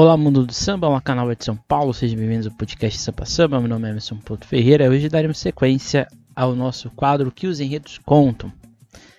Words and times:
Olá, 0.00 0.16
mundo 0.16 0.46
do 0.46 0.54
samba, 0.54 0.88
uma 0.88 1.00
canal 1.00 1.34
de 1.34 1.44
São 1.44 1.56
Paulo, 1.56 1.92
sejam 1.92 2.16
bem-vindos 2.16 2.46
ao 2.46 2.52
podcast 2.52 3.00
Sampa 3.00 3.26
Samba. 3.26 3.58
Meu 3.58 3.68
nome 3.68 3.88
é 3.88 3.90
Emerson 3.90 4.16
Porto 4.18 4.46
Ferreira. 4.46 4.88
Hoje 4.88 5.08
daremos 5.08 5.38
sequência 5.38 6.06
ao 6.36 6.54
nosso 6.54 6.88
quadro 6.90 7.32
Que 7.32 7.48
os 7.48 7.58
Enredos 7.58 7.98
Contam. 8.06 8.48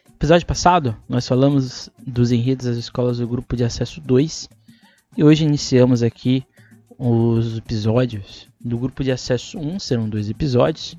No 0.07 0.15
episódio 0.15 0.47
passado, 0.47 0.95
nós 1.09 1.27
falamos 1.27 1.89
dos 2.07 2.31
enredos 2.31 2.65
das 2.65 2.77
escolas 2.77 3.17
do 3.17 3.27
grupo 3.27 3.57
de 3.57 3.65
acesso 3.65 3.99
2 3.99 4.47
e 5.17 5.21
hoje 5.21 5.43
iniciamos 5.43 6.01
aqui 6.01 6.45
os 6.97 7.57
episódios 7.57 8.47
do 8.57 8.77
grupo 8.77 9.03
de 9.03 9.11
acesso 9.11 9.59
1. 9.59 9.79
Serão 9.79 10.07
dois 10.07 10.29
episódios. 10.29 10.95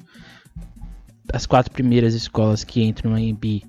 As 1.33 1.47
quatro 1.47 1.73
primeiras 1.73 2.13
escolas 2.13 2.65
que 2.65 2.83
entram 2.83 3.13
no 3.13 3.17
AMB 3.17 3.63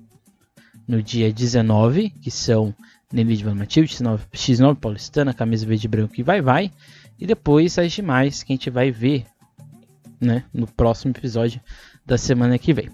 no 0.86 1.02
dia 1.02 1.32
19, 1.32 2.10
que 2.10 2.30
são 2.30 2.74
Nelly 3.12 3.36
de 3.36 3.44
Matilde, 3.44 3.94
X9, 3.94 4.20
X9 4.32 4.76
Paulistana, 4.76 5.34
Camisa 5.34 5.66
Verde 5.66 5.86
e 5.86 5.88
Branco 5.88 6.14
e 6.18 6.22
Vai 6.22 6.40
Vai. 6.40 6.72
E 7.18 7.26
depois 7.26 7.78
as 7.78 7.92
demais 7.92 8.42
que 8.42 8.52
a 8.52 8.56
gente 8.56 8.70
vai 8.70 8.90
ver 8.90 9.26
né, 10.20 10.44
no 10.52 10.66
próximo 10.66 11.12
episódio 11.12 11.60
da 12.06 12.16
semana 12.16 12.58
que 12.58 12.72
vem. 12.72 12.90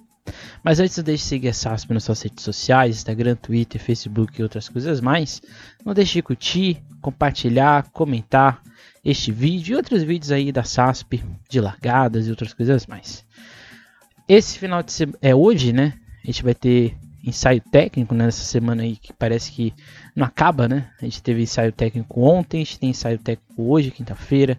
Mas 0.63 0.81
antes 0.81 1.03
de 1.03 1.17
seguir 1.17 1.49
a 1.49 1.53
SASP 1.53 1.93
nas 1.93 2.05
suas 2.05 2.23
redes 2.23 2.45
sociais, 2.45 2.97
Instagram, 2.97 3.37
Twitter, 3.37 3.81
Facebook 3.81 4.39
e 4.39 4.43
outras 4.43 4.69
coisas 4.69 5.01
mais. 5.01 5.41
Não 5.85 5.95
deixe 5.95 6.15
de 6.15 6.23
curtir, 6.23 6.83
compartilhar, 7.01 7.89
comentar 7.91 8.63
este 9.05 9.33
vídeo 9.33 9.75
e 9.75 9.77
outros 9.77 10.03
vídeos 10.03 10.31
aí 10.31 10.53
da 10.53 10.65
SASP, 10.65 11.23
de 11.49 11.61
largadas 11.61 12.27
e 12.27 12.31
outras 12.31 12.53
coisas 12.53 12.87
mais. 12.87 13.25
Esse 14.29 14.59
final 14.59 14.83
de 14.83 14.93
semana, 14.93 15.19
é 15.23 15.35
hoje, 15.35 15.73
né? 15.73 15.95
A 16.23 16.27
gente 16.27 16.43
vai 16.43 16.55
ter 16.55 16.97
ensaio 17.25 17.61
técnico 17.61 18.15
né, 18.15 18.27
nessa 18.27 18.45
semana 18.45 18.83
aí 18.83 18.97
que 18.97 19.13
parece 19.13 19.53
que 19.53 19.73
não 20.19 20.27
acaba, 20.27 20.69
né? 20.69 20.91
A 21.01 21.05
gente 21.05 21.23
teve 21.23 21.43
ensaio 21.43 21.73
técnico 21.73 22.21
ontem, 22.21 22.61
a 22.61 22.65
gente 22.65 22.79
tem 22.81 22.91
ensaio 22.91 23.19
técnico 23.19 23.63
hoje, 23.63 23.93
quinta-feira, 23.93 24.59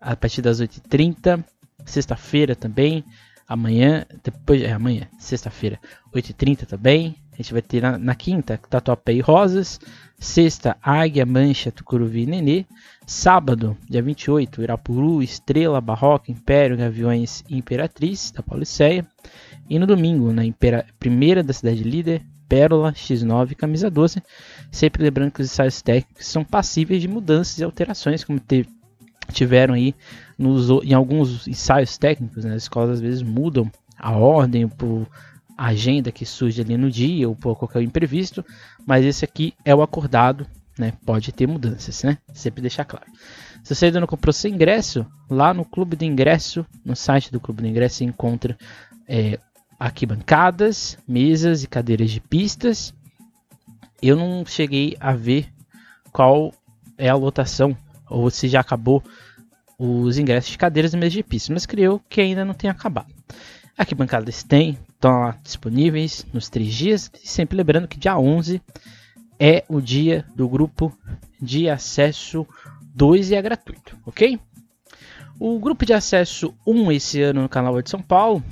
a 0.00 0.16
partir 0.16 0.42
das 0.42 0.60
8h30, 0.60 1.44
sexta-feira 1.84 2.56
também, 2.56 3.04
amanhã, 3.46 4.04
depois, 4.22 4.60
é 4.60 4.72
amanhã, 4.72 5.08
sexta-feira, 5.18 5.78
8h30 6.12 6.66
também, 6.66 7.16
a 7.32 7.36
gente 7.36 7.52
vai 7.52 7.62
ter 7.62 7.80
na, 7.80 7.96
na 7.96 8.14
quinta, 8.16 8.58
Tatuapé 8.68 9.12
e 9.12 9.20
Rosas, 9.20 9.78
sexta, 10.18 10.76
Águia, 10.82 11.24
Mancha, 11.24 11.70
Tucuruvi 11.70 12.24
e 12.24 12.26
Nenê, 12.26 12.66
sábado, 13.06 13.76
dia 13.88 14.02
28, 14.02 14.62
Irapuru, 14.62 15.22
Estrela, 15.22 15.80
Barroca, 15.80 16.32
Império, 16.32 16.76
Gaviões 16.76 17.44
e 17.48 17.56
Imperatriz, 17.56 18.32
da 18.32 18.42
Pauliceia, 18.42 19.06
e 19.70 19.78
no 19.78 19.86
domingo, 19.86 20.32
na 20.32 20.44
Impera 20.44 20.84
primeira 20.98 21.40
da 21.42 21.52
cidade 21.52 21.84
líder, 21.84 22.22
Pérola, 22.48 22.92
X9 22.92 23.54
Camisa 23.54 23.90
12. 23.90 24.22
Sempre 24.70 25.02
lembrando 25.02 25.32
que 25.32 25.42
os 25.42 25.50
ensaios 25.50 25.82
técnicos 25.82 26.26
são 26.26 26.44
passíveis 26.44 27.02
de 27.02 27.08
mudanças 27.08 27.58
e 27.58 27.64
alterações, 27.64 28.24
como 28.24 28.40
tiveram 29.32 29.74
aí 29.74 29.94
nos, 30.38 30.70
em 30.84 30.94
alguns 30.94 31.46
ensaios 31.46 31.98
técnicos. 31.98 32.44
Né? 32.44 32.54
As 32.54 32.62
escolas 32.62 32.90
às 32.90 33.00
vezes 33.00 33.22
mudam 33.22 33.70
a 33.98 34.12
ordem 34.12 34.68
por 34.68 35.06
agenda 35.56 36.12
que 36.12 36.24
surge 36.24 36.60
ali 36.60 36.76
no 36.76 36.88
dia 36.88 37.28
ou 37.28 37.34
por 37.34 37.56
qualquer 37.56 37.82
imprevisto, 37.82 38.44
mas 38.86 39.04
esse 39.04 39.24
aqui 39.24 39.52
é 39.64 39.74
o 39.74 39.82
acordado, 39.82 40.46
né? 40.78 40.92
Pode 41.04 41.32
ter 41.32 41.48
mudanças, 41.48 42.04
né? 42.04 42.16
Sempre 42.32 42.62
deixar 42.62 42.84
claro. 42.84 43.06
Se 43.64 43.74
você 43.74 43.86
ainda 43.86 43.98
não 43.98 44.06
comprou 44.06 44.32
seu 44.32 44.48
ingresso, 44.48 45.04
lá 45.28 45.52
no 45.52 45.64
Clube 45.64 45.96
do 45.96 46.04
Ingresso, 46.04 46.64
no 46.84 46.94
site 46.94 47.32
do 47.32 47.40
Clube 47.40 47.60
do 47.60 47.68
Ingresso, 47.68 47.96
você 47.96 48.04
encontra 48.04 48.56
é, 49.08 49.40
arquibancadas, 49.78 50.98
mesas 51.06 51.62
e 51.62 51.66
cadeiras 51.66 52.10
de 52.10 52.20
pistas. 52.20 52.92
Eu 54.02 54.16
não 54.16 54.44
cheguei 54.44 54.96
a 54.98 55.12
ver 55.12 55.48
qual 56.12 56.52
é 56.96 57.08
a 57.08 57.14
lotação 57.14 57.76
ou 58.08 58.30
se 58.30 58.48
já 58.48 58.60
acabou 58.60 59.02
os 59.78 60.18
ingressos 60.18 60.50
de 60.50 60.58
cadeiras 60.58 60.92
e 60.92 60.96
mesas 60.96 61.12
de 61.12 61.22
pistas, 61.22 61.50
mas 61.50 61.66
creio 61.66 62.00
que 62.08 62.20
ainda 62.20 62.44
não 62.44 62.54
tem 62.54 62.68
acabado. 62.68 63.14
Arquibancadas 63.76 64.42
tem, 64.42 64.76
estão 64.88 65.20
lá 65.20 65.36
disponíveis 65.42 66.26
nos 66.32 66.48
três 66.48 66.74
dias, 66.74 67.10
sempre 67.22 67.56
lembrando 67.56 67.86
que 67.86 67.98
dia 67.98 68.18
11 68.18 68.60
é 69.38 69.64
o 69.68 69.80
dia 69.80 70.24
do 70.34 70.48
grupo 70.48 70.92
de 71.40 71.70
acesso 71.70 72.44
2 72.94 73.30
e 73.30 73.36
é 73.36 73.42
gratuito, 73.42 73.96
ok? 74.04 74.40
O 75.38 75.60
grupo 75.60 75.86
de 75.86 75.92
acesso 75.92 76.52
1 76.66 76.90
esse 76.90 77.22
ano 77.22 77.42
no 77.42 77.48
canal 77.48 77.80
de 77.80 77.88
São 77.88 78.02
Paulo 78.02 78.42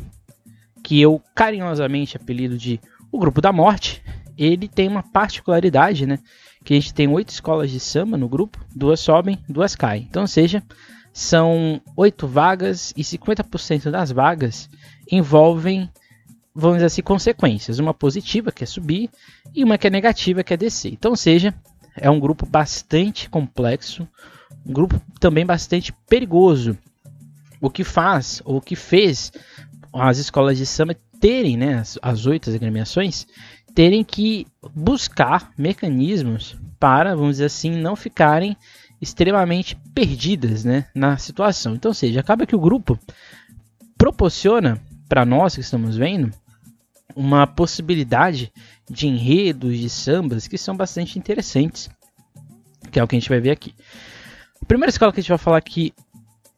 que 0.87 1.01
eu 1.01 1.21
carinhosamente 1.35 2.17
apelido 2.17 2.57
de 2.57 2.81
o 3.11 3.19
Grupo 3.19 3.41
da 3.41 3.53
Morte, 3.53 4.01
ele 4.39 4.69
tem 4.69 4.87
uma 4.87 5.03
particularidade, 5.03 6.07
né? 6.07 6.21
Que 6.63 6.75
a 6.75 6.77
gente 6.77 6.95
tem 6.95 7.09
oito 7.09 7.31
escolas 7.31 7.73
de 7.73 7.81
samba 7.81 8.17
no 8.17 8.29
grupo, 8.29 8.65
duas 8.73 9.01
sobem, 9.01 9.37
duas 9.49 9.75
caem. 9.75 10.07
Então, 10.09 10.23
ou 10.23 10.29
seja, 10.29 10.63
são 11.13 11.83
oito 11.97 12.29
vagas 12.29 12.95
e 12.97 13.03
50% 13.03 13.91
das 13.91 14.13
vagas 14.13 14.71
envolvem, 15.11 15.91
vamos 16.55 16.77
dizer 16.77 16.87
assim, 16.87 17.03
consequências. 17.03 17.81
Uma 17.81 17.93
positiva, 17.93 18.53
que 18.53 18.63
é 18.63 18.67
subir, 18.67 19.11
e 19.53 19.65
uma 19.65 19.77
que 19.77 19.89
é 19.89 19.91
negativa, 19.91 20.45
que 20.45 20.55
é 20.55 20.57
descer. 20.57 20.93
Então, 20.93 21.11
ou 21.11 21.17
seja, 21.17 21.53
é 21.97 22.09
um 22.09 22.21
grupo 22.21 22.47
bastante 22.47 23.29
complexo, 23.29 24.07
um 24.65 24.73
grupo 24.73 25.03
também 25.19 25.45
bastante 25.45 25.93
perigoso. 26.09 26.79
O 27.61 27.71
que 27.71 27.83
faz, 27.83 28.41
ou 28.45 28.59
o 28.59 28.61
que 28.61 28.77
fez 28.77 29.33
as 30.01 30.19
escolas 30.19 30.57
de 30.57 30.67
samba 30.67 30.97
terem, 31.21 31.57
né, 31.57 31.79
as, 31.79 31.99
as 32.03 32.27
oito 32.27 32.51
agremiações, 32.51 33.27
terem 33.75 34.03
que 34.03 34.47
buscar 34.75 35.53
mecanismos 35.57 36.57
para, 36.79 37.15
vamos 37.15 37.33
dizer 37.33 37.47
assim, 37.47 37.71
não 37.71 37.97
ficarem 37.97 38.57
extremamente 39.01 39.77
perdidas 39.95 40.65
né, 40.65 40.87
na 40.95 41.17
situação. 41.19 41.75
Então, 41.75 41.93
seja, 41.93 42.21
acaba 42.21 42.47
que 42.47 42.57
o 42.57 42.61
grupo 42.61 42.99
proporciona 43.97 44.81
para 45.09 45.25
nós 45.25 45.55
que 45.55 45.61
estamos 45.61 45.97
vendo 45.97 46.33
uma 47.15 47.47
possibilidade 47.47 48.53
de 48.89 49.07
enredos, 49.07 49.79
de 49.79 49.89
sambas 49.89 50.47
que 50.47 50.59
são 50.59 50.77
bastante 50.77 51.19
interessantes, 51.19 51.91
que 52.91 52.99
é 52.99 53.05
o 53.05 53.09
que 53.09 53.17
a 53.17 53.19
gente 53.19 53.29
vai 53.29 53.41
ver 53.41 53.51
aqui. 53.51 53.75
A 54.61 54.65
primeira 54.67 54.91
escola 54.91 55.13
que 55.13 55.21
a 55.21 55.23
gente 55.23 55.31
vai 55.31 55.39
falar 55.39 55.59
aqui 55.59 55.93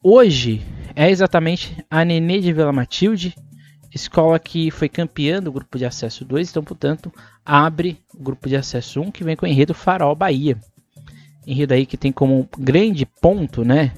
hoje 0.03 0.63
é 0.95 1.11
exatamente 1.11 1.77
a 1.91 2.05
Nenê 2.05 2.41
de 2.41 2.53
Vila 2.53 2.73
Matilde, 2.73 3.35
escola 3.95 4.39
que 4.39 4.71
foi 4.71 4.89
campeã 4.89 5.43
do 5.43 5.53
grupo 5.53 5.79
de 5.79 5.85
acesso 5.85 6.25
2, 6.25 6.51
então, 6.51 6.63
portanto, 6.63 7.13
abre 7.45 8.01
o 8.15 8.23
grupo 8.23 8.49
de 8.49 8.57
acesso 8.57 9.01
1 9.01 9.11
que 9.11 9.25
vem 9.25 9.37
com 9.37 9.47
o 9.47 9.49
enredo 9.49 9.75
Farol 9.75 10.15
Bahia. 10.15 10.59
Enredo 11.47 11.75
aí 11.75 11.87
que 11.87 11.97
tem 11.97 12.13
como 12.13 12.49
grande 12.59 13.07
ponto, 13.07 13.65
né, 13.65 13.93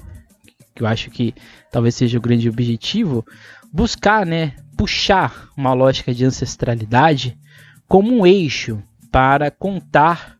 que 0.73 0.83
eu 0.83 0.87
acho 0.87 1.09
que 1.09 1.33
talvez 1.71 1.95
seja 1.95 2.17
o 2.17 2.21
grande 2.21 2.49
objetivo, 2.49 3.25
buscar, 3.71 4.25
né, 4.25 4.55
puxar 4.77 5.49
uma 5.55 5.73
lógica 5.73 6.13
de 6.13 6.25
ancestralidade 6.25 7.37
como 7.87 8.11
um 8.11 8.25
eixo 8.25 8.81
para 9.11 9.51
contar 9.51 10.37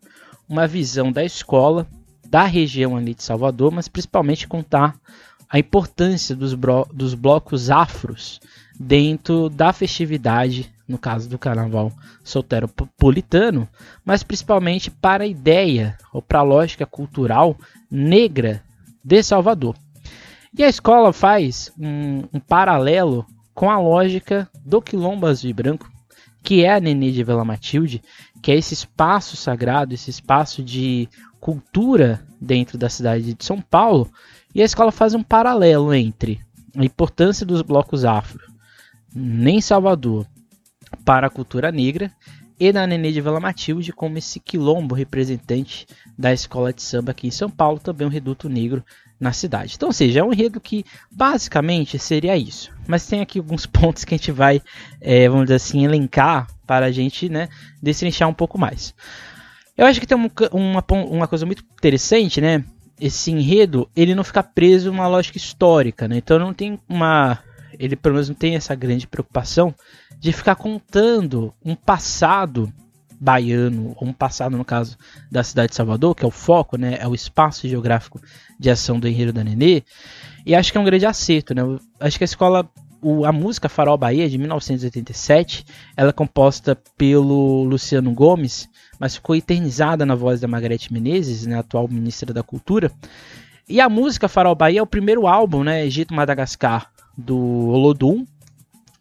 uma 0.48 0.66
visão 0.66 1.12
da 1.12 1.24
escola, 1.24 1.88
da 2.28 2.44
região 2.44 2.96
ali 2.96 3.14
de 3.14 3.24
Salvador, 3.24 3.72
mas 3.72 3.90
principalmente 3.90 4.48
contar 4.48 4.96
a 5.52 5.60
importância 5.60 6.34
dos, 6.34 6.56
dos 6.94 7.14
blocos 7.14 7.70
afros 7.70 8.40
dentro 8.80 9.50
da 9.50 9.74
festividade, 9.74 10.72
no 10.88 10.98
caso 10.98 11.30
do 11.30 11.38
carnaval 11.38 11.92
solteropolitano, 12.24 13.68
mas 14.06 14.24
principalmente 14.24 14.90
para 14.90 15.26
a 15.26 15.28
ideia 15.28 15.98
ou 16.14 16.22
para 16.22 16.40
a 16.40 16.44
lógica 16.44 16.86
cultural 16.86 17.58
negra 17.90 18.64
de 19.04 19.22
Salvador. 19.22 19.76
E 20.58 20.64
a 20.64 20.70
escola 20.70 21.12
faz 21.12 21.72
um, 21.78 22.24
um 22.34 22.40
paralelo 22.40 23.26
com 23.54 23.70
a 23.70 23.78
lógica 23.78 24.50
do 24.66 24.82
Quilombo 24.82 25.28
Azul 25.28 25.50
e 25.50 25.54
Branco, 25.54 25.92
que 26.42 26.64
é 26.64 26.74
a 26.74 26.80
Nenê 26.80 27.12
de 27.12 27.24
Vila 27.24 27.44
Matilde, 27.44 28.02
que 28.42 28.52
é 28.52 28.56
esse 28.56 28.74
espaço 28.74 29.36
sagrado, 29.36 29.94
esse 29.94 30.10
espaço 30.10 30.64
de 30.64 31.08
cultura 31.42 32.26
dentro 32.40 32.78
da 32.78 32.88
cidade 32.88 33.34
de 33.34 33.44
São 33.44 33.60
Paulo, 33.60 34.10
e 34.54 34.62
a 34.62 34.66
escola 34.66 34.92
faz 34.92 35.14
um 35.14 35.24
paralelo 35.24 35.94
entre 35.94 36.40
a 36.78 36.86
importância 36.86 37.46
dos 37.46 37.62
blocos 37.62 38.06
afro 38.06 38.40
em 39.14 39.60
Salvador 39.60 40.26
para 41.04 41.28
a 41.28 41.30
cultura 41.30 41.72
negra 41.72 42.12
e 42.60 42.72
na 42.72 42.86
Nenê 42.86 43.12
de 43.12 43.22
Vila 43.22 43.40
Matilde 43.40 43.92
como 43.92 44.18
esse 44.18 44.40
quilombo 44.40 44.94
representante 44.94 45.88
da 46.18 46.32
escola 46.32 46.72
de 46.72 46.84
samba 46.84 47.12
aqui 47.12 47.28
em 47.28 47.32
São 47.32 47.50
Paulo, 47.50 47.80
também 47.80 48.06
um 48.06 48.12
reduto 48.12 48.48
negro 48.48 48.86
na 49.20 49.34
cidade. 49.34 49.74
Então, 49.76 49.90
ou 49.90 49.94
seja, 49.94 50.20
é 50.20 50.24
um 50.24 50.32
enredo 50.32 50.62
que 50.62 50.86
basicamente 51.12 51.98
seria 51.98 52.38
isso. 52.38 52.72
Mas 52.88 53.06
tem 53.08 53.20
aqui 53.20 53.40
alguns 53.40 53.66
pontos 53.68 54.06
que 54.06 54.14
a 54.14 54.18
gente 54.18 54.32
vai, 54.32 54.62
é, 55.00 55.28
vamos 55.28 55.46
dizer 55.46 55.56
assim, 55.56 55.84
elencar 55.84 56.48
para 56.68 56.86
a 56.86 56.92
gente 56.92 57.30
né, 57.30 57.50
destrinchar 57.82 58.30
um 58.30 58.34
pouco 58.34 58.60
mais. 58.60 58.94
Eu 59.78 59.86
acho 59.86 60.00
que 60.00 60.06
tem 60.06 60.18
uma, 60.18 60.30
uma, 60.52 60.84
uma 60.90 61.28
coisa 61.28 61.46
muito 61.46 61.64
interessante, 61.64 62.42
né? 62.42 62.64
esse 63.02 63.32
enredo 63.32 63.90
ele 63.96 64.14
não 64.14 64.24
fica 64.24 64.44
preso 64.44 64.92
numa 64.92 65.08
lógica 65.08 65.36
histórica, 65.36 66.08
né? 66.08 66.18
Então 66.18 66.38
não 66.38 66.54
tem 66.54 66.80
uma 66.88 67.40
ele 67.80 67.96
pelo 67.96 68.14
menos 68.14 68.30
não 68.30 68.36
tem 68.36 68.56
essa 68.56 68.76
grande 68.76 69.08
preocupação 69.08 69.74
de 70.20 70.32
ficar 70.32 70.56
contando 70.56 71.52
um 71.66 71.76
passado 71.76 72.72
baiano, 73.20 73.96
ou 74.00 74.08
um 74.08 74.14
passado 74.14 74.56
no 74.56 74.64
caso 74.64 74.98
da 75.32 75.44
cidade 75.44 75.70
de 75.70 75.76
Salvador, 75.76 76.14
que 76.16 76.24
é 76.24 76.28
o 76.28 76.32
foco, 76.32 76.78
né, 76.78 76.98
é 77.00 77.08
o 77.08 77.14
espaço 77.14 77.68
geográfico 77.68 78.22
de 78.60 78.70
ação 78.70 79.00
do 79.00 79.08
Enredo 79.08 79.34
da 79.34 79.44
Nenê. 79.44 79.84
E 80.46 80.54
acho 80.54 80.72
que 80.72 80.78
é 80.78 80.82
um 80.82 80.86
grande 80.86 81.06
acerto, 81.06 81.54
né? 81.54 81.62
Acho 82.00 82.18
que 82.18 82.24
a 82.24 82.26
escola 82.26 82.70
o, 83.02 83.26
a 83.26 83.32
música 83.32 83.68
Farol 83.68 83.98
Bahia 83.98 84.30
de 84.30 84.38
1987, 84.38 85.66
ela 85.98 86.10
é 86.10 86.14
composta 86.14 86.78
pelo 86.96 87.64
Luciano 87.64 88.14
Gomes, 88.14 88.70
mas 89.02 89.16
ficou 89.16 89.36
eternizada 89.36 90.06
na 90.06 90.14
voz 90.14 90.40
da 90.40 90.48
Margarete 90.48 90.94
Menezes, 90.94 91.48
né, 91.48 91.58
atual 91.58 91.88
ministra 91.88 92.32
da 92.32 92.44
Cultura. 92.44 92.92
E 93.68 93.82
a 93.82 93.90
música 93.90 94.30
Farol 94.30 94.54
Bahia 94.54 94.80
é 94.80 94.84
o 94.84 94.86
primeiro 94.86 95.26
álbum, 95.26 95.64
né, 95.64 95.84
Egito 95.84 96.14
Madagascar, 96.14 96.92
do 97.18 97.36
Olodum, 97.36 98.28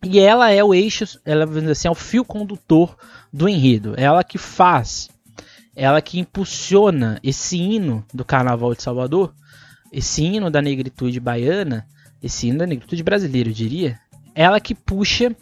e 0.03 0.19
ela 0.19 0.51
é 0.51 0.65
o 0.65 0.73
eixo, 0.73 1.05
ela 1.23 1.45
assim, 1.71 1.87
é 1.87 1.91
o 1.91 1.95
fio 1.95 2.25
condutor 2.25 2.97
do 3.31 3.47
enredo. 3.47 3.93
É 3.95 4.05
ela 4.05 4.25
que 4.25 4.39
faz, 4.39 5.11
ela 5.77 6.01
que 6.01 6.19
impulsiona 6.19 7.21
esse 7.23 7.59
hino 7.59 8.03
do 8.15 8.25
Carnaval 8.25 8.75
de 8.75 8.83
Salvador, 8.83 9.35
esse 9.93 10.25
hino 10.25 10.51
da 10.51 10.63
negritude 10.63 11.21
baiana, 11.21 11.87
esse 12.23 12.49
hino 12.49 12.61
da 12.61 12.67
negritude 12.67 13.03
brasileira, 13.03 13.51
eu 13.51 13.55
diria. 13.55 14.01
Ela 14.35 14.61
que 14.61 14.75
puxa 14.75 15.37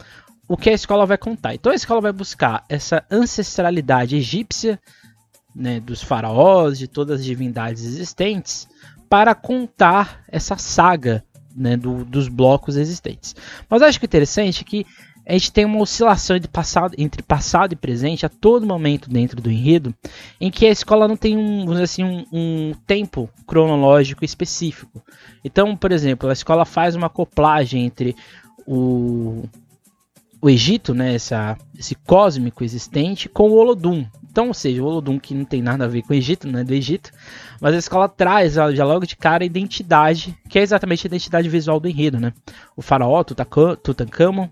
o 0.48 0.56
que 0.56 0.70
a 0.70 0.72
escola 0.72 1.04
vai 1.04 1.18
contar. 1.18 1.54
Então 1.54 1.70
a 1.70 1.74
escola 1.74 2.00
vai 2.00 2.12
buscar 2.12 2.64
essa 2.68 3.04
ancestralidade 3.10 4.16
egípcia, 4.16 4.80
né, 5.54 5.78
dos 5.78 6.02
faraós, 6.02 6.78
de 6.78 6.88
todas 6.88 7.20
as 7.20 7.26
divindades 7.26 7.84
existentes, 7.84 8.66
para 9.08 9.34
contar 9.34 10.22
essa 10.28 10.56
saga 10.56 11.24
né, 11.54 11.76
do, 11.76 12.04
dos 12.04 12.28
blocos 12.28 12.76
existentes. 12.76 13.36
Mas 13.68 13.82
acho 13.82 14.00
que 14.00 14.06
interessante 14.06 14.62
é 14.62 14.64
que 14.64 14.86
a 15.26 15.32
gente 15.32 15.52
tem 15.52 15.66
uma 15.66 15.80
oscilação 15.80 16.36
entre 16.36 16.48
passado, 16.50 16.94
entre 16.96 17.22
passado 17.22 17.74
e 17.74 17.76
presente 17.76 18.24
a 18.24 18.30
todo 18.30 18.66
momento 18.66 19.10
dentro 19.10 19.42
do 19.42 19.50
enredo, 19.50 19.94
em 20.40 20.50
que 20.50 20.64
a 20.64 20.70
escola 20.70 21.06
não 21.06 21.18
tem 21.18 21.36
um, 21.36 21.70
assim, 21.72 22.02
um, 22.02 22.24
um 22.32 22.72
tempo 22.86 23.28
cronológico 23.46 24.24
específico. 24.24 25.02
Então, 25.44 25.76
por 25.76 25.92
exemplo, 25.92 26.30
a 26.30 26.32
escola 26.32 26.64
faz 26.64 26.94
uma 26.94 27.08
acoplagem 27.08 27.84
entre 27.84 28.16
o, 28.66 29.44
o 30.40 30.48
Egito, 30.48 30.94
né, 30.94 31.14
essa, 31.14 31.56
esse 31.76 31.94
cósmico 31.94 32.62
existente, 32.62 33.28
com 33.28 33.50
o 33.50 33.56
Olodum. 33.56 34.06
Então, 34.30 34.48
ou 34.48 34.54
seja, 34.54 34.82
o 34.82 34.86
Olodum 34.86 35.18
que 35.18 35.34
não 35.34 35.44
tem 35.44 35.60
nada 35.60 35.84
a 35.84 35.88
ver 35.88 36.02
com 36.02 36.12
o 36.12 36.16
Egito, 36.16 36.46
não 36.46 36.60
é 36.60 36.64
do 36.64 36.72
Egito, 36.72 37.10
mas 37.60 37.74
a 37.74 37.78
escola 37.78 38.08
traz 38.08 38.54
já 38.54 38.84
logo 38.84 39.04
de 39.04 39.16
cara 39.16 39.42
a 39.42 39.46
identidade, 39.46 40.36
que 40.48 40.58
é 40.58 40.62
exatamente 40.62 41.06
a 41.06 41.08
identidade 41.08 41.48
visual 41.48 41.80
do 41.80 41.88
enredo, 41.88 42.20
né? 42.20 42.32
O 42.76 42.82
faraó, 42.82 43.24
Tutankhamon, 43.24 44.48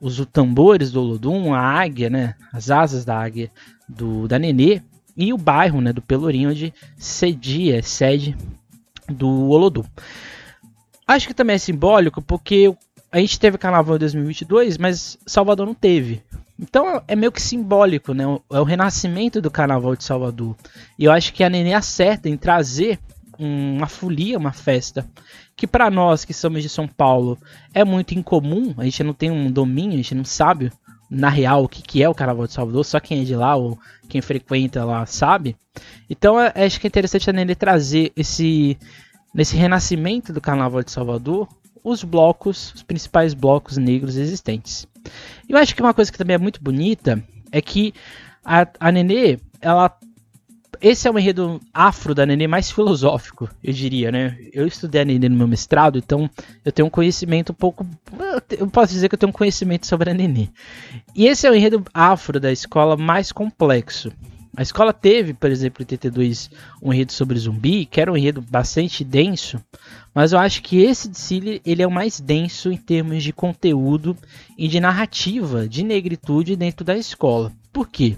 os 0.00 0.24
tambores 0.32 0.90
do 0.90 1.00
Olodum, 1.00 1.52
a 1.52 1.60
águia, 1.60 2.08
né? 2.08 2.34
As 2.52 2.70
asas 2.70 3.04
da 3.04 3.18
águia 3.18 3.50
do, 3.86 4.26
da 4.26 4.38
Nenê 4.38 4.80
e 5.14 5.32
o 5.34 5.38
bairro, 5.38 5.82
né? 5.82 5.92
Do 5.92 6.00
Pelourinho, 6.00 6.50
onde 6.50 6.72
cedia, 6.96 7.82
sede 7.82 8.36
do 9.06 9.48
Olodum. 9.50 9.84
Acho 11.06 11.28
que 11.28 11.34
também 11.34 11.54
é 11.54 11.58
simbólico 11.58 12.20
porque 12.20 12.74
a 13.10 13.18
gente 13.18 13.38
teve 13.38 13.58
carnaval 13.58 13.96
em 13.96 14.00
2022, 14.00 14.78
mas 14.78 15.18
Salvador 15.26 15.66
não 15.66 15.74
teve. 15.74 16.22
Então 16.58 17.02
é 17.06 17.14
meio 17.14 17.32
que 17.32 17.40
simbólico, 17.40 18.14
né? 18.14 18.24
É 18.50 18.60
o 18.60 18.64
renascimento 18.64 19.40
do 19.40 19.50
carnaval 19.50 19.94
de 19.94 20.04
Salvador. 20.04 20.56
E 20.98 21.04
eu 21.04 21.12
acho 21.12 21.32
que 21.32 21.44
a 21.44 21.50
Nenê 21.50 21.74
acerta 21.74 22.28
em 22.28 22.36
trazer 22.36 22.98
uma 23.38 23.86
folia, 23.86 24.38
uma 24.38 24.52
festa, 24.52 25.06
que 25.54 25.66
para 25.66 25.90
nós 25.90 26.24
que 26.24 26.32
somos 26.32 26.62
de 26.62 26.68
São 26.68 26.88
Paulo 26.88 27.38
é 27.74 27.84
muito 27.84 28.14
incomum, 28.14 28.74
a 28.78 28.84
gente 28.84 29.04
não 29.04 29.12
tem 29.12 29.30
um 29.30 29.50
domínio, 29.50 29.92
a 29.92 29.96
gente 29.96 30.14
não 30.14 30.24
sabe 30.24 30.72
na 31.10 31.28
real 31.28 31.64
o 31.64 31.68
que, 31.68 31.82
que 31.82 32.02
é 32.02 32.08
o 32.08 32.14
Carnaval 32.14 32.46
de 32.46 32.54
Salvador, 32.54 32.84
só 32.84 32.98
quem 32.98 33.20
é 33.20 33.24
de 33.24 33.36
lá 33.36 33.54
ou 33.54 33.78
quem 34.08 34.20
frequenta 34.20 34.84
lá 34.84 35.04
sabe. 35.04 35.54
Então 36.08 36.40
é, 36.40 36.52
acho 36.64 36.80
que 36.80 36.86
é 36.86 36.88
interessante 36.88 37.28
a 37.28 37.32
Nenê 37.32 37.54
trazer 37.54 38.10
esse, 38.16 38.78
nesse 39.34 39.54
renascimento 39.56 40.32
do 40.32 40.40
Carnaval 40.40 40.82
de 40.82 40.90
Salvador 40.90 41.46
os 41.86 42.02
blocos, 42.02 42.74
os 42.74 42.82
principais 42.82 43.32
blocos 43.32 43.76
negros 43.76 44.16
existentes. 44.16 44.88
Eu 45.48 45.56
acho 45.56 45.72
que 45.72 45.80
uma 45.80 45.94
coisa 45.94 46.10
que 46.10 46.18
também 46.18 46.34
é 46.34 46.38
muito 46.38 46.60
bonita 46.60 47.22
é 47.52 47.60
que 47.60 47.94
a, 48.44 48.66
a 48.80 48.90
Nenê, 48.90 49.38
ela 49.60 49.96
esse 50.82 51.06
é 51.06 51.10
o 51.10 51.18
enredo 51.18 51.60
afro 51.72 52.12
da 52.12 52.26
Nenê 52.26 52.48
mais 52.48 52.70
filosófico, 52.72 53.48
eu 53.62 53.72
diria, 53.72 54.10
né? 54.10 54.36
Eu 54.52 54.66
estudei 54.66 55.02
a 55.02 55.04
Nenê 55.04 55.28
no 55.28 55.36
meu 55.36 55.46
mestrado, 55.46 55.96
então 55.96 56.28
eu 56.64 56.72
tenho 56.72 56.88
um 56.88 56.90
conhecimento 56.90 57.52
um 57.52 57.54
pouco. 57.54 57.86
Eu 58.50 58.66
posso 58.66 58.92
dizer 58.92 59.08
que 59.08 59.14
eu 59.14 59.18
tenho 59.18 59.30
um 59.30 59.32
conhecimento 59.32 59.86
sobre 59.86 60.10
a 60.10 60.14
Nenê. 60.14 60.48
E 61.14 61.28
esse 61.28 61.46
é 61.46 61.50
o 61.50 61.54
enredo 61.54 61.84
afro 61.94 62.40
da 62.40 62.50
escola 62.50 62.96
mais 62.96 63.30
complexo. 63.30 64.10
A 64.56 64.62
escola 64.62 64.90
teve, 64.90 65.34
por 65.34 65.50
exemplo, 65.50 65.82
em 65.82 65.86
TT2 65.86 66.50
um 66.82 66.90
enredo 66.90 67.12
sobre 67.12 67.38
zumbi, 67.38 67.84
que 67.84 68.00
era 68.00 68.10
um 68.10 68.16
enredo 68.16 68.40
bastante 68.40 69.04
denso, 69.04 69.62
mas 70.14 70.32
eu 70.32 70.38
acho 70.38 70.62
que 70.62 70.82
esse 70.82 71.10
de 71.10 71.18
Cile, 71.18 71.60
ele 71.64 71.82
é 71.82 71.86
o 71.86 71.90
mais 71.90 72.18
denso 72.18 72.72
em 72.72 72.76
termos 72.78 73.22
de 73.22 73.34
conteúdo 73.34 74.16
e 74.56 74.66
de 74.66 74.80
narrativa 74.80 75.68
de 75.68 75.84
negritude 75.84 76.56
dentro 76.56 76.86
da 76.86 76.96
escola. 76.96 77.52
Por 77.70 77.86
quê? 77.86 78.16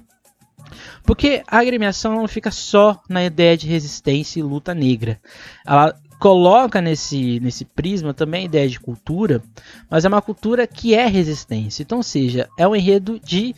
Porque 1.02 1.42
a 1.48 1.58
agremiação 1.58 2.14
não 2.14 2.28
fica 2.28 2.52
só 2.52 3.02
na 3.08 3.24
ideia 3.24 3.56
de 3.56 3.66
resistência 3.66 4.38
e 4.38 4.42
luta 4.42 4.72
negra. 4.72 5.20
Ela 5.66 5.98
coloca 6.20 6.80
nesse, 6.80 7.40
nesse 7.40 7.64
prisma 7.64 8.12
também 8.12 8.42
a 8.42 8.46
ideia 8.46 8.68
de 8.68 8.78
cultura, 8.78 9.42
mas 9.90 10.04
é 10.04 10.08
uma 10.08 10.22
cultura 10.22 10.66
que 10.66 10.94
é 10.94 11.06
resistência. 11.06 11.82
Então, 11.82 11.98
ou 11.98 12.04
seja, 12.04 12.48
é 12.56 12.66
um 12.66 12.76
enredo 12.76 13.18
de 13.18 13.54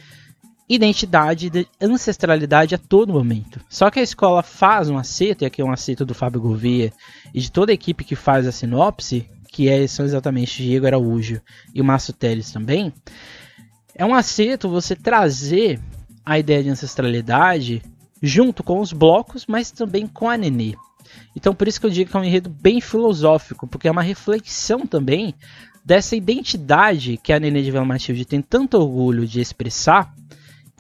identidade, 0.75 1.51
de 1.51 1.67
ancestralidade 1.81 2.77
a 2.77 2.79
todo 2.79 3.13
momento. 3.13 3.61
Só 3.69 3.91
que 3.91 3.99
a 3.99 4.03
escola 4.05 4.41
faz 4.41 4.89
um 4.89 4.97
acerto, 4.97 5.43
e 5.43 5.47
aqui 5.47 5.61
é 5.61 5.65
um 5.65 5.73
acerto 5.73 6.05
do 6.05 6.15
Fábio 6.15 6.41
Gouveia 6.41 6.93
e 7.35 7.41
de 7.41 7.51
toda 7.51 7.73
a 7.73 7.75
equipe 7.75 8.05
que 8.05 8.15
faz 8.15 8.47
a 8.47 8.53
sinopse, 8.53 9.29
que 9.49 9.69
é, 9.69 9.85
são 9.89 10.07
exatamente 10.07 10.63
Diego 10.63 10.87
Araújo 10.87 11.41
e 11.75 11.81
o 11.81 11.85
Márcio 11.85 12.13
Teles 12.13 12.53
também. 12.53 12.93
É 13.97 14.07
um 14.07 14.15
acerto 14.15 14.69
você 14.69 14.95
trazer 14.95 15.81
a 16.25 16.39
ideia 16.39 16.63
de 16.63 16.71
ancestralidade 16.71 17.83
junto 18.23 18.63
com 18.63 18.79
os 18.79 18.93
blocos, 18.93 19.47
mas 19.49 19.73
também 19.73 20.07
com 20.07 20.31
a 20.31 20.37
Nenê. 20.37 20.77
Então 21.35 21.53
por 21.53 21.67
isso 21.67 21.81
que 21.81 21.87
eu 21.87 21.91
digo 21.91 22.13
que 22.13 22.17
é 22.17 22.21
um 22.21 22.25
enredo 22.25 22.49
bem 22.49 22.81
filosófico, 22.81 23.67
porque 23.67 23.89
é 23.89 23.91
uma 23.91 24.03
reflexão 24.03 24.87
também 24.87 25.35
dessa 25.85 26.15
identidade 26.15 27.17
que 27.17 27.33
a 27.33 27.41
Nenê 27.41 27.61
de 27.61 27.73
Vela 27.73 27.85
Matilde 27.85 28.25
tem 28.25 28.41
tanto 28.41 28.77
orgulho 28.79 29.27
de 29.27 29.41
expressar 29.41 30.15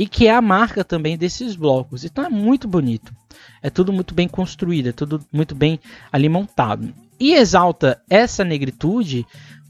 e 0.01 0.07
que 0.07 0.27
é 0.27 0.35
a 0.35 0.41
marca 0.41 0.83
também 0.83 1.19
desses 1.19 1.55
blocos. 1.55 2.07
Então 2.07 2.25
é 2.25 2.31
muito 2.31 2.67
bonito. 2.67 3.15
É 3.63 3.69
tudo 3.69 3.93
muito 3.93 4.15
bem 4.15 4.27
construído, 4.27 4.89
é 4.89 4.93
tudo 4.93 5.23
muito 5.31 5.55
bem 5.55 5.79
ali 6.11 6.27
montado. 6.27 6.91
E 7.21 7.35
exalta 7.35 8.01
essa 8.09 8.43
negritude, 8.43 9.27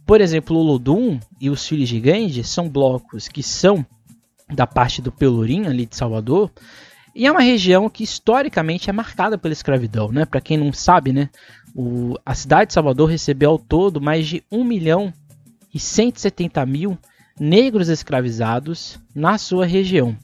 por 0.07 0.21
exemplo, 0.21 0.57
o 0.57 0.63
Lodum 0.63 1.19
e 1.41 1.51
os 1.51 1.67
Filhos 1.67 1.89
de 1.89 1.99
Gandhi 1.99 2.45
são 2.45 2.69
blocos 2.69 3.27
que 3.27 3.43
são 3.43 3.85
da 4.49 4.69
parte 4.69 5.03
do 5.03 5.11
Pelourinho 5.11 5.69
ali 5.69 5.85
de 5.85 5.97
Salvador, 5.97 6.49
e 7.13 7.27
é 7.27 7.33
uma 7.33 7.43
região 7.43 7.91
que 7.91 8.05
historicamente 8.05 8.89
é 8.89 8.93
marcada 8.93 9.37
pela 9.37 9.53
escravidão, 9.53 10.13
né? 10.13 10.25
Para 10.25 10.41
quem 10.41 10.57
não 10.57 10.73
sabe, 10.73 11.13
né? 11.13 11.29
O, 11.75 12.15
a 12.25 12.37
cidade 12.37 12.69
de 12.69 12.75
Salvador 12.75 13.09
recebeu 13.09 13.51
ao 13.51 13.59
todo 13.59 14.01
mais 14.01 14.29
de 14.29 14.45
1 14.49 14.63
milhão 14.63 15.13
e 15.75 15.81
170 15.81 16.65
mil 16.67 16.97
negros 17.41 17.89
escravizados 17.89 18.99
na 19.15 19.39
sua 19.39 19.65
região. 19.65 20.15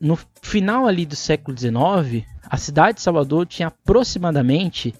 No 0.00 0.16
final 0.40 0.86
ali 0.86 1.04
do 1.04 1.16
século 1.16 1.58
XIX, 1.58 2.24
a 2.48 2.56
cidade 2.56 2.96
de 2.96 3.02
Salvador 3.02 3.46
tinha 3.46 3.68
aproximadamente 3.68 4.94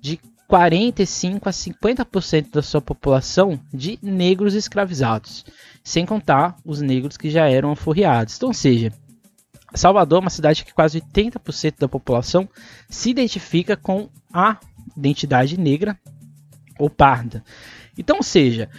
de 0.00 0.20
45 0.46 1.48
a 1.48 1.52
50% 1.52 2.50
da 2.52 2.62
sua 2.62 2.80
população 2.80 3.60
de 3.74 3.98
negros 4.00 4.54
escravizados, 4.54 5.44
sem 5.82 6.06
contar 6.06 6.56
os 6.64 6.80
negros 6.80 7.16
que 7.16 7.28
já 7.28 7.46
eram 7.48 7.70
alforriados. 7.70 8.36
Então, 8.36 8.48
ou 8.48 8.54
seja, 8.54 8.92
Salvador 9.74 10.18
é 10.18 10.20
uma 10.20 10.30
cidade 10.30 10.64
que 10.64 10.72
quase 10.72 11.00
80% 11.00 11.74
da 11.78 11.88
população 11.88 12.48
se 12.88 13.10
identifica 13.10 13.76
com 13.76 14.08
a 14.32 14.56
identidade 14.96 15.58
negra 15.58 15.98
ou 16.78 16.88
parda. 16.88 17.44
Então, 17.98 18.18
ou 18.18 18.22
seja, 18.22 18.70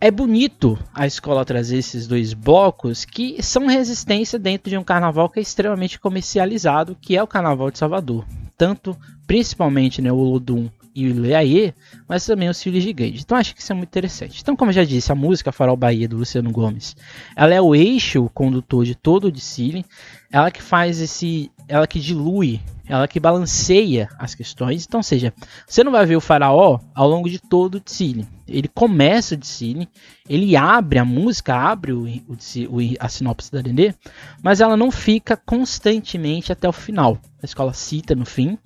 é 0.00 0.10
bonito 0.10 0.78
a 0.94 1.06
escola 1.06 1.44
trazer 1.44 1.76
esses 1.76 2.06
dois 2.06 2.32
blocos 2.32 3.04
que 3.04 3.42
são 3.42 3.66
resistência 3.66 4.38
dentro 4.38 4.70
de 4.70 4.78
um 4.78 4.82
carnaval 4.82 5.28
que 5.28 5.38
é 5.38 5.42
extremamente 5.42 6.00
comercializado, 6.00 6.96
que 6.98 7.16
é 7.16 7.22
o 7.22 7.26
Carnaval 7.26 7.70
de 7.70 7.78
Salvador. 7.78 8.24
Tanto, 8.56 8.96
principalmente, 9.26 10.00
né, 10.00 10.10
o 10.10 10.16
Olodum 10.16 10.70
e 10.94 11.06
o 11.06 11.10
Ileaê, 11.10 11.74
mas 12.08 12.24
também 12.24 12.48
os 12.48 12.62
Filhos 12.62 12.84
Gandhi. 12.84 13.20
Então 13.20 13.36
acho 13.36 13.54
que 13.54 13.60
isso 13.60 13.72
é 13.72 13.74
muito 13.74 13.88
interessante. 13.88 14.40
Então, 14.40 14.56
como 14.56 14.70
eu 14.70 14.74
já 14.74 14.84
disse, 14.84 15.12
a 15.12 15.14
música 15.14 15.52
Farol 15.52 15.76
Bahia 15.76 16.08
do 16.08 16.16
Luciano 16.16 16.50
Gomes, 16.50 16.96
ela 17.36 17.54
é 17.54 17.60
o 17.60 17.74
eixo 17.74 18.30
condutor 18.32 18.84
de 18.84 18.94
todo 18.94 19.26
o 19.26 19.32
Dicile, 19.32 19.84
ela 20.32 20.50
que 20.50 20.62
faz 20.62 21.00
esse 21.00 21.50
ela 21.70 21.86
que 21.86 22.00
dilui, 22.00 22.60
ela 22.88 23.06
que 23.06 23.20
balanceia 23.20 24.08
as 24.18 24.34
questões. 24.34 24.84
Então, 24.84 25.02
seja, 25.02 25.32
você 25.66 25.84
não 25.84 25.92
vai 25.92 26.04
ver 26.04 26.16
o 26.16 26.20
faraó 26.20 26.80
ao 26.92 27.08
longo 27.08 27.30
de 27.30 27.38
todo 27.38 27.76
o 27.76 27.80
Tsili. 27.80 28.26
Ele 28.48 28.66
começa 28.66 29.36
o 29.36 29.38
Tsili, 29.38 29.88
ele 30.28 30.56
abre 30.56 30.98
a 30.98 31.04
música, 31.04 31.54
abre 31.54 31.92
o, 31.92 32.04
o, 32.04 32.78
a 32.98 33.08
sinopse 33.08 33.52
da 33.52 33.62
Nenê, 33.62 33.94
mas 34.42 34.60
ela 34.60 34.76
não 34.76 34.90
fica 34.90 35.36
constantemente 35.36 36.50
até 36.50 36.68
o 36.68 36.72
final. 36.72 37.16
A 37.40 37.46
escola 37.46 37.72
cita 37.72 38.16
no 38.16 38.26
fim, 38.26 38.58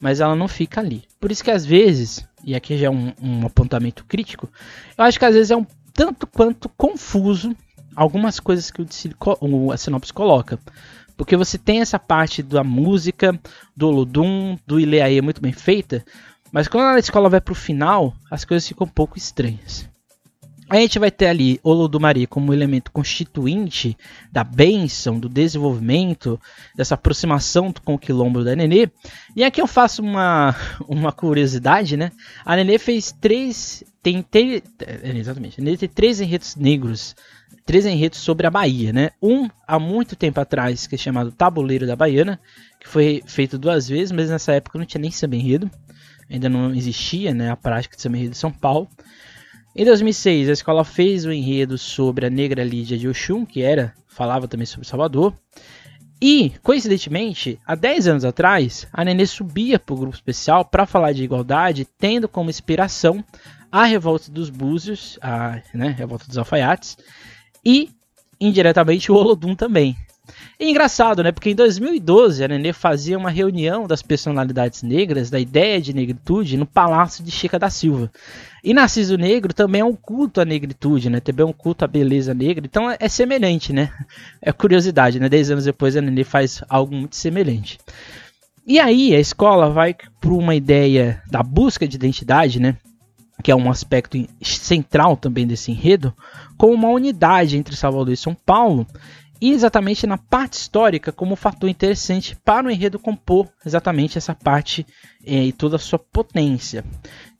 mas 0.00 0.18
ela 0.20 0.34
não 0.34 0.48
fica 0.48 0.80
ali. 0.80 1.04
Por 1.20 1.30
isso 1.30 1.44
que 1.44 1.50
às 1.52 1.64
vezes, 1.64 2.26
e 2.44 2.56
aqui 2.56 2.76
já 2.76 2.88
é 2.88 2.90
um, 2.90 3.12
um 3.22 3.46
apontamento 3.46 4.04
crítico, 4.04 4.50
eu 4.96 5.04
acho 5.04 5.18
que 5.18 5.24
às 5.24 5.34
vezes 5.34 5.52
é 5.52 5.56
um 5.56 5.66
tanto 5.94 6.26
quanto 6.26 6.68
confuso 6.68 7.54
algumas 7.94 8.38
coisas 8.40 8.70
que 8.70 8.82
o, 9.40 9.72
a 9.72 9.76
sinopse 9.76 10.12
coloca. 10.12 10.58
Porque 11.18 11.36
você 11.36 11.58
tem 11.58 11.80
essa 11.80 11.98
parte 11.98 12.44
da 12.44 12.62
música, 12.62 13.38
do 13.76 13.88
Olodum, 13.88 14.56
do 14.64 14.78
Ileaê 14.78 15.20
muito 15.20 15.42
bem 15.42 15.52
feita, 15.52 16.04
mas 16.52 16.68
quando 16.68 16.94
a 16.94 16.98
escola 16.98 17.28
vai 17.28 17.40
para 17.40 17.52
o 17.52 17.56
final, 17.56 18.14
as 18.30 18.44
coisas 18.44 18.66
ficam 18.66 18.86
um 18.86 18.90
pouco 18.90 19.18
estranhas. 19.18 19.90
A 20.70 20.76
gente 20.76 20.98
vai 20.98 21.10
ter 21.10 21.26
ali 21.26 21.58
Olodumare 21.62 22.26
como 22.26 22.52
elemento 22.52 22.92
constituinte 22.92 23.96
da 24.30 24.44
bênção, 24.44 25.18
do 25.18 25.28
desenvolvimento, 25.28 26.38
dessa 26.76 26.94
aproximação 26.94 27.72
com 27.84 27.94
o 27.94 27.98
quilombo 27.98 28.44
da 28.44 28.54
Nenê. 28.54 28.88
E 29.34 29.42
aqui 29.42 29.60
eu 29.60 29.66
faço 29.66 30.02
uma, 30.02 30.54
uma 30.86 31.10
curiosidade, 31.10 31.96
né? 31.96 32.12
A 32.44 32.54
Nenê 32.54 32.78
fez 32.78 33.10
três. 33.10 33.82
Tem, 34.02 34.22
tem, 34.22 34.62
é, 34.80 35.16
exatamente. 35.16 35.60
A 35.60 35.64
Nenê 35.64 35.76
tem 35.76 35.88
três 35.88 36.20
enredos 36.20 36.54
negros 36.54 37.16
três 37.68 37.84
enredos 37.84 38.20
sobre 38.20 38.46
a 38.46 38.50
Bahia, 38.50 38.94
né? 38.94 39.10
Um 39.22 39.46
há 39.66 39.78
muito 39.78 40.16
tempo 40.16 40.40
atrás, 40.40 40.86
que 40.86 40.94
é 40.94 40.98
chamado 40.98 41.30
Tabuleiro 41.30 41.86
da 41.86 41.94
Baiana, 41.94 42.40
que 42.80 42.88
foi 42.88 43.22
feito 43.26 43.58
duas 43.58 43.86
vezes, 43.86 44.10
mas 44.10 44.30
nessa 44.30 44.52
época 44.52 44.78
não 44.78 44.86
tinha 44.86 45.02
nem 45.02 45.10
samba 45.10 45.36
enredo, 45.36 45.70
ainda 46.30 46.48
não 46.48 46.74
existia, 46.74 47.34
né, 47.34 47.50
a 47.50 47.56
prática 47.56 47.94
de 47.94 48.00
samba 48.00 48.16
enredo 48.16 48.32
em 48.32 48.34
São 48.34 48.50
Paulo. 48.50 48.88
Em 49.76 49.84
2006, 49.84 50.48
a 50.48 50.52
escola 50.52 50.82
fez 50.82 51.26
o 51.26 51.28
um 51.28 51.32
enredo 51.32 51.76
sobre 51.76 52.24
a 52.24 52.30
negra 52.30 52.64
Lídia 52.64 52.96
de 52.96 53.06
Oxum, 53.06 53.44
que 53.44 53.60
era 53.60 53.92
falava 54.06 54.48
também 54.48 54.64
sobre 54.64 54.88
Salvador. 54.88 55.34
E, 56.22 56.54
coincidentemente, 56.62 57.60
há 57.66 57.74
10 57.74 58.08
anos 58.08 58.24
atrás, 58.24 58.88
a 58.90 59.04
Nenê 59.04 59.26
subia 59.26 59.78
para 59.78 59.94
o 59.94 59.98
grupo 59.98 60.16
especial 60.16 60.64
para 60.64 60.86
falar 60.86 61.12
de 61.12 61.22
igualdade, 61.22 61.86
tendo 61.98 62.30
como 62.30 62.48
inspiração 62.48 63.22
a 63.70 63.84
revolta 63.84 64.30
dos 64.30 64.48
búzios, 64.48 65.18
a 65.20 65.60
né, 65.74 65.94
revolta 65.98 66.26
dos 66.26 66.38
alfaiates, 66.38 66.96
e 67.68 67.90
indiretamente 68.40 69.12
o 69.12 69.14
Olodum 69.14 69.54
também. 69.54 69.94
E 70.58 70.70
engraçado, 70.70 71.22
né? 71.22 71.32
Porque 71.32 71.50
em 71.50 71.54
2012 71.54 72.42
a 72.42 72.48
Nenê 72.48 72.72
fazia 72.72 73.18
uma 73.18 73.28
reunião 73.28 73.86
das 73.86 74.00
personalidades 74.00 74.82
negras 74.82 75.28
da 75.28 75.38
ideia 75.38 75.78
de 75.78 75.92
negritude 75.92 76.56
no 76.56 76.64
Palácio 76.64 77.22
de 77.22 77.30
Chica 77.30 77.58
da 77.58 77.68
Silva. 77.68 78.10
E 78.64 78.72
Narciso 78.72 79.18
Negro 79.18 79.52
também 79.52 79.82
é 79.82 79.84
um 79.84 79.94
culto 79.94 80.40
à 80.40 80.46
negritude, 80.46 81.10
né? 81.10 81.20
Também 81.20 81.44
é 81.44 81.46
um 81.46 81.52
culto 81.52 81.84
à 81.84 81.88
beleza 81.88 82.32
negra. 82.32 82.64
Então 82.64 82.90
é 82.98 83.08
semelhante, 83.08 83.70
né? 83.70 83.92
É 84.40 84.50
curiosidade, 84.50 85.20
né? 85.20 85.28
Dez 85.28 85.50
anos 85.50 85.64
depois 85.64 85.94
a 85.94 86.00
Nenê 86.00 86.24
faz 86.24 86.62
algo 86.70 86.94
muito 86.94 87.16
semelhante. 87.16 87.78
E 88.66 88.80
aí 88.80 89.14
a 89.14 89.20
escola 89.20 89.68
vai 89.68 89.94
para 90.20 90.30
uma 90.30 90.54
ideia 90.54 91.22
da 91.30 91.42
busca 91.42 91.86
de 91.86 91.96
identidade, 91.96 92.60
né? 92.60 92.76
Que 93.42 93.50
é 93.50 93.56
um 93.56 93.70
aspecto 93.70 94.18
central 94.42 95.16
também 95.16 95.46
desse 95.46 95.70
enredo, 95.70 96.14
como 96.56 96.72
uma 96.72 96.88
unidade 96.88 97.56
entre 97.56 97.76
Salvador 97.76 98.12
e 98.12 98.16
São 98.16 98.34
Paulo, 98.34 98.86
e 99.40 99.52
exatamente 99.52 100.06
na 100.06 100.18
parte 100.18 100.54
histórica 100.54 101.12
como 101.12 101.36
fator 101.36 101.70
interessante 101.70 102.36
para 102.44 102.66
o 102.66 102.70
enredo 102.70 102.98
compor 102.98 103.48
exatamente 103.64 104.18
essa 104.18 104.34
parte 104.34 104.84
é, 105.24 105.44
e 105.44 105.52
toda 105.52 105.76
a 105.76 105.78
sua 105.78 105.98
potência. 105.98 106.84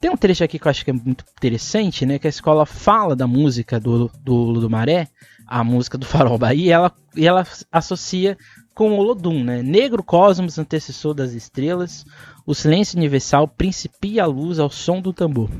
Tem 0.01 0.11
um 0.11 0.17
trecho 0.17 0.45
aqui 0.45 0.59
que 0.59 0.67
eu 0.67 0.71
acho 0.71 0.85
que 0.85 0.91
é 0.91 0.95
muito 0.95 1.25
interessante, 1.37 2.07
né, 2.07 2.19
que 2.19 2.29
a 2.29 2.31
escola 2.31 2.65
fala 2.65 3.17
da 3.17 3.27
música 3.27 3.81
do, 3.81 4.09
do, 4.23 4.61
do 4.61 4.71
Maré, 4.71 5.09
a 5.45 5.65
música 5.65 5.99
do 5.99 6.07
Farol 6.07 6.39
Bahia, 6.39 6.65
e 6.65 6.71
ela, 6.71 6.93
e 7.17 7.27
ela 7.27 7.45
associa 7.73 8.37
com 8.75 8.93
o 8.93 8.99
Olodum, 8.99 9.43
né? 9.43 9.61
Negro 9.61 10.05
cosmos, 10.05 10.57
antecessor 10.57 11.13
das 11.13 11.33
estrelas, 11.33 12.05
o 12.49 12.55
silêncio 12.55 12.97
universal 12.97 13.47
principia 13.47 14.23
a 14.23 14.27
luz 14.27 14.59
ao 14.59 14.71
som 14.71 15.03
do 15.03 15.13
tambor. 15.13 15.51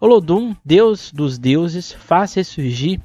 Olodum, 0.00 0.54
deus 0.64 1.10
dos 1.10 1.36
deuses, 1.36 1.90
faz 1.90 2.32
ressurgir 2.34 3.00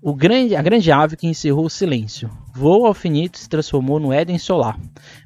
o 0.00 0.14
grande, 0.14 0.54
a 0.54 0.62
grande 0.62 0.92
ave 0.92 1.16
que 1.16 1.26
encerrou 1.26 1.64
o 1.64 1.70
silêncio. 1.70 2.30
Voou 2.54 2.86
ao 2.86 2.94
finito 2.94 3.34
e 3.34 3.40
se 3.40 3.48
transformou 3.48 3.98
no 3.98 4.12
Éden 4.12 4.38
solar. 4.38 4.78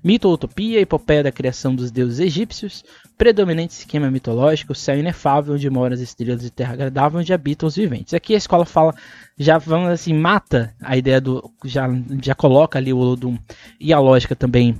Mito 0.02 0.28
ou 0.28 0.32
utopia, 0.32 0.80
epopeia 0.80 1.24
da 1.24 1.30
criação 1.30 1.74
dos 1.74 1.90
deuses 1.90 2.20
egípcios, 2.20 2.82
predominante 3.18 3.74
esquema 3.74 4.10
mitológico, 4.10 4.74
céu 4.74 4.98
inefável 4.98 5.52
onde 5.52 5.68
moram 5.68 5.92
as 5.92 6.00
estrelas 6.00 6.46
e 6.46 6.50
terra 6.50 6.72
agradável 6.72 7.20
onde 7.20 7.34
habitam 7.34 7.66
os 7.66 7.76
viventes. 7.76 8.14
Aqui 8.14 8.32
a 8.32 8.38
escola 8.38 8.64
fala, 8.64 8.94
já 9.36 9.58
vamos 9.58 9.90
assim, 9.90 10.14
mata 10.14 10.74
a 10.80 10.96
ideia 10.96 11.20
do. 11.20 11.52
Já, 11.66 11.86
já 12.22 12.34
coloca 12.34 12.78
ali 12.78 12.94
o 12.94 12.96
Olodum 12.96 13.36
e 13.78 13.92
a 13.92 13.98
lógica 13.98 14.34
também 14.34 14.74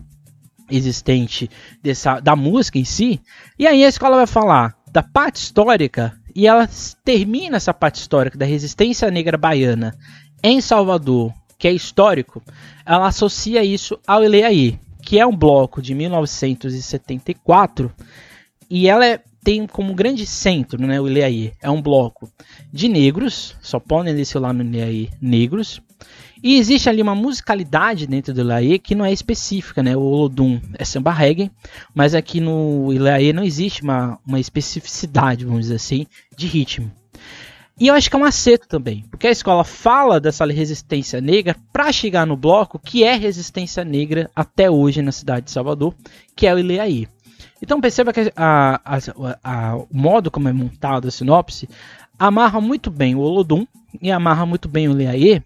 existente 0.76 1.50
dessa, 1.83 2.21
da 2.21 2.35
música 2.35 2.79
em 2.79 2.85
si. 2.85 3.21
E 3.59 3.67
aí 3.67 3.85
a 3.85 3.88
escola 3.88 4.17
vai 4.17 4.26
falar 4.26 4.75
da 4.91 5.02
parte 5.02 5.37
histórica 5.37 6.12
e 6.35 6.47
ela 6.47 6.69
termina 7.05 7.57
essa 7.57 7.75
parte 7.75 7.97
histórica 7.97 8.38
da 8.38 8.47
resistência 8.47 9.11
negra 9.11 9.37
baiana 9.37 9.95
em 10.43 10.61
Salvador, 10.61 11.33
que 11.59 11.69
é 11.69 11.73
histórico, 11.73 12.43
ela 12.85 13.07
associa 13.07 13.62
isso 13.62 13.99
ao 14.07 14.25
Ileaí, 14.25 14.79
que 15.02 15.21
é 15.21 15.26
um 15.26 15.37
bloco 15.37 15.81
de 15.81 15.95
1974, 15.95 17.93
e 18.69 18.88
ela 18.88 19.07
é, 19.07 19.21
tem 19.42 19.66
como 19.66 19.94
grande 19.94 20.25
centro, 20.26 20.80
né, 20.80 21.00
o 21.00 21.08
Ileaí, 21.08 21.52
é 21.61 21.70
um 21.70 21.82
bloco 21.82 22.30
de 22.72 22.88
negros, 22.88 23.56
só 23.61 23.80
podem 23.80 24.14
descer 24.14 24.38
lá 24.38 24.52
no 24.52 24.62
Ileaí 24.62 25.11
negros, 25.20 25.82
e 26.42 26.56
existe 26.56 26.88
ali 26.88 27.00
uma 27.00 27.14
musicalidade 27.14 28.04
dentro 28.04 28.34
do 28.34 28.40
Ilaê 28.40 28.76
que 28.76 28.96
não 28.96 29.04
é 29.04 29.12
específica, 29.12 29.80
né? 29.80 29.96
O 29.96 30.00
Olodum 30.00 30.61
é 30.76 30.84
samba 30.84 31.12
reggae, 31.12 31.52
mas 31.94 32.16
aqui 32.16 32.40
no 32.40 32.92
Ilaê 32.92 33.32
não 33.32 33.44
existe 33.44 33.82
uma, 33.82 34.18
uma 34.26 34.40
especificidade, 34.40 35.44
vamos 35.44 35.62
dizer 35.62 35.76
assim, 35.76 36.04
de 36.37 36.49
ritmo. 36.49 36.90
E 37.78 37.87
eu 37.87 37.94
acho 37.94 38.11
que 38.11 38.16
é 38.16 38.18
um 38.18 38.25
acerto 38.25 38.66
também, 38.66 39.04
porque 39.08 39.28
a 39.28 39.30
escola 39.30 39.62
fala 39.62 40.20
dessa 40.20 40.44
resistência 40.44 41.20
negra 41.20 41.56
para 41.72 41.92
chegar 41.92 42.26
no 42.26 42.37
bloco 42.37 42.78
que 42.78 43.04
é 43.04 43.14
resistência 43.14 43.84
negra 43.84 44.28
até 44.34 44.68
hoje 44.68 45.00
na 45.00 45.12
cidade 45.12 45.46
de 45.46 45.52
Salvador, 45.52 45.94
que 46.34 46.46
é 46.46 46.54
o 46.54 46.58
Ileaí. 46.58 47.08
Então 47.62 47.81
perceba 47.81 48.12
que 48.12 48.33
a, 48.35 48.81
a, 48.85 48.99
a, 49.45 49.76
o 49.76 49.88
modo 49.92 50.31
como 50.31 50.49
é 50.49 50.52
montado 50.52 51.07
a 51.07 51.11
sinopse 51.12 51.69
amarra 52.19 52.61
muito 52.61 52.90
bem 52.90 53.14
o 53.14 53.21
Olodum 53.21 53.64
e 54.00 54.11
amarra 54.11 54.45
muito 54.45 54.69
bem 54.69 54.88
o 54.88 54.92
Ileaí 54.92 55.40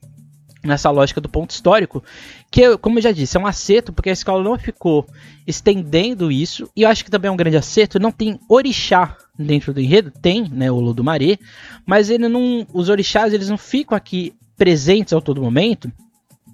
nessa 0.63 0.91
lógica 0.91 1.21
do 1.21 1.29
ponto 1.29 1.51
histórico, 1.51 2.03
que, 2.51 2.77
como 2.79 2.99
eu 2.99 3.03
já 3.03 3.13
disse, 3.13 3.37
é 3.37 3.41
um 3.41 3.47
acerto, 3.47 3.93
porque 3.93 4.11
a 4.11 4.13
escola 4.13 4.43
não 4.43 4.59
ficou 4.59 5.07
estendendo 5.47 6.33
isso, 6.33 6.69
e 6.75 6.83
eu 6.83 6.89
acho 6.89 7.05
que 7.05 7.11
também 7.11 7.29
é 7.29 7.33
um 7.33 7.37
grande 7.37 7.57
acerto, 7.57 8.01
não 8.01 8.11
tem 8.11 8.41
orixá 8.49 9.17
dentro 9.39 9.73
do 9.73 9.81
enredo, 9.81 10.11
tem, 10.11 10.49
né, 10.49 10.69
o 10.69 10.81
Lodumaré, 10.81 11.39
mas 11.85 12.11
ele 12.11 12.29
não, 12.29 12.67
os 12.73 12.89
orixás 12.89 13.33
eles 13.33 13.49
não 13.49 13.59
ficam 13.59 13.97
aqui 13.97 14.35
presentes 14.57 15.13
ao 15.13 15.23
todo 15.23 15.41
momento, 15.41 15.93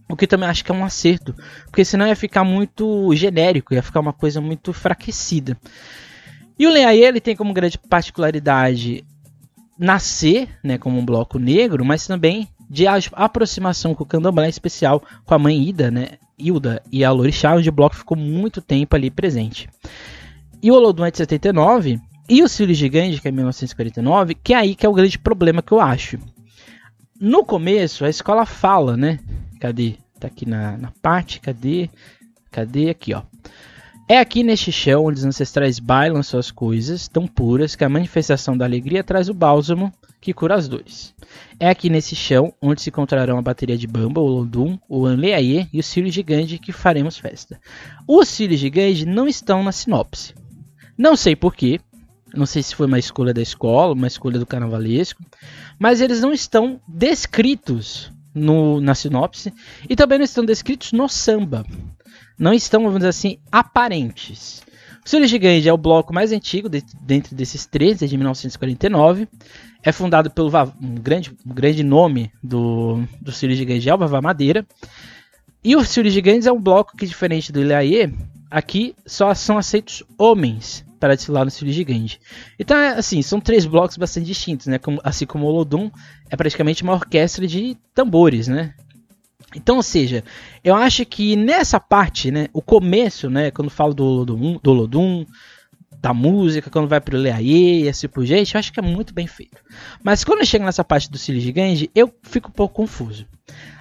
o 0.08 0.16
que 0.16 0.26
também 0.26 0.48
acho 0.48 0.64
que 0.64 0.70
é 0.70 0.74
um 0.74 0.84
acerto, 0.84 1.34
porque 1.64 1.84
senão 1.84 2.06
ia 2.06 2.16
ficar 2.16 2.44
muito 2.44 3.14
genérico, 3.14 3.74
ia 3.74 3.82
ficar 3.82 4.00
uma 4.00 4.12
coisa 4.12 4.40
muito 4.40 4.70
enfraquecida. 4.70 5.56
E 6.58 6.66
o 6.66 6.70
Leaie, 6.70 7.04
ele 7.04 7.20
tem 7.20 7.34
como 7.34 7.52
grande 7.52 7.78
particularidade 7.78 9.04
nascer, 9.78 10.48
né, 10.62 10.78
como 10.78 10.98
um 10.98 11.04
bloco 11.04 11.38
negro, 11.38 11.84
mas 11.84 12.06
também 12.06 12.48
de 12.68 12.84
aproximação 12.86 13.94
com 13.94 14.04
o 14.04 14.06
candomblé, 14.06 14.46
em 14.46 14.50
especial 14.50 15.02
com 15.24 15.34
a 15.34 15.38
mãe 15.38 15.68
Ida, 15.68 15.90
né, 15.90 16.08
Hilda 16.38 16.82
e 16.90 17.04
a 17.04 17.10
Lorixá, 17.10 17.54
onde 17.54 17.68
o 17.68 17.72
bloco 17.72 17.96
ficou 17.96 18.16
muito 18.16 18.60
tempo 18.60 18.94
ali 18.94 19.10
presente. 19.10 19.68
E 20.62 20.70
o 20.70 20.74
Olodum 20.74 21.04
é 21.04 21.10
de 21.10 21.18
79 21.18 22.00
e 22.28 22.42
o 22.42 22.48
Filho 22.48 22.74
Gigante, 22.74 23.20
que 23.20 23.28
é 23.28 23.32
1949, 23.32 24.34
que 24.34 24.54
é 24.54 24.56
aí 24.56 24.74
que 24.74 24.86
é 24.86 24.88
o 24.88 24.94
grande 24.94 25.18
problema 25.18 25.60
que 25.62 25.72
eu 25.72 25.80
acho. 25.80 26.18
No 27.20 27.44
começo, 27.44 28.04
a 28.04 28.08
escola 28.08 28.46
fala, 28.46 28.96
né? 28.96 29.18
Cadê? 29.62 29.94
Tá 30.18 30.26
aqui 30.26 30.44
na, 30.44 30.76
na 30.76 30.90
parte, 31.00 31.38
cadê? 31.38 31.88
Cadê? 32.50 32.90
Aqui, 32.90 33.14
ó. 33.14 33.22
É 34.08 34.18
aqui 34.18 34.42
neste 34.42 34.72
chão 34.72 35.04
onde 35.04 35.20
os 35.20 35.24
ancestrais 35.24 35.78
bailam 35.78 36.20
suas 36.20 36.50
coisas 36.50 37.06
tão 37.06 37.28
puras 37.28 37.76
que 37.76 37.84
a 37.84 37.88
manifestação 37.88 38.56
da 38.56 38.64
alegria 38.64 39.04
traz 39.04 39.28
o 39.28 39.34
bálsamo 39.34 39.92
que 40.20 40.34
cura 40.34 40.56
as 40.56 40.66
dores. 40.66 41.14
É 41.60 41.70
aqui 41.70 41.88
nesse 41.88 42.16
chão 42.16 42.52
onde 42.60 42.82
se 42.82 42.90
encontrarão 42.90 43.38
a 43.38 43.42
bateria 43.42 43.78
de 43.78 43.86
Bamba, 43.86 44.20
o 44.20 44.26
Londum, 44.26 44.76
o 44.88 45.06
Anleaie 45.06 45.68
e 45.72 45.78
os 45.78 45.92
filhos 45.92 46.12
de 46.12 46.24
Gandhi 46.24 46.58
que 46.58 46.72
faremos 46.72 47.16
festa. 47.16 47.60
Os 48.08 48.36
de 48.36 48.68
Gandhi 48.68 49.06
não 49.06 49.28
estão 49.28 49.62
na 49.62 49.70
sinopse. 49.70 50.34
Não 50.98 51.14
sei 51.14 51.36
porquê, 51.36 51.78
não 52.34 52.46
sei 52.46 52.64
se 52.64 52.74
foi 52.74 52.88
uma 52.88 52.98
escolha 52.98 53.32
da 53.32 53.40
escola, 53.40 53.94
uma 53.94 54.08
escolha 54.08 54.40
do 54.40 54.46
carnavalesco, 54.46 55.22
mas 55.78 56.00
eles 56.00 56.20
não 56.20 56.32
estão 56.32 56.80
descritos 56.88 58.10
no, 58.34 58.80
na 58.80 58.94
sinopse 58.94 59.52
e 59.88 59.96
também 59.96 60.18
não 60.18 60.24
estão 60.24 60.44
descritos 60.44 60.92
no 60.92 61.08
samba. 61.08 61.64
não 62.38 62.52
estão, 62.52 62.82
vamos 62.82 62.98
dizer 62.98 63.08
assim, 63.08 63.38
aparentes. 63.50 64.62
O 65.04 65.08
Círio 65.08 65.26
Gigante 65.26 65.68
é 65.68 65.72
o 65.72 65.76
bloco 65.76 66.14
mais 66.14 66.30
antigo 66.30 66.68
de, 66.68 66.82
dentro 67.00 67.34
desses 67.34 67.66
três, 67.66 68.02
é 68.02 68.06
de 68.06 68.16
1949. 68.16 69.28
É 69.82 69.90
fundado 69.90 70.30
pelo 70.30 70.48
um 70.80 70.94
grande, 70.94 71.36
um 71.44 71.52
grande 71.52 71.82
nome 71.82 72.32
do, 72.42 73.02
do 73.20 73.32
Círio 73.32 73.56
Gigante, 73.56 73.88
é 73.88 73.94
o 73.94 73.98
Vavá 73.98 74.20
Madeira. 74.20 74.64
E 75.64 75.76
o 75.76 75.84
Círio 75.84 76.10
Gigantes 76.10 76.46
é 76.46 76.52
um 76.52 76.60
bloco 76.60 76.96
que, 76.96 77.06
diferente 77.06 77.52
do 77.52 77.60
Ilaê, 77.60 78.10
aqui 78.50 78.94
só 79.06 79.32
são 79.34 79.56
aceitos 79.56 80.02
homens 80.18 80.84
para 81.02 81.16
desfilar 81.16 81.44
no 81.44 81.50
Círio 81.50 81.74
Gigante. 81.74 82.20
Então, 82.56 82.76
é, 82.76 82.90
assim, 82.90 83.20
são 83.22 83.40
três 83.40 83.66
blocos 83.66 83.96
bastante 83.96 84.24
distintos, 84.24 84.68
né? 84.68 84.78
Como, 84.78 85.00
assim 85.02 85.26
como 85.26 85.44
o 85.44 85.48
Olodum 85.48 85.90
é 86.30 86.36
praticamente 86.36 86.84
uma 86.84 86.92
orquestra 86.92 87.44
de 87.44 87.76
tambores, 87.92 88.46
né? 88.46 88.72
Então, 89.56 89.76
ou 89.76 89.82
seja, 89.82 90.22
eu 90.62 90.76
acho 90.76 91.04
que 91.04 91.34
nessa 91.34 91.80
parte, 91.80 92.30
né, 92.30 92.46
o 92.52 92.62
começo, 92.62 93.28
né, 93.28 93.50
quando 93.50 93.68
falo 93.68 93.92
do 93.92 94.04
Olodum, 94.04 94.60
do 94.62 95.26
da 96.00 96.14
música, 96.14 96.70
quando 96.70 96.88
vai 96.88 97.00
pro 97.00 97.18
Leaie 97.18 97.82
e 97.82 97.88
assim 97.88 98.06
por 98.08 98.24
gente, 98.24 98.54
eu 98.54 98.58
acho 98.60 98.72
que 98.72 98.78
é 98.78 98.82
muito 98.82 99.12
bem 99.12 99.26
feito. 99.26 99.60
Mas 100.04 100.22
quando 100.22 100.46
chega 100.46 100.64
nessa 100.64 100.84
parte 100.84 101.10
do 101.10 101.18
Círio 101.18 101.40
Gigante, 101.40 101.90
eu 101.96 102.14
fico 102.22 102.48
um 102.48 102.52
pouco 102.52 102.76
confuso. 102.76 103.26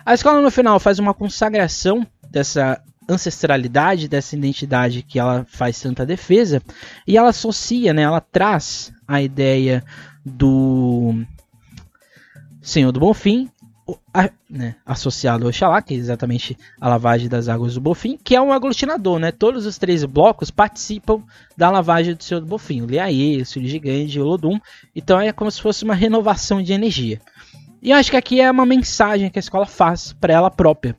A 0.03 0.15
escola 0.15 0.41
no 0.41 0.49
final 0.49 0.79
faz 0.79 0.97
uma 0.97 1.13
consagração 1.13 2.05
dessa 2.31 2.81
ancestralidade, 3.11 4.07
dessa 4.07 4.35
identidade 4.35 5.03
que 5.03 5.19
ela 5.19 5.45
faz 5.49 5.79
tanta 5.79 6.05
defesa, 6.05 6.61
e 7.07 7.17
ela 7.17 7.29
associa, 7.29 7.93
né, 7.93 8.03
ela 8.03 8.21
traz 8.21 8.93
a 9.07 9.21
ideia 9.21 9.83
do 10.25 11.23
Senhor 12.61 12.91
do 12.91 12.99
Bonfim 12.99 13.49
a, 14.13 14.29
né, 14.49 14.75
associado 14.85 15.43
ao 15.43 15.49
Oxalá, 15.49 15.81
que 15.81 15.93
é 15.93 15.97
exatamente 15.97 16.57
a 16.79 16.87
lavagem 16.87 17.27
das 17.27 17.47
águas 17.47 17.73
do 17.73 17.81
Bofim, 17.81 18.17
que 18.21 18.35
é 18.35 18.41
um 18.41 18.51
aglutinador, 18.51 19.19
né? 19.19 19.31
Todos 19.31 19.65
os 19.65 19.77
três 19.77 20.03
blocos 20.05 20.51
participam 20.51 21.23
da 21.57 21.69
lavagem 21.69 22.15
do 22.15 22.23
Senhor 22.23 22.41
do 22.41 22.47
Bofim, 22.47 22.81
o 22.81 22.85
Liaê, 22.85 23.41
o 23.41 23.45
Senhor 23.45 23.67
Gigante 23.67 24.19
o 24.19 24.23
Lodum. 24.23 24.59
Então 24.95 25.19
é 25.19 25.31
como 25.31 25.49
se 25.49 25.61
fosse 25.61 25.83
uma 25.83 25.95
renovação 25.95 26.61
de 26.61 26.73
energia. 26.73 27.21
E 27.81 27.89
eu 27.89 27.97
acho 27.97 28.11
que 28.11 28.17
aqui 28.17 28.39
é 28.39 28.51
uma 28.51 28.65
mensagem 28.65 29.29
que 29.29 29.39
a 29.39 29.41
escola 29.41 29.65
faz 29.65 30.13
para 30.13 30.33
ela 30.33 30.51
própria. 30.51 30.95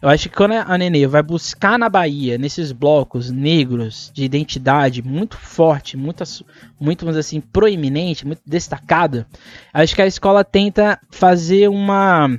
Eu 0.00 0.08
acho 0.08 0.28
que 0.28 0.36
quando 0.36 0.52
a 0.52 0.78
Nenê 0.78 1.04
vai 1.06 1.24
buscar 1.24 1.76
na 1.76 1.88
Bahia, 1.88 2.38
nesses 2.38 2.70
blocos 2.70 3.30
negros 3.30 4.12
de 4.14 4.24
identidade 4.24 5.02
muito 5.02 5.36
forte, 5.36 5.96
muito, 5.96 6.22
muito 6.80 7.08
assim, 7.08 7.40
proeminente, 7.40 8.24
muito 8.24 8.42
destacada, 8.46 9.26
acho 9.74 9.94
que 9.94 10.02
a 10.02 10.06
escola 10.06 10.44
tenta 10.44 11.00
fazer 11.10 11.68
uma, 11.68 12.30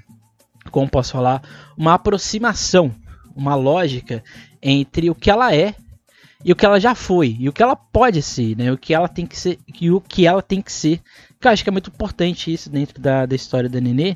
como 0.71 0.89
posso 0.89 1.11
falar, 1.11 1.43
uma 1.77 1.95
aproximação, 1.95 2.95
uma 3.35 3.55
lógica 3.55 4.23
entre 4.61 5.09
o 5.09 5.15
que 5.15 5.29
ela 5.29 5.53
é 5.53 5.75
e 6.43 6.51
o 6.51 6.55
que 6.55 6.65
ela 6.65 6.79
já 6.79 6.95
foi, 6.95 7.35
e 7.39 7.49
o 7.49 7.53
que 7.53 7.61
ela 7.61 7.75
pode 7.75 8.21
ser, 8.21 8.57
né? 8.57 8.71
O 8.71 8.77
que 8.77 8.93
ela 8.93 9.07
tem 9.07 9.25
que 9.25 9.37
ser 9.37 9.59
e 9.79 9.91
o 9.91 10.01
que 10.01 10.25
ela 10.25 10.41
tem 10.41 10.61
que 10.61 10.71
ser. 10.71 11.01
Que 11.41 11.47
eu 11.47 11.51
acho 11.51 11.63
que 11.63 11.69
é 11.69 11.71
muito 11.71 11.89
importante 11.89 12.53
isso 12.53 12.69
dentro 12.69 13.01
da, 13.01 13.25
da 13.25 13.35
história 13.35 13.67
da 13.67 13.81
Nenê. 13.81 14.15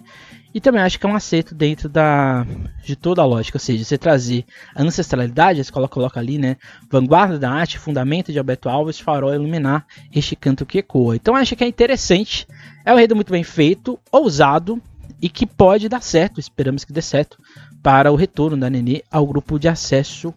E 0.54 0.62
também 0.62 0.82
acho 0.82 1.00
que 1.00 1.06
é 1.06 1.10
um 1.10 1.16
acerto 1.16 1.54
dentro 1.54 1.90
da 1.90 2.46
de 2.84 2.96
toda 2.96 3.22
a 3.22 3.26
lógica, 3.26 3.58
ou 3.58 3.60
seja, 3.60 3.84
você 3.84 3.98
trazer 3.98 4.46
a 4.74 4.84
ancestralidade, 4.84 5.60
a 5.60 5.62
escola 5.62 5.90
coloca 5.90 6.18
ali, 6.20 6.38
né? 6.38 6.56
Vanguarda 6.90 7.38
da 7.38 7.52
arte, 7.52 7.78
fundamento 7.78 8.32
de 8.32 8.38
Alberto 8.38 8.70
Alves, 8.70 9.00
farol 9.00 9.34
iluminar 9.34 9.86
este 10.14 10.36
canto 10.36 10.66
que 10.66 10.78
ecoa. 10.78 11.16
Então 11.16 11.36
acho 11.36 11.56
que 11.56 11.64
é 11.64 11.68
interessante, 11.68 12.48
é 12.86 12.94
um 12.94 12.96
enredo 12.96 13.16
muito 13.16 13.32
bem 13.32 13.44
feito, 13.44 14.00
ousado 14.12 14.82
e 15.22 15.28
que 15.28 15.46
pode 15.46 15.90
dar 15.90 16.02
certo, 16.02 16.40
esperamos 16.40 16.86
que 16.86 16.94
dê 16.94 17.02
certo, 17.02 17.38
para 17.84 18.12
o 18.12 18.16
retorno 18.16 18.56
da 18.56 18.70
Nenê 18.70 19.04
ao 19.12 19.26
grupo 19.28 19.60
de 19.60 19.68
acesso 19.68 20.34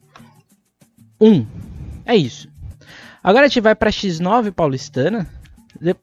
1. 1.20 1.46
É 2.04 2.16
isso. 2.16 2.48
Agora 3.22 3.44
a 3.44 3.48
gente 3.48 3.60
vai 3.60 3.74
para 3.74 3.90
X9 3.90 4.50
paulistana. 4.52 5.28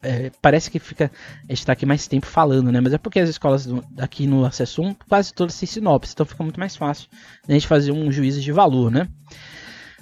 É, 0.03 0.31
parece 0.41 0.71
que 0.71 0.79
fica. 0.79 1.11
A 1.43 1.47
gente 1.51 1.59
está 1.59 1.73
aqui 1.73 1.85
mais 1.85 2.07
tempo 2.07 2.25
falando, 2.25 2.71
né? 2.71 2.79
Mas 2.79 2.93
é 2.93 2.97
porque 2.97 3.19
as 3.19 3.29
escolas 3.29 3.67
aqui 3.97 4.25
no 4.25 4.45
acesso 4.45 4.81
1 4.81 4.95
quase 5.07 5.33
todas 5.33 5.57
têm 5.59 5.67
sinopse, 5.67 6.13
então 6.13 6.25
fica 6.25 6.43
muito 6.43 6.59
mais 6.59 6.75
fácil 6.75 7.07
a 7.47 7.51
gente 7.51 7.67
fazer 7.67 7.91
um 7.91 8.11
juízo 8.11 8.41
de 8.41 8.51
valor, 8.51 8.91
né? 8.91 9.07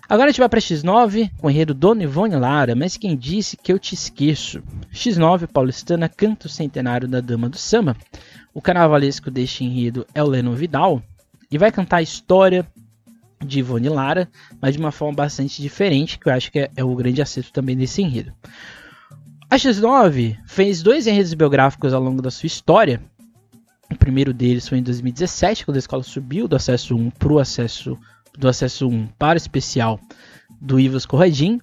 Agora 0.07 0.27
a 0.27 0.31
gente 0.31 0.39
vai 0.39 0.49
para 0.49 0.59
X9 0.59 1.31
com 1.37 1.47
o 1.47 1.49
enredo 1.49 1.73
Dona 1.73 2.03
Ivone 2.03 2.35
Lara, 2.35 2.75
mas 2.75 2.97
quem 2.97 3.17
disse 3.17 3.55
que 3.55 3.71
eu 3.71 3.79
te 3.79 3.95
esqueço? 3.95 4.61
X9 4.93 5.47
paulistana, 5.47 6.09
canto 6.09 6.49
centenário 6.49 7.07
da 7.07 7.21
Dama 7.21 7.49
do 7.49 7.57
Samba. 7.57 7.95
O 8.53 8.61
carnavalesco 8.61 9.31
deste 9.31 9.63
enredo 9.63 10.05
é 10.13 10.21
o 10.21 10.27
Leno 10.27 10.53
Vidal 10.53 11.01
e 11.49 11.57
vai 11.57 11.71
cantar 11.71 11.97
a 11.97 12.01
história 12.01 12.67
de 13.43 13.59
Ivone 13.59 13.89
Lara, 13.89 14.29
mas 14.61 14.73
de 14.73 14.79
uma 14.79 14.91
forma 14.91 15.15
bastante 15.15 15.61
diferente, 15.61 16.19
que 16.19 16.27
eu 16.27 16.33
acho 16.33 16.51
que 16.51 16.59
é, 16.59 16.71
é 16.75 16.83
o 16.83 16.95
grande 16.95 17.21
acerto 17.21 17.51
também 17.51 17.75
desse 17.75 18.01
enredo. 18.01 18.33
A 19.53 19.55
X9 19.55 20.35
fez 20.47 20.81
dois 20.81 21.05
enredos 21.05 21.31
biográficos 21.35 21.93
ao 21.93 22.01
longo 22.01 22.23
da 22.23 22.31
sua 22.31 22.47
história. 22.47 22.99
O 23.91 23.95
primeiro 23.95 24.33
deles 24.33 24.67
foi 24.67 24.79
em 24.79 24.81
2017, 24.81 25.63
quando 25.63 25.75
a 25.75 25.79
escola 25.79 26.01
subiu 26.01 26.47
do 26.47 26.55
acesso 26.55 26.95
1 26.95 27.11
para 27.11 27.33
o 27.33 27.37
acesso 27.37 27.95
do 28.35 28.47
acesso 28.47 28.87
1 28.87 29.09
para 29.09 29.35
o 29.35 29.37
especial 29.37 29.99
do 30.59 30.79
Ivas 30.79 31.05
Corradin. 31.05 31.61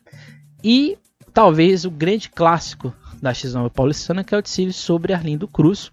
E 0.63 0.97
talvez 1.35 1.85
o 1.85 1.91
grande 1.91 2.31
clássico 2.31 2.95
da 3.21 3.33
X9 3.33 3.69
paulistana, 3.71 4.23
que 4.23 4.37
é 4.37 4.39
o 4.39 4.43
Tsiri 4.43 4.73
sobre 4.73 5.13
Arlindo 5.13 5.49
Cruz, 5.49 5.91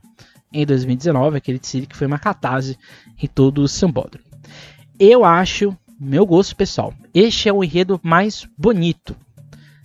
em 0.53 0.67
2019, 0.67 1.37
aquele 1.37 1.57
Tsiri 1.57 1.87
que 1.87 1.97
foi 1.97 2.05
uma 2.05 2.19
catarse 2.19 2.77
em 3.19 3.25
todo 3.25 3.63
o 3.63 3.67
Sambódromo. 3.67 4.23
Eu 4.99 5.25
acho, 5.25 5.75
meu 5.99 6.27
gosto 6.27 6.55
pessoal, 6.55 6.93
este 7.11 7.49
é 7.49 7.51
o 7.51 7.63
enredo 7.63 7.99
mais 8.03 8.47
bonito 8.55 9.15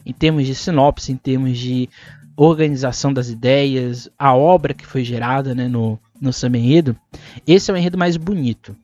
em 0.05 0.12
termos 0.12 0.47
de 0.47 0.55
sinopse, 0.55 1.12
em 1.12 1.17
termos 1.17 1.59
de 1.59 1.88
organização 2.37 3.12
das 3.12 3.29
ideias, 3.29 4.09
a 4.19 4.35
obra 4.35 4.75
que 4.75 4.87
foi 4.87 5.05
gerada 5.05 5.55
né, 5.55 5.69
no, 5.69 5.99
no 6.21 6.33
samba 6.33 6.59
enredo. 6.59 6.97
Esse 7.47 7.71
é 7.71 7.75
o 7.75 7.77
enredo 7.77 7.99
mais 7.99 8.17
bonito. 8.17 8.75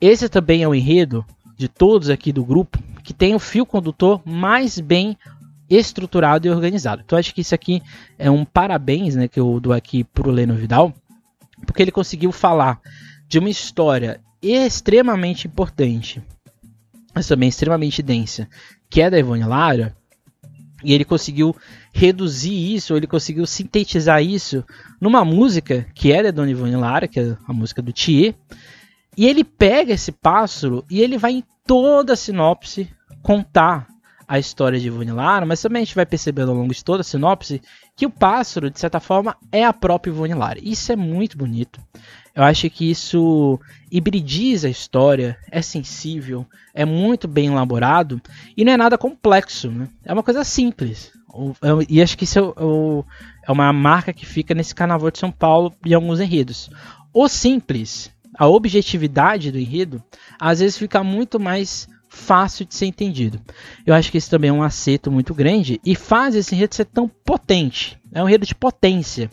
Esse 0.00 0.28
também 0.28 0.62
é 0.62 0.68
o 0.68 0.74
enredo 0.74 1.24
de 1.56 1.68
todos 1.68 2.10
aqui 2.10 2.32
do 2.32 2.44
grupo 2.44 2.78
que 3.02 3.14
tem 3.14 3.34
o 3.34 3.38
fio 3.38 3.64
condutor 3.64 4.20
mais 4.24 4.80
bem 4.80 5.16
estruturado 5.70 6.46
e 6.46 6.50
organizado. 6.50 7.02
Então 7.04 7.18
acho 7.18 7.34
que 7.34 7.40
isso 7.40 7.54
aqui 7.54 7.82
é 8.18 8.30
um 8.30 8.44
parabéns 8.44 9.14
né, 9.14 9.28
que 9.28 9.38
eu 9.38 9.58
dou 9.60 9.72
aqui 9.72 10.04
para 10.04 10.28
o 10.28 10.32
Leno 10.32 10.54
Vidal, 10.54 10.92
porque 11.64 11.82
ele 11.82 11.90
conseguiu 11.90 12.32
falar 12.32 12.80
de 13.28 13.38
uma 13.38 13.48
história 13.48 14.20
extremamente 14.42 15.46
importante, 15.46 16.22
mas 17.14 17.26
também 17.26 17.48
extremamente 17.48 18.02
densa, 18.02 18.48
que 18.90 19.00
é 19.00 19.08
da 19.08 19.18
Ivone 19.18 19.44
Lara, 19.44 19.96
e 20.86 20.92
ele 20.92 21.04
conseguiu 21.04 21.54
reduzir 21.92 22.74
isso, 22.74 22.96
ele 22.96 23.08
conseguiu 23.08 23.44
sintetizar 23.44 24.22
isso 24.22 24.64
numa 25.00 25.24
música 25.24 25.84
que 25.92 26.12
é 26.12 26.22
da 26.22 26.30
Dona 26.30 26.52
Ivone 26.52 26.76
Lara, 26.76 27.08
que 27.08 27.18
é 27.18 27.36
a 27.44 27.52
música 27.52 27.82
do 27.82 27.92
Thier, 27.92 28.36
e 29.16 29.26
ele 29.26 29.42
pega 29.42 29.92
esse 29.92 30.12
pássaro 30.12 30.84
e 30.88 31.00
ele 31.00 31.18
vai 31.18 31.32
em 31.32 31.44
toda 31.66 32.12
a 32.12 32.16
sinopse 32.16 32.88
contar 33.20 33.88
a 34.28 34.38
história 34.38 34.78
de 34.78 34.86
Ivone 34.86 35.10
Lara, 35.10 35.44
mas 35.44 35.60
também 35.60 35.82
a 35.82 35.84
gente 35.84 35.96
vai 35.96 36.06
percebendo 36.06 36.52
ao 36.52 36.56
longo 36.56 36.72
de 36.72 36.84
toda 36.84 37.00
a 37.00 37.04
sinopse 37.04 37.60
que 37.96 38.06
o 38.06 38.10
pássaro, 38.10 38.70
de 38.70 38.78
certa 38.78 39.00
forma, 39.00 39.36
é 39.50 39.64
a 39.64 39.72
própria 39.72 40.12
Ivone 40.12 40.34
Lara. 40.34 40.60
Isso 40.62 40.92
é 40.92 40.96
muito 40.96 41.36
bonito. 41.36 41.80
Eu 42.36 42.44
acho 42.44 42.68
que 42.68 42.90
isso 42.90 43.58
hibridiza 43.90 44.68
a 44.68 44.70
história, 44.70 45.38
é 45.50 45.62
sensível, 45.62 46.46
é 46.74 46.84
muito 46.84 47.26
bem 47.26 47.46
elaborado 47.46 48.20
e 48.54 48.62
não 48.62 48.72
é 48.72 48.76
nada 48.76 48.98
complexo. 48.98 49.70
Né? 49.70 49.88
É 50.04 50.12
uma 50.12 50.22
coisa 50.22 50.44
simples. 50.44 51.10
É 51.62 51.86
e 51.88 52.02
acho 52.02 52.16
que 52.16 52.24
isso 52.24 52.38
é, 52.38 53.48
é 53.48 53.52
uma 53.52 53.72
marca 53.72 54.12
que 54.12 54.26
fica 54.26 54.54
nesse 54.54 54.74
carnaval 54.74 55.10
de 55.10 55.18
São 55.18 55.32
Paulo 55.32 55.72
e 55.84 55.94
alguns 55.94 56.20
enredos. 56.20 56.68
O 57.12 57.26
simples, 57.26 58.10
a 58.38 58.46
objetividade 58.46 59.50
do 59.50 59.58
enredo, 59.58 60.02
às 60.38 60.60
vezes 60.60 60.76
fica 60.76 61.02
muito 61.02 61.40
mais 61.40 61.88
fácil 62.06 62.66
de 62.66 62.74
ser 62.74 62.84
entendido. 62.84 63.40
Eu 63.86 63.94
acho 63.94 64.10
que 64.10 64.18
isso 64.18 64.28
também 64.30 64.50
é 64.50 64.52
um 64.52 64.62
acerto 64.62 65.10
muito 65.10 65.32
grande 65.32 65.80
e 65.84 65.94
faz 65.94 66.34
esse 66.34 66.54
enredo 66.54 66.74
ser 66.74 66.84
tão 66.84 67.08
potente. 67.08 67.98
É 68.12 68.22
um 68.22 68.28
enredo 68.28 68.44
de 68.44 68.54
potência. 68.54 69.30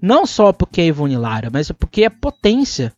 Não 0.00 0.24
só 0.24 0.52
porque 0.52 0.80
é 0.80 0.86
Ivone 0.86 1.16
Lara, 1.16 1.50
mas 1.52 1.70
porque 1.72 2.04
é 2.04 2.10
potência. 2.10 2.92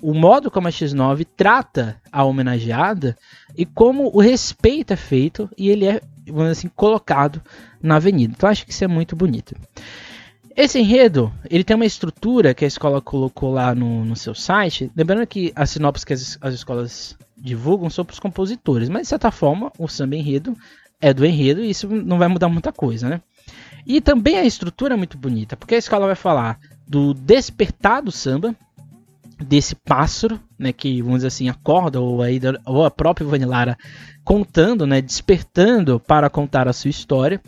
O 0.00 0.12
modo 0.12 0.50
como 0.50 0.68
a 0.68 0.70
X9 0.70 1.26
trata 1.36 2.00
a 2.12 2.22
homenageada 2.22 3.16
e 3.56 3.64
como 3.64 4.10
o 4.14 4.20
respeito 4.20 4.92
é 4.92 4.96
feito 4.96 5.48
e 5.56 5.70
ele 5.70 5.86
é, 5.86 6.00
assim, 6.50 6.68
colocado 6.68 7.42
na 7.82 7.96
avenida. 7.96 8.34
Então 8.36 8.48
acho 8.48 8.64
que 8.64 8.72
isso 8.72 8.84
é 8.84 8.88
muito 8.88 9.16
bonito. 9.16 9.54
Esse 10.54 10.78
enredo, 10.78 11.32
ele 11.50 11.64
tem 11.64 11.76
uma 11.76 11.84
estrutura 11.84 12.54
que 12.54 12.64
a 12.64 12.68
escola 12.68 13.00
colocou 13.00 13.52
lá 13.52 13.74
no, 13.74 14.04
no 14.04 14.16
seu 14.16 14.34
site. 14.34 14.90
Lembrando 14.96 15.26
que 15.26 15.52
as 15.54 15.70
sinopses 15.70 16.04
que 16.04 16.12
as, 16.12 16.38
as 16.40 16.54
escolas 16.54 17.16
divulgam 17.36 17.90
são 17.90 18.04
para 18.04 18.14
os 18.14 18.20
compositores, 18.20 18.88
mas 18.88 19.02
de 19.02 19.08
certa 19.08 19.30
forma 19.30 19.70
o 19.78 19.86
samba 19.86 20.16
enredo 20.16 20.56
é 21.00 21.12
do 21.12 21.26
enredo 21.26 21.62
e 21.62 21.70
isso 21.70 21.86
não 21.88 22.18
vai 22.18 22.28
mudar 22.28 22.48
muita 22.48 22.72
coisa, 22.72 23.08
né? 23.08 23.20
E 23.86 24.00
também 24.00 24.36
a 24.36 24.44
estrutura 24.44 24.94
é 24.94 24.96
muito 24.96 25.16
bonita, 25.16 25.56
porque 25.56 25.76
a 25.76 25.78
escola 25.78 26.06
vai 26.06 26.16
falar 26.16 26.58
do 26.86 27.14
despertar 27.14 28.02
do 28.02 28.10
samba, 28.10 28.54
desse 29.38 29.74
pássaro, 29.74 30.40
né, 30.58 30.72
que 30.72 31.02
vamos 31.02 31.18
dizer 31.18 31.28
assim 31.28 31.48
acorda 31.48 32.00
ou, 32.00 32.22
aí, 32.22 32.40
ou 32.64 32.84
a 32.84 32.90
própria 32.90 33.26
Vanilara 33.26 33.76
contando, 34.24 34.86
né, 34.86 35.00
despertando 35.00 36.00
para 36.00 36.30
contar 36.30 36.66
a 36.66 36.72
sua 36.72 36.90
história. 36.90 37.40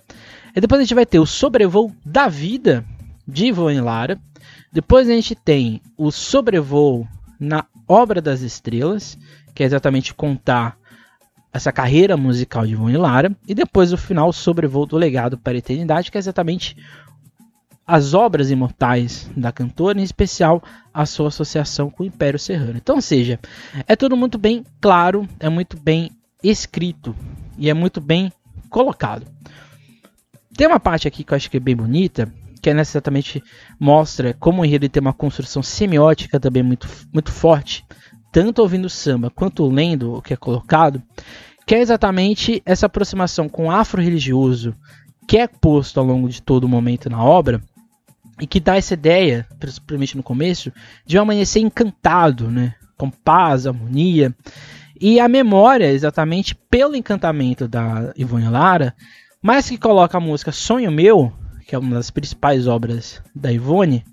E 0.54 0.60
depois 0.60 0.80
a 0.80 0.84
gente 0.84 0.94
vai 0.94 1.06
ter 1.06 1.18
o 1.18 1.26
sobrevoo 1.26 1.92
da 2.04 2.28
vida 2.28 2.84
de 3.26 3.50
Vanilara. 3.50 4.18
Depois 4.72 5.08
a 5.08 5.12
gente 5.12 5.34
tem 5.34 5.80
o 5.96 6.10
sobrevoo 6.10 7.08
na 7.40 7.64
obra 7.86 8.20
das 8.20 8.42
estrelas, 8.42 9.18
que 9.54 9.62
é 9.62 9.66
exatamente 9.66 10.12
contar 10.12 10.77
essa 11.58 11.72
carreira 11.72 12.16
musical 12.16 12.66
de 12.66 12.72
Ivone 12.72 12.96
Lara, 12.96 13.36
e 13.46 13.54
depois 13.54 13.92
o 13.92 13.96
final 13.96 14.32
sobrevoo 14.32 14.86
do 14.86 14.96
legado 14.96 15.36
para 15.36 15.52
a 15.52 15.58
eternidade, 15.58 16.10
que 16.10 16.16
é 16.16 16.20
exatamente 16.20 16.76
as 17.86 18.12
obras 18.12 18.50
imortais 18.50 19.30
da 19.36 19.50
cantora, 19.50 19.98
em 19.98 20.02
especial 20.02 20.62
a 20.92 21.06
sua 21.06 21.28
associação 21.28 21.90
com 21.90 22.02
o 22.02 22.06
Império 22.06 22.38
Serrano. 22.38 22.76
Então, 22.76 22.96
ou 22.96 23.02
seja, 23.02 23.40
é 23.86 23.96
tudo 23.96 24.16
muito 24.16 24.36
bem 24.36 24.64
claro, 24.80 25.26
é 25.40 25.48
muito 25.48 25.78
bem 25.78 26.10
escrito 26.42 27.14
e 27.56 27.70
é 27.70 27.74
muito 27.74 28.00
bem 28.00 28.32
colocado. 28.68 29.26
Tem 30.56 30.66
uma 30.66 30.80
parte 30.80 31.08
aqui 31.08 31.24
que 31.24 31.32
eu 31.32 31.36
acho 31.36 31.50
que 31.50 31.56
é 31.56 31.60
bem 31.60 31.74
bonita, 31.74 32.32
que 32.60 32.68
é 32.68 32.78
exatamente 32.78 33.42
mostra 33.80 34.34
como 34.34 34.60
o 34.60 34.64
enredo 34.64 34.88
tem 34.88 35.00
uma 35.00 35.14
construção 35.14 35.62
semiótica 35.62 36.38
também 36.38 36.62
muito, 36.62 36.88
muito 37.12 37.32
forte, 37.32 37.86
tanto 38.30 38.60
ouvindo 38.60 38.90
samba 38.90 39.30
quanto 39.30 39.66
lendo 39.66 40.14
o 40.14 40.22
que 40.22 40.34
é 40.34 40.36
colocado, 40.36 41.02
que 41.68 41.74
é 41.74 41.80
exatamente 41.80 42.62
essa 42.64 42.86
aproximação 42.86 43.46
com 43.46 43.66
o 43.66 43.70
afro-religioso 43.70 44.74
que 45.28 45.36
é 45.36 45.46
posto 45.46 46.00
ao 46.00 46.06
longo 46.06 46.26
de 46.26 46.40
todo 46.40 46.64
o 46.64 46.68
momento 46.68 47.10
na 47.10 47.22
obra, 47.22 47.60
e 48.40 48.46
que 48.46 48.58
dá 48.58 48.76
essa 48.76 48.94
ideia, 48.94 49.46
principalmente 49.60 50.16
no 50.16 50.22
começo, 50.22 50.72
de 51.04 51.18
um 51.18 51.20
amanhecer 51.20 51.60
encantado, 51.60 52.50
né? 52.50 52.74
com 52.96 53.10
paz, 53.10 53.66
harmonia. 53.66 54.34
E 54.98 55.20
a 55.20 55.28
memória, 55.28 55.92
exatamente 55.92 56.54
pelo 56.54 56.96
encantamento 56.96 57.68
da 57.68 58.14
Ivone 58.16 58.48
Lara, 58.48 58.94
mas 59.42 59.68
que 59.68 59.76
coloca 59.76 60.16
a 60.16 60.20
música 60.22 60.50
Sonho 60.50 60.90
Meu, 60.90 61.30
que 61.66 61.74
é 61.74 61.78
uma 61.78 61.96
das 61.96 62.10
principais 62.10 62.66
obras 62.66 63.20
da 63.34 63.52
Ivone, 63.52 64.06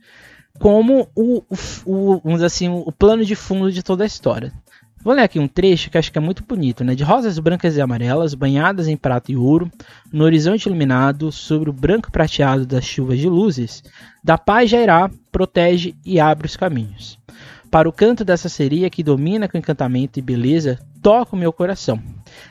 como 0.59 1.07
o, 1.15 1.41
o, 1.85 2.21
o, 2.21 2.43
assim, 2.43 2.67
o 2.67 2.91
plano 2.91 3.23
de 3.23 3.33
fundo 3.33 3.71
de 3.71 3.81
toda 3.81 4.03
a 4.03 4.07
história. 4.07 4.51
Vou 5.05 5.13
ler 5.13 5.21
aqui 5.21 5.37
um 5.37 5.47
trecho 5.47 5.91
que 5.91 5.99
acho 5.99 6.11
que 6.11 6.17
é 6.17 6.21
muito 6.21 6.43
bonito, 6.43 6.83
né? 6.83 6.95
De 6.95 7.03
rosas 7.03 7.37
brancas 7.37 7.77
e 7.77 7.81
amarelas, 7.81 8.33
banhadas 8.33 8.87
em 8.87 8.97
prata 8.97 9.31
e 9.31 9.37
ouro, 9.37 9.71
no 10.11 10.23
horizonte 10.23 10.65
iluminado, 10.65 11.31
sobre 11.31 11.69
o 11.69 11.73
branco 11.73 12.11
prateado 12.11 12.65
das 12.65 12.83
chuvas 12.85 13.19
de 13.19 13.29
luzes, 13.29 13.83
da 14.23 14.35
paz 14.35 14.67
já 14.67 14.81
irá, 14.81 15.07
protege 15.31 15.93
e 16.03 16.19
abre 16.19 16.47
os 16.47 16.57
caminhos. 16.57 17.19
Para 17.69 17.87
o 17.87 17.93
canto 17.93 18.25
dessa 18.25 18.49
sereia 18.49 18.89
que 18.89 19.03
domina 19.03 19.47
com 19.47 19.59
encantamento 19.59 20.17
e 20.17 20.23
beleza, 20.23 20.79
toca 21.03 21.35
o 21.35 21.39
meu 21.39 21.53
coração. 21.53 22.01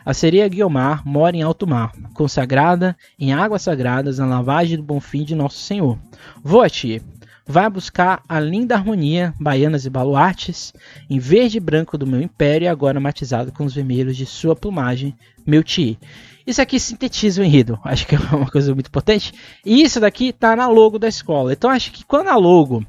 A 0.06 0.14
sereia 0.14 0.46
Guiomar 0.46 1.02
mora 1.04 1.36
em 1.36 1.42
alto 1.42 1.66
mar, 1.66 1.90
consagrada 2.14 2.96
em 3.18 3.32
águas 3.32 3.62
sagradas 3.62 4.20
na 4.20 4.26
lavagem 4.26 4.76
do 4.76 4.84
bom 4.84 5.00
fim 5.00 5.24
de 5.24 5.34
nosso 5.34 5.58
Senhor. 5.58 5.98
Voa-te, 6.40 7.02
vai 7.46 7.68
buscar 7.68 8.22
a 8.28 8.40
linda 8.40 8.74
harmonia, 8.74 9.34
baianas 9.38 9.84
e 9.84 9.90
baluartes, 9.90 10.72
em 11.08 11.18
verde 11.18 11.58
e 11.58 11.60
branco 11.60 11.98
do 11.98 12.06
meu 12.06 12.20
império, 12.20 12.70
agora 12.70 12.98
matizado 12.98 13.52
com 13.52 13.64
os 13.64 13.74
vermelhos 13.74 14.16
de 14.16 14.24
sua 14.24 14.56
plumagem, 14.56 15.14
meu 15.46 15.62
ti. 15.62 15.98
Isso 16.46 16.60
aqui 16.60 16.78
sintetiza 16.80 17.40
o 17.40 17.44
enredo, 17.44 17.78
acho 17.84 18.06
que 18.06 18.14
é 18.14 18.18
uma 18.18 18.50
coisa 18.50 18.74
muito 18.74 18.90
potente. 18.90 19.32
E 19.64 19.82
isso 19.82 20.00
daqui 20.00 20.28
está 20.28 20.56
na 20.56 20.66
logo 20.68 20.98
da 20.98 21.08
escola. 21.08 21.52
Então 21.52 21.70
acho 21.70 21.92
que 21.92 22.04
quando 22.04 22.28
a 22.28 22.36
logo 22.36 22.84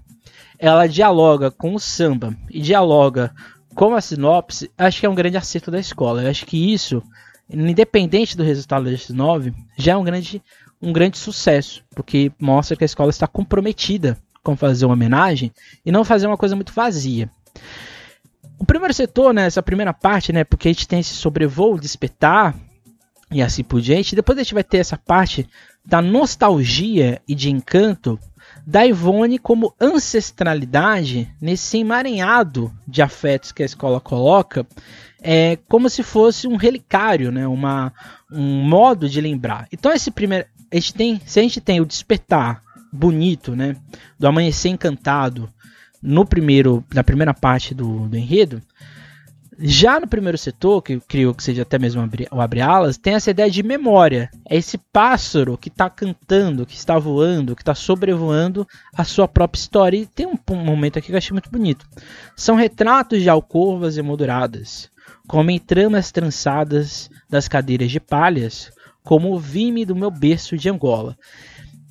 ela 0.58 0.88
dialoga 0.88 1.52
com 1.52 1.74
o 1.74 1.80
samba 1.80 2.36
e 2.50 2.62
dialoga 2.62 3.34
com 3.74 3.94
a 3.94 4.00
sinopse, 4.00 4.72
acho 4.78 5.00
que 5.02 5.06
é 5.06 5.10
um 5.10 5.16
grande 5.16 5.38
acerto 5.38 5.70
da 5.70 5.80
escola. 5.80 6.24
Eu 6.24 6.30
acho 6.30 6.46
que 6.46 6.74
isso, 6.74 7.04
independente 7.50 8.38
do 8.38 8.44
resultado 8.44 8.86
desse 8.86 9.12
9, 9.12 9.54
já 9.78 9.94
é 9.94 9.98
um 9.98 10.04
grande, 10.04 10.42
um 10.82 10.94
grande 10.94 11.18
sucesso, 11.18 11.84
porque 11.94 12.32
mostra 12.40 12.78
que 12.78 12.84
a 12.84 12.86
escola 12.86 13.10
está 13.10 13.28
comprometida 13.28 14.18
como 14.46 14.56
fazer 14.56 14.86
uma 14.86 14.94
homenagem 14.94 15.52
e 15.84 15.92
não 15.92 16.06
fazer 16.06 16.28
uma 16.28 16.38
coisa 16.38 16.56
muito 16.56 16.72
vazia. 16.72 17.28
O 18.60 18.64
primeiro 18.64 18.94
setor, 18.94 19.34
né, 19.34 19.48
essa 19.48 19.64
primeira 19.64 19.92
parte, 19.92 20.32
né, 20.32 20.44
porque 20.44 20.70
a 20.70 20.72
gente 20.72 20.88
tem 20.88 21.00
esse 21.00 21.16
sobrevoo 21.16 21.80
de 21.80 21.88
espetar 21.88 22.56
e 23.32 23.42
assim 23.42 23.64
por 23.64 23.82
diante. 23.82 24.16
Depois 24.16 24.38
a 24.38 24.44
gente 24.44 24.54
vai 24.54 24.64
ter 24.64 24.78
essa 24.78 24.98
parte 24.98 25.50
da 25.84 26.00
nostalgia 26.00 27.20
e 27.28 27.34
de 27.34 27.50
encanto 27.50 28.20
da 28.66 28.86
Ivone 28.86 29.40
como 29.40 29.74
ancestralidade 29.82 31.28
nesse 31.42 31.80
emaranhado 31.80 32.72
de 32.88 33.02
afetos 33.02 33.52
que 33.52 33.64
a 33.64 33.66
escola 33.66 34.00
coloca, 34.00 34.66
é 35.22 35.58
como 35.68 35.90
se 35.90 36.04
fosse 36.04 36.48
um 36.48 36.56
relicário, 36.56 37.32
né, 37.32 37.48
uma, 37.48 37.92
um 38.32 38.62
modo 38.62 39.10
de 39.10 39.20
lembrar. 39.20 39.68
Então 39.72 39.92
esse 39.92 40.12
primeiro, 40.12 40.46
a 40.72 40.76
gente 40.76 40.94
tem, 40.94 41.20
se 41.26 41.40
a 41.40 41.44
gente 41.44 41.60
tem 41.60 41.82
o 41.82 41.86
despertar 41.86 42.65
bonito, 42.96 43.56
né? 43.56 43.76
Do 44.18 44.28
amanhecer 44.28 44.70
encantado 44.70 45.50
no 46.02 46.26
primeiro, 46.26 46.84
na 46.94 47.04
primeira 47.04 47.34
parte 47.34 47.74
do, 47.74 48.08
do 48.08 48.18
enredo. 48.18 48.62
Já 49.58 50.02
no 50.02 50.08
primeiro 50.08 50.38
setor, 50.38 50.82
que 50.82 51.00
creio 51.00 51.34
que 51.34 51.42
seja 51.42 51.62
até 51.62 51.80
mesmo 51.80 52.02
o 52.32 52.42
abre 52.42 52.60
alas, 52.60 52.98
tem 52.98 53.14
essa 53.14 53.32
ideia 53.32 53.50
de 53.50 53.64
memória. 53.64 54.30
É 54.50 54.58
esse 54.58 54.78
pássaro 54.78 55.58
que 55.58 55.70
está 55.70 55.90
cantando, 55.90 56.66
que 56.66 56.76
está 56.76 57.00
voando, 57.00 57.56
que 57.56 57.62
está 57.62 57.74
sobrevoando 57.74 58.68
a 58.94 59.06
sua 59.06 59.28
própria 59.28 59.60
história. 59.60 59.98
E 59.98 60.06
tem 60.06 60.26
um, 60.26 60.38
um, 60.52 60.56
momento 60.58 61.00
aqui 61.00 61.08
que 61.08 61.14
eu 61.14 61.18
achei 61.18 61.32
muito 61.32 61.50
bonito. 61.50 61.88
São 62.36 62.56
retratos 62.56 63.22
de 63.22 63.30
alcovas 63.30 63.98
emolduradas, 63.98 64.90
como 65.26 65.58
tramas 65.60 66.12
trançadas 66.12 67.10
das 67.30 67.48
cadeiras 67.48 67.90
de 67.90 68.00
palhas, 68.00 68.72
como 69.04 69.34
o 69.34 69.40
vime 69.40 69.86
do 69.86 69.96
meu 69.96 70.12
berço 70.12 70.58
de 70.58 70.70
Angola. 70.70 71.18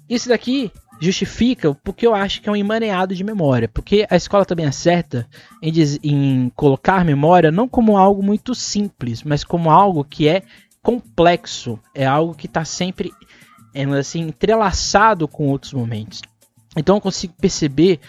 Isso 0.09 0.29
daqui 0.29 0.71
justifica 1.01 1.75
porque 1.75 2.07
eu 2.07 2.15
acho 2.15 2.41
que 2.41 2.49
é 2.49 2.53
um 2.53 2.57
emaranhado 2.57 3.15
de 3.15 3.25
memória. 3.25 3.69
Porque 3.69 4.07
a 4.09 4.17
escola 4.17 4.45
também 4.45 4.67
acerta 4.67 5.29
em, 5.63 5.73
em 6.03 6.53
colocar 6.55 7.05
memória 7.05 7.51
não 7.51 7.69
como 7.69 7.97
algo 7.97 8.23
muito 8.23 8.55
simples, 8.55 9.23
mas 9.23 9.45
como 9.45 9.71
algo 9.71 10.05
que 10.05 10.29
é 10.29 10.43
complexo. 10.83 11.79
É 11.95 12.07
algo 12.07 12.35
que 12.35 12.47
está 12.47 12.65
sempre 12.65 13.13
é, 13.75 13.85
assim, 13.85 14.23
entrelaçado 14.23 15.27
com 15.27 15.49
outros 15.49 15.73
momentos. 15.73 16.23
Então 16.77 16.97
eu 16.97 17.01
consigo 17.01 17.35
perceber, 17.41 18.01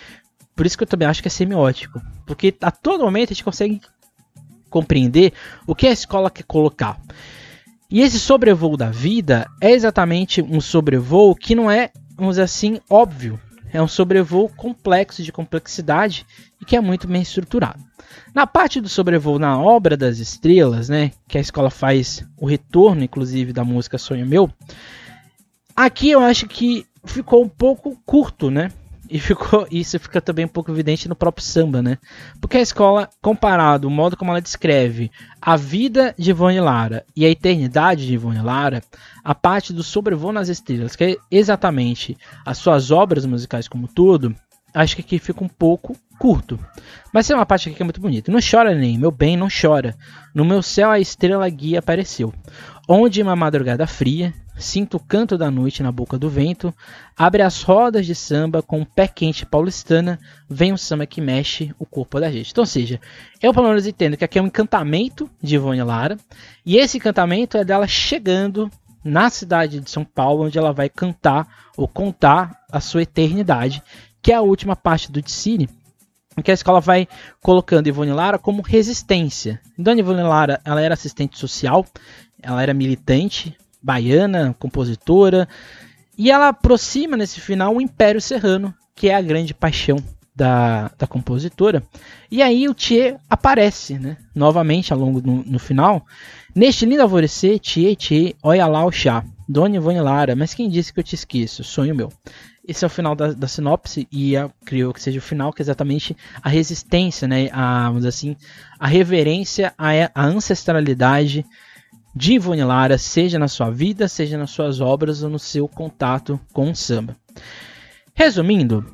por 0.55 0.65
isso 0.65 0.77
que 0.77 0.83
eu 0.83 0.87
também 0.87 1.07
acho 1.07 1.21
que 1.21 1.27
é 1.27 1.31
semiótico. 1.31 2.01
Porque 2.25 2.55
a 2.61 2.71
todo 2.71 3.03
momento 3.03 3.31
a 3.31 3.33
gente 3.33 3.43
consegue 3.43 3.81
compreender 4.69 5.33
o 5.65 5.73
que 5.73 5.87
a 5.87 5.91
escola 5.91 6.29
quer 6.29 6.43
colocar. 6.43 6.99
E 7.89 8.01
esse 8.01 8.19
sobrevoo 8.19 8.75
da 8.75 8.89
vida 8.89 9.47
é 9.61 9.71
exatamente 9.71 10.41
um 10.41 10.59
sobrevoo 10.59 11.35
que 11.35 11.55
não 11.55 11.69
é 11.69 11.91
vamos 12.15 12.33
dizer 12.33 12.43
assim, 12.43 12.79
óbvio. 12.89 13.39
É 13.73 13.81
um 13.81 13.87
sobrevoo 13.87 14.47
complexo 14.47 15.21
de 15.21 15.33
complexidade 15.33 16.25
e 16.61 16.65
que 16.65 16.77
é 16.77 16.81
muito 16.81 17.07
bem 17.07 17.21
estruturado. 17.21 17.83
Na 18.33 18.47
parte 18.47 18.79
do 18.79 18.87
sobrevoo 18.87 19.37
na 19.37 19.59
obra 19.59 19.97
das 19.97 20.19
estrelas, 20.19 20.87
né, 20.87 21.11
que 21.27 21.37
a 21.37 21.41
escola 21.41 21.69
faz 21.69 22.23
o 22.37 22.45
retorno, 22.45 23.03
inclusive, 23.03 23.51
da 23.51 23.65
música 23.65 23.97
Sonho 23.97 24.25
Meu, 24.25 24.49
aqui 25.75 26.09
eu 26.09 26.21
acho 26.21 26.47
que 26.47 26.85
ficou 27.03 27.43
um 27.43 27.49
pouco 27.49 27.99
curto, 28.05 28.49
né? 28.49 28.71
E 29.09 29.19
ficou, 29.19 29.67
isso 29.71 29.99
fica 29.99 30.19
também 30.21 30.45
um 30.45 30.49
pouco 30.49 30.71
evidente 30.71 31.07
no 31.07 31.15
próprio 31.15 31.43
samba, 31.43 31.81
né? 31.81 31.97
Porque 32.39 32.57
a 32.57 32.61
escola, 32.61 33.09
comparado 33.21 33.87
o 33.87 33.91
modo 33.91 34.17
como 34.17 34.31
ela 34.31 34.41
descreve 34.41 35.11
a 35.41 35.55
vida 35.55 36.13
de 36.17 36.31
Ivone 36.31 36.59
Lara 36.59 37.05
e 37.15 37.25
a 37.25 37.29
eternidade 37.29 38.05
de 38.05 38.13
Ivone 38.13 38.41
Lara, 38.41 38.81
a 39.23 39.35
parte 39.35 39.73
do 39.73 39.83
sobrevoo 39.83 40.31
nas 40.31 40.49
estrelas, 40.49 40.95
que 40.95 41.03
é 41.03 41.17
exatamente 41.29 42.17
as 42.45 42.57
suas 42.57 42.91
obras 42.91 43.25
musicais 43.25 43.67
como 43.67 43.87
tudo, 43.87 44.35
acho 44.73 44.95
que 44.95 45.01
aqui 45.01 45.19
fica 45.19 45.43
um 45.43 45.47
pouco 45.47 45.95
curto. 46.19 46.59
Mas 47.13 47.27
tem 47.27 47.35
uma 47.35 47.45
parte 47.45 47.69
aqui 47.69 47.77
que 47.77 47.81
é 47.81 47.85
muito 47.85 48.01
bonita. 48.01 48.31
Não 48.31 48.39
chora 48.39 48.75
nem, 48.75 48.97
meu 48.97 49.11
bem, 49.11 49.37
não 49.37 49.47
chora. 49.49 49.95
No 50.33 50.43
meu 50.43 50.61
céu 50.61 50.89
a 50.89 50.99
estrela 50.99 51.47
guia 51.49 51.79
apareceu. 51.79 52.33
Onde 52.87 53.21
uma 53.21 53.35
madrugada 53.35 53.87
fria, 53.87 54.33
sinto 54.57 54.97
o 54.97 54.99
canto 54.99 55.37
da 55.37 55.51
noite 55.51 55.83
na 55.83 55.91
boca 55.91 56.17
do 56.17 56.29
vento, 56.29 56.73
abre 57.15 57.41
as 57.41 57.61
rodas 57.61 58.05
de 58.05 58.15
samba 58.15 58.61
com 58.61 58.79
um 58.79 58.85
pé 58.85 59.07
quente 59.07 59.45
paulistana, 59.45 60.19
vem 60.49 60.73
um 60.73 60.77
samba 60.77 61.05
que 61.05 61.21
mexe 61.21 61.73
o 61.77 61.85
corpo 61.85 62.19
da 62.19 62.31
gente. 62.31 62.51
Então, 62.51 62.61
ou 62.61 62.67
seja, 62.67 62.99
eu 63.41 63.53
pelo 63.53 63.67
menos 63.67 63.85
entendo 63.85 64.17
que 64.17 64.23
aqui 64.23 64.39
é 64.39 64.41
um 64.41 64.47
encantamento 64.47 65.29
de 65.41 65.55
Ivone 65.55 65.83
Lara, 65.83 66.17
e 66.65 66.77
esse 66.77 66.97
encantamento 66.97 67.57
é 67.57 67.63
dela 67.63 67.87
chegando 67.87 68.69
na 69.03 69.29
cidade 69.29 69.79
de 69.79 69.89
São 69.89 70.03
Paulo, 70.03 70.45
onde 70.45 70.57
ela 70.57 70.73
vai 70.73 70.89
cantar 70.89 71.47
ou 71.77 71.87
contar 71.87 72.59
a 72.71 72.79
sua 72.79 73.03
eternidade, 73.03 73.83
que 74.21 74.31
é 74.31 74.35
a 74.35 74.41
última 74.41 74.75
parte 74.75 75.11
do 75.11 75.21
Ticine, 75.21 75.69
em 76.37 76.41
que 76.41 76.49
a 76.49 76.53
escola 76.53 76.81
vai 76.81 77.07
colocando 77.41 77.87
Ivone 77.87 78.11
Lara 78.11 78.39
como 78.39 78.61
resistência. 78.61 79.61
Então, 79.77 79.95
Ivone 79.95 80.23
Lara 80.23 80.59
ela 80.65 80.81
era 80.81 80.95
assistente 80.95 81.37
social, 81.37 81.85
ela 82.41 82.63
era 82.63 82.73
militante, 82.73 83.55
baiana, 83.85 84.55
compositora, 84.57 85.47
e 86.17 86.31
ela 86.31 86.47
aproxima 86.47 87.15
nesse 87.15 87.39
final 87.39 87.75
o 87.75 87.81
Império 87.81 88.19
Serrano, 88.19 88.73
que 88.95 89.09
é 89.09 89.15
a 89.15 89.21
grande 89.21 89.53
paixão 89.53 89.97
da, 90.35 90.91
da 90.97 91.05
compositora. 91.05 91.83
E 92.31 92.41
aí 92.41 92.67
o 92.67 92.73
Tchê 92.73 93.15
aparece, 93.29 93.99
né? 93.99 94.17
Novamente 94.33 94.91
ao 94.91 94.99
longo 94.99 95.21
no, 95.21 95.43
no 95.43 95.59
final. 95.59 96.03
Neste 96.55 96.85
lindo 96.85 97.03
alvorecer, 97.03 97.59
Tchê, 97.59 97.95
Tchê, 97.95 98.35
olha 98.41 98.65
lá 98.65 98.83
o 98.83 98.91
chá. 98.91 99.23
Dona 99.47 99.75
Ivone 99.75 100.01
Lara, 100.01 100.35
mas 100.35 100.55
quem 100.55 100.67
disse 100.67 100.91
que 100.91 100.99
eu 100.99 101.03
te 101.03 101.13
esqueço? 101.13 101.63
Sonho 101.63 101.93
meu. 101.93 102.11
Esse 102.67 102.83
é 102.83 102.87
o 102.87 102.89
final 102.89 103.13
da, 103.13 103.31
da 103.31 103.47
sinopse 103.47 104.07
e 104.11 104.35
a, 104.35 104.49
criou 104.65 104.91
que 104.91 105.01
seja 105.01 105.19
o 105.19 105.21
final, 105.21 105.53
que 105.53 105.61
é 105.61 105.63
exatamente 105.63 106.17
a 106.41 106.49
resistência, 106.49 107.27
né? 107.27 107.49
A, 107.53 107.89
vamos 107.89 108.05
assim, 108.05 108.35
a 108.79 108.87
reverência 108.87 109.71
à 109.77 110.25
ancestralidade 110.25 111.45
de 112.15 112.33
Ivone 112.33 112.63
Lara, 112.63 112.97
seja 112.97 113.37
na 113.37 113.49
sua 113.49 113.69
vida, 113.69 114.07
seja 114.07 114.37
nas 114.37 114.51
suas 114.51 114.79
obras 114.79 115.21
ou 115.21 115.29
no 115.29 115.37
seu 115.37 115.67
contato 115.67 116.39
com 116.53 116.71
o 116.71 116.75
samba. 116.75 117.17
Resumindo, 118.13 118.85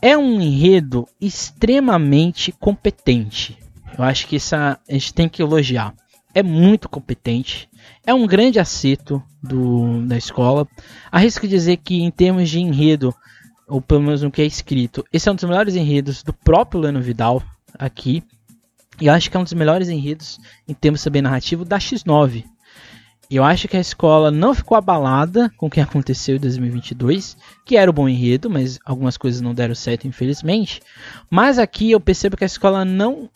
é 0.00 0.16
um 0.16 0.40
enredo 0.40 1.06
extremamente 1.20 2.52
competente. 2.52 3.58
Eu 3.98 4.04
acho 4.04 4.28
que 4.28 4.36
essa 4.36 4.78
a 4.88 4.92
gente 4.92 5.12
tem 5.12 5.28
que 5.28 5.42
elogiar. 5.42 5.92
É 6.32 6.42
muito 6.42 6.88
competente, 6.88 7.68
é 8.06 8.14
um 8.14 8.26
grande 8.26 8.60
acerto 8.60 9.20
do, 9.42 10.06
da 10.06 10.16
escola. 10.16 10.68
Arrisco 11.10 11.48
dizer 11.48 11.78
que 11.78 12.00
em 12.00 12.10
termos 12.12 12.48
de 12.48 12.60
enredo, 12.60 13.12
ou 13.66 13.82
pelo 13.82 14.02
menos 14.02 14.22
no 14.22 14.30
que 14.30 14.42
é 14.42 14.46
escrito, 14.46 15.04
esse 15.12 15.28
é 15.28 15.32
um 15.32 15.34
dos 15.34 15.44
melhores 15.44 15.74
enredos 15.74 16.22
do 16.22 16.32
próprio 16.32 16.80
Leno 16.80 17.00
Vidal 17.00 17.42
aqui. 17.76 18.22
E 19.00 19.08
acho 19.08 19.30
que 19.30 19.36
é 19.36 19.40
um 19.40 19.44
dos 19.44 19.52
melhores 19.52 19.88
enredos 19.88 20.38
em 20.66 20.74
termos 20.74 21.02
também 21.02 21.22
narrativo 21.22 21.64
da 21.64 21.78
X9. 21.78 22.44
Eu 23.30 23.44
acho 23.44 23.68
que 23.68 23.76
a 23.76 23.80
escola 23.80 24.30
não 24.30 24.54
ficou 24.54 24.74
abalada 24.74 25.52
com 25.58 25.66
o 25.66 25.70
que 25.70 25.82
aconteceu 25.82 26.36
em 26.36 26.40
2022, 26.40 27.36
que 27.62 27.76
era 27.76 27.90
o 27.90 27.92
bom 27.92 28.08
enredo, 28.08 28.48
mas 28.48 28.78
algumas 28.86 29.18
coisas 29.18 29.42
não 29.42 29.52
deram 29.52 29.74
certo, 29.74 30.08
infelizmente. 30.08 30.80
Mas 31.28 31.58
aqui 31.58 31.90
eu 31.90 32.00
percebo 32.00 32.38
que 32.38 32.44
a 32.44 32.46
escola 32.46 32.86
não 32.86 33.28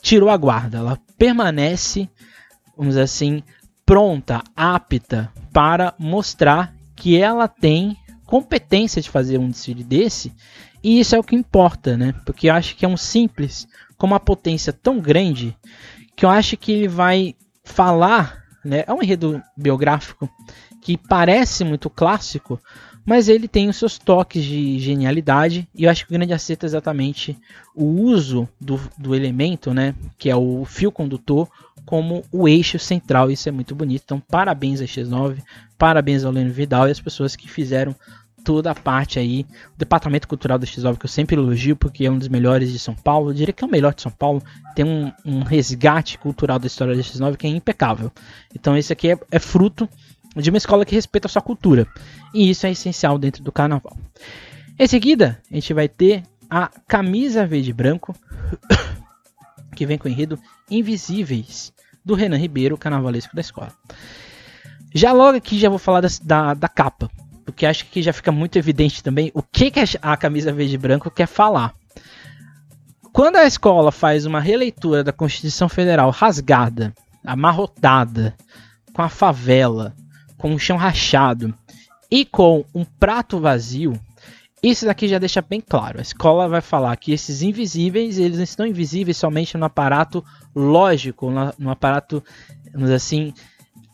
tirou 0.00 0.30
a 0.30 0.36
guarda, 0.36 0.78
ela 0.78 0.98
permanece, 1.18 2.08
vamos 2.74 2.92
dizer 2.92 3.02
assim, 3.02 3.42
pronta, 3.84 4.42
apta 4.56 5.30
para 5.52 5.92
mostrar 5.98 6.74
que 6.96 7.18
ela 7.18 7.46
tem 7.46 7.96
competência 8.24 9.02
de 9.02 9.10
fazer 9.10 9.36
um 9.36 9.50
desfile 9.50 9.84
desse, 9.84 10.32
e 10.82 11.00
isso 11.00 11.14
é 11.14 11.18
o 11.18 11.24
que 11.24 11.36
importa, 11.36 11.98
né? 11.98 12.14
Porque 12.24 12.48
eu 12.48 12.54
acho 12.54 12.74
que 12.76 12.84
é 12.84 12.88
um 12.88 12.96
simples 12.96 13.68
com 13.98 14.06
uma 14.06 14.20
potência 14.20 14.72
tão 14.72 15.00
grande 15.00 15.54
que 16.16 16.24
eu 16.24 16.30
acho 16.30 16.56
que 16.56 16.72
ele 16.72 16.88
vai 16.88 17.34
falar 17.62 18.47
né? 18.68 18.84
É 18.86 18.92
um 18.92 19.02
enredo 19.02 19.42
biográfico 19.56 20.28
que 20.80 20.96
parece 20.96 21.64
muito 21.64 21.90
clássico, 21.90 22.60
mas 23.04 23.28
ele 23.28 23.48
tem 23.48 23.68
os 23.68 23.76
seus 23.76 23.98
toques 23.98 24.44
de 24.44 24.78
genialidade 24.78 25.68
e 25.74 25.84
eu 25.84 25.90
acho 25.90 26.06
que 26.06 26.12
o 26.12 26.16
grande 26.16 26.32
acerto 26.32 26.66
é 26.66 26.68
exatamente 26.68 27.36
o 27.74 27.84
uso 27.84 28.48
do, 28.60 28.80
do 28.96 29.14
elemento, 29.14 29.72
né, 29.72 29.94
que 30.18 30.28
é 30.28 30.36
o 30.36 30.64
fio 30.64 30.92
condutor, 30.92 31.48
como 31.86 32.22
o 32.30 32.46
eixo 32.46 32.78
central. 32.78 33.30
Isso 33.30 33.48
é 33.48 33.52
muito 33.52 33.74
bonito. 33.74 34.02
Então, 34.04 34.20
parabéns 34.20 34.80
a 34.82 34.84
X9, 34.84 35.38
parabéns 35.78 36.22
ao 36.22 36.30
Leno 36.30 36.52
Vidal 36.52 36.86
e 36.86 36.90
as 36.90 37.00
pessoas 37.00 37.34
que 37.34 37.48
fizeram 37.48 37.96
toda 38.48 38.70
a 38.70 38.74
parte 38.74 39.18
aí, 39.18 39.44
o 39.74 39.76
departamento 39.78 40.26
cultural 40.26 40.58
da 40.58 40.66
X9 40.66 40.96
que 40.96 41.04
eu 41.04 41.10
sempre 41.10 41.36
elogio 41.36 41.76
porque 41.76 42.06
é 42.06 42.10
um 42.10 42.16
dos 42.16 42.28
melhores 42.28 42.72
de 42.72 42.78
São 42.78 42.94
Paulo, 42.94 43.28
eu 43.28 43.34
diria 43.34 43.52
que 43.52 43.62
é 43.62 43.66
o 43.66 43.70
melhor 43.70 43.92
de 43.92 44.00
São 44.00 44.10
Paulo, 44.10 44.42
tem 44.74 44.86
um, 44.86 45.12
um 45.22 45.42
resgate 45.42 46.16
cultural 46.16 46.58
da 46.58 46.66
história 46.66 46.96
da 46.96 47.02
X9 47.02 47.36
que 47.36 47.46
é 47.46 47.50
impecável. 47.50 48.10
Então 48.54 48.74
esse 48.74 48.90
aqui 48.90 49.10
é, 49.10 49.18
é 49.30 49.38
fruto 49.38 49.86
de 50.34 50.48
uma 50.48 50.56
escola 50.56 50.86
que 50.86 50.94
respeita 50.94 51.26
a 51.26 51.30
sua 51.30 51.42
cultura, 51.42 51.86
e 52.32 52.48
isso 52.48 52.66
é 52.66 52.70
essencial 52.70 53.18
dentro 53.18 53.44
do 53.44 53.52
carnaval. 53.52 53.94
Em 54.78 54.86
seguida, 54.86 55.38
a 55.50 55.54
gente 55.54 55.74
vai 55.74 55.86
ter 55.86 56.22
a 56.48 56.70
camisa 56.88 57.46
verde 57.46 57.68
e 57.68 57.74
branco, 57.74 58.16
que 59.76 59.84
vem 59.84 59.98
com 59.98 60.08
o 60.08 60.10
enredo 60.10 60.38
Invisíveis, 60.70 61.70
do 62.02 62.14
Renan 62.14 62.38
Ribeiro, 62.38 62.78
carnavalesco 62.78 63.36
da 63.36 63.42
escola. 63.42 63.74
Já 64.94 65.12
logo 65.12 65.36
aqui 65.36 65.58
já 65.58 65.68
vou 65.68 65.78
falar 65.78 66.00
da, 66.00 66.08
da, 66.22 66.54
da 66.54 66.68
capa 66.68 67.10
porque 67.48 67.64
acho 67.64 67.86
que 67.86 68.02
já 68.02 68.12
fica 68.12 68.30
muito 68.30 68.58
evidente 68.58 69.02
também 69.02 69.30
o 69.32 69.42
que, 69.42 69.70
que 69.70 69.80
a 70.02 70.16
camisa 70.18 70.52
verde 70.52 70.74
e 70.74 70.78
branco 70.78 71.10
quer 71.10 71.26
falar. 71.26 71.74
Quando 73.10 73.36
a 73.36 73.46
escola 73.46 73.90
faz 73.90 74.26
uma 74.26 74.38
releitura 74.38 75.02
da 75.02 75.14
Constituição 75.14 75.66
Federal 75.66 76.10
rasgada, 76.10 76.92
amarrotada, 77.24 78.36
com 78.92 79.00
a 79.00 79.08
favela, 79.08 79.94
com 80.36 80.54
o 80.54 80.58
chão 80.58 80.76
rachado 80.76 81.54
e 82.10 82.26
com 82.26 82.66
um 82.74 82.84
prato 82.84 83.40
vazio, 83.40 83.98
isso 84.62 84.84
daqui 84.84 85.08
já 85.08 85.18
deixa 85.18 85.40
bem 85.40 85.62
claro. 85.62 86.00
A 86.00 86.02
escola 86.02 86.48
vai 86.48 86.60
falar 86.60 86.94
que 86.96 87.12
esses 87.12 87.40
invisíveis, 87.40 88.18
eles 88.18 88.40
estão 88.40 88.66
invisíveis 88.66 89.16
somente 89.16 89.56
no 89.56 89.64
aparato 89.64 90.22
lógico, 90.54 91.30
no 91.58 91.70
aparato, 91.70 92.22
vamos 92.74 92.90
assim, 92.90 93.32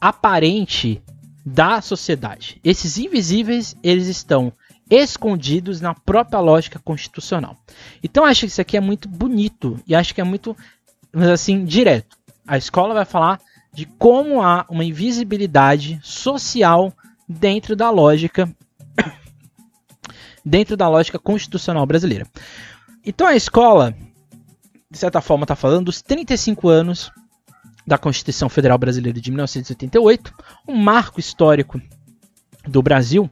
aparente 0.00 1.00
da 1.44 1.80
sociedade. 1.80 2.58
Esses 2.64 2.96
invisíveis, 2.96 3.76
eles 3.82 4.06
estão 4.06 4.52
escondidos 4.88 5.80
na 5.80 5.94
própria 5.94 6.40
lógica 6.40 6.78
constitucional. 6.78 7.56
Então 8.02 8.24
acho 8.24 8.40
que 8.40 8.46
isso 8.46 8.60
aqui 8.60 8.76
é 8.76 8.80
muito 8.80 9.08
bonito 9.08 9.78
e 9.86 9.94
acho 9.94 10.14
que 10.14 10.20
é 10.20 10.24
muito 10.24 10.56
assim 11.32 11.64
direto. 11.64 12.16
A 12.46 12.56
escola 12.56 12.94
vai 12.94 13.04
falar 13.04 13.40
de 13.72 13.86
como 13.86 14.42
há 14.42 14.66
uma 14.68 14.84
invisibilidade 14.84 15.98
social 16.02 16.92
dentro 17.28 17.74
da 17.74 17.90
lógica 17.90 18.48
dentro 20.44 20.76
da 20.76 20.88
lógica 20.88 21.18
constitucional 21.18 21.84
brasileira. 21.86 22.26
Então 23.04 23.26
a 23.26 23.34
escola 23.34 23.94
de 24.90 24.98
certa 24.98 25.20
forma 25.20 25.44
está 25.44 25.56
falando 25.56 25.86
dos 25.86 26.00
35 26.00 26.68
anos 26.68 27.10
da 27.86 27.98
Constituição 27.98 28.48
Federal 28.48 28.78
Brasileira 28.78 29.20
de 29.20 29.30
1988, 29.30 30.32
um 30.66 30.76
marco 30.76 31.20
histórico 31.20 31.80
do 32.66 32.82
Brasil, 32.82 33.30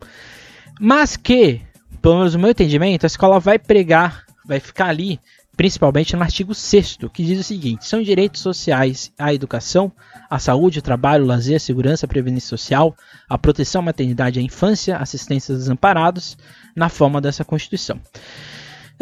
mas 0.81 1.17
que, 1.17 1.61
pelo 2.01 2.19
menos 2.19 2.35
no 2.35 2.41
meu 2.41 2.51
entendimento, 2.51 3.05
a 3.05 3.07
escola 3.07 3.41
vai 3.41 3.59
pregar, 3.59 4.25
vai 4.45 4.61
ficar 4.61 4.87
ali, 4.87 5.19
principalmente 5.57 6.15
no 6.17 6.23
artigo 6.23 6.55
6 6.55 6.99
que 7.13 7.25
diz 7.25 7.41
o 7.41 7.45
seguinte: 7.45 7.87
são 7.87 8.03
direitos 8.03 8.41
sociais 8.41 9.13
à 9.19 9.33
educação, 9.33 9.93
à 10.29 10.39
saúde, 10.39 10.79
ao 10.79 10.83
trabalho, 10.83 11.23
ao 11.23 11.29
lazer, 11.29 11.57
à 11.57 11.61
segurança, 11.61 12.07
à 12.07 12.09
previdência 12.09 12.49
social, 12.49 12.95
à 13.29 13.39
proteção 13.39 13.81
à 13.81 13.85
maternidade 13.85 14.39
e 14.39 14.43
à 14.43 14.45
infância, 14.45 14.97
assistência 14.97 15.53
aos 15.53 15.63
desamparados, 15.63 16.37
na 16.77 16.89
forma 16.89 17.21
dessa 17.21 17.45
Constituição. 17.45 18.01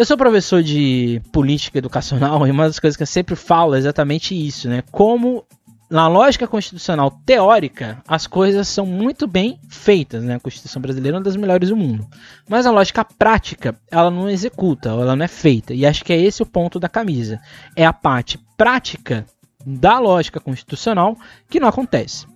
Eu 0.00 0.06
sou 0.06 0.16
professor 0.16 0.62
de 0.62 1.20
política 1.30 1.76
educacional 1.76 2.46
e 2.48 2.50
uma 2.50 2.66
das 2.66 2.78
coisas 2.78 2.96
que 2.96 3.02
eu 3.02 3.06
sempre 3.06 3.36
falo 3.36 3.74
é 3.74 3.78
exatamente 3.78 4.34
isso, 4.34 4.66
né? 4.66 4.82
Como 4.90 5.44
na 5.90 6.08
lógica 6.08 6.46
constitucional 6.46 7.10
teórica, 7.26 8.02
as 8.08 8.26
coisas 8.26 8.66
são 8.66 8.86
muito 8.86 9.26
bem 9.26 9.60
feitas, 9.68 10.24
né? 10.24 10.36
A 10.36 10.40
Constituição 10.40 10.80
brasileira 10.80 11.16
é 11.16 11.18
uma 11.18 11.24
das 11.24 11.36
melhores 11.36 11.68
do 11.68 11.76
mundo. 11.76 12.08
Mas 12.48 12.64
a 12.64 12.70
lógica 12.70 13.04
prática, 13.04 13.76
ela 13.90 14.10
não 14.10 14.30
executa, 14.30 14.88
ela 14.88 15.14
não 15.14 15.22
é 15.26 15.28
feita. 15.28 15.74
E 15.74 15.84
acho 15.84 16.02
que 16.02 16.14
é 16.14 16.18
esse 16.18 16.42
o 16.42 16.46
ponto 16.46 16.80
da 16.80 16.88
camisa. 16.88 17.38
É 17.76 17.84
a 17.84 17.92
parte 17.92 18.40
prática 18.56 19.26
da 19.66 19.98
lógica 19.98 20.40
constitucional 20.40 21.14
que 21.46 21.60
não 21.60 21.68
acontece. 21.68 22.26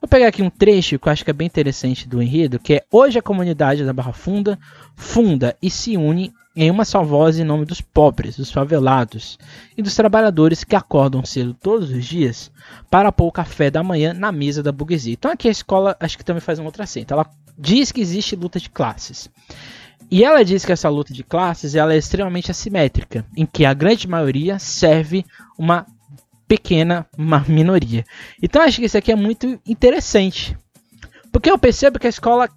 Vou 0.00 0.08
pegar 0.08 0.28
aqui 0.28 0.42
um 0.42 0.50
trecho 0.50 0.98
que 0.98 1.08
eu 1.08 1.12
acho 1.12 1.24
que 1.24 1.30
é 1.30 1.34
bem 1.34 1.46
interessante 1.46 2.08
do 2.08 2.22
enredo, 2.22 2.58
que 2.58 2.74
é 2.74 2.84
hoje 2.90 3.18
a 3.18 3.22
comunidade 3.22 3.84
da 3.84 3.92
Barra 3.92 4.12
Funda 4.12 4.58
funda 4.94 5.56
e 5.60 5.70
se 5.70 5.96
une 5.96 6.32
em 6.54 6.70
uma 6.70 6.86
só 6.86 7.02
voz 7.02 7.38
em 7.38 7.44
nome 7.44 7.66
dos 7.66 7.82
pobres, 7.82 8.36
dos 8.36 8.50
favelados 8.50 9.38
e 9.76 9.82
dos 9.82 9.94
trabalhadores 9.94 10.64
que 10.64 10.74
acordam 10.74 11.22
cedo 11.24 11.52
todos 11.52 11.90
os 11.90 12.04
dias 12.04 12.50
para 12.90 13.12
pôr 13.12 13.26
o 13.26 13.32
café 13.32 13.70
da 13.70 13.82
manhã 13.82 14.14
na 14.14 14.32
mesa 14.32 14.62
da 14.62 14.72
burguesia. 14.72 15.12
Então 15.12 15.30
aqui 15.30 15.48
a 15.48 15.52
escola 15.52 15.96
acho 16.00 16.16
que 16.16 16.24
também 16.24 16.40
faz 16.40 16.58
um 16.58 16.64
outro 16.64 16.82
acento. 16.82 17.12
Ela 17.12 17.28
diz 17.58 17.92
que 17.92 18.00
existe 18.00 18.34
luta 18.34 18.58
de 18.58 18.70
classes. 18.70 19.30
E 20.10 20.24
ela 20.24 20.44
diz 20.44 20.64
que 20.64 20.72
essa 20.72 20.88
luta 20.88 21.12
de 21.12 21.24
classes 21.24 21.74
ela 21.74 21.92
é 21.92 21.98
extremamente 21.98 22.50
assimétrica, 22.50 23.26
em 23.36 23.44
que 23.44 23.64
a 23.64 23.74
grande 23.74 24.08
maioria 24.08 24.58
serve 24.58 25.26
uma 25.58 25.84
pequena 26.46 27.06
uma 27.16 27.40
minoria. 27.48 28.04
Então 28.42 28.62
acho 28.62 28.78
que 28.78 28.86
isso 28.86 28.98
aqui 28.98 29.12
é 29.12 29.16
muito 29.16 29.60
interessante. 29.66 30.56
Porque 31.32 31.50
eu 31.50 31.58
percebo 31.58 31.98
que 31.98 32.06
a 32.06 32.10
escola 32.10 32.48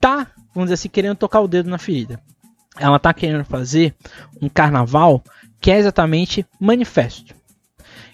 tá, 0.00 0.30
vamos 0.54 0.66
dizer 0.66 0.74
assim, 0.74 0.88
querendo 0.88 1.16
tocar 1.16 1.40
o 1.40 1.48
dedo 1.48 1.70
na 1.70 1.78
ferida 1.78 2.20
ela 2.78 2.96
está 2.96 3.12
querendo 3.12 3.44
fazer 3.44 3.94
um 4.40 4.48
carnaval 4.48 5.22
que 5.60 5.70
é 5.70 5.78
exatamente 5.78 6.46
manifesto. 6.60 7.34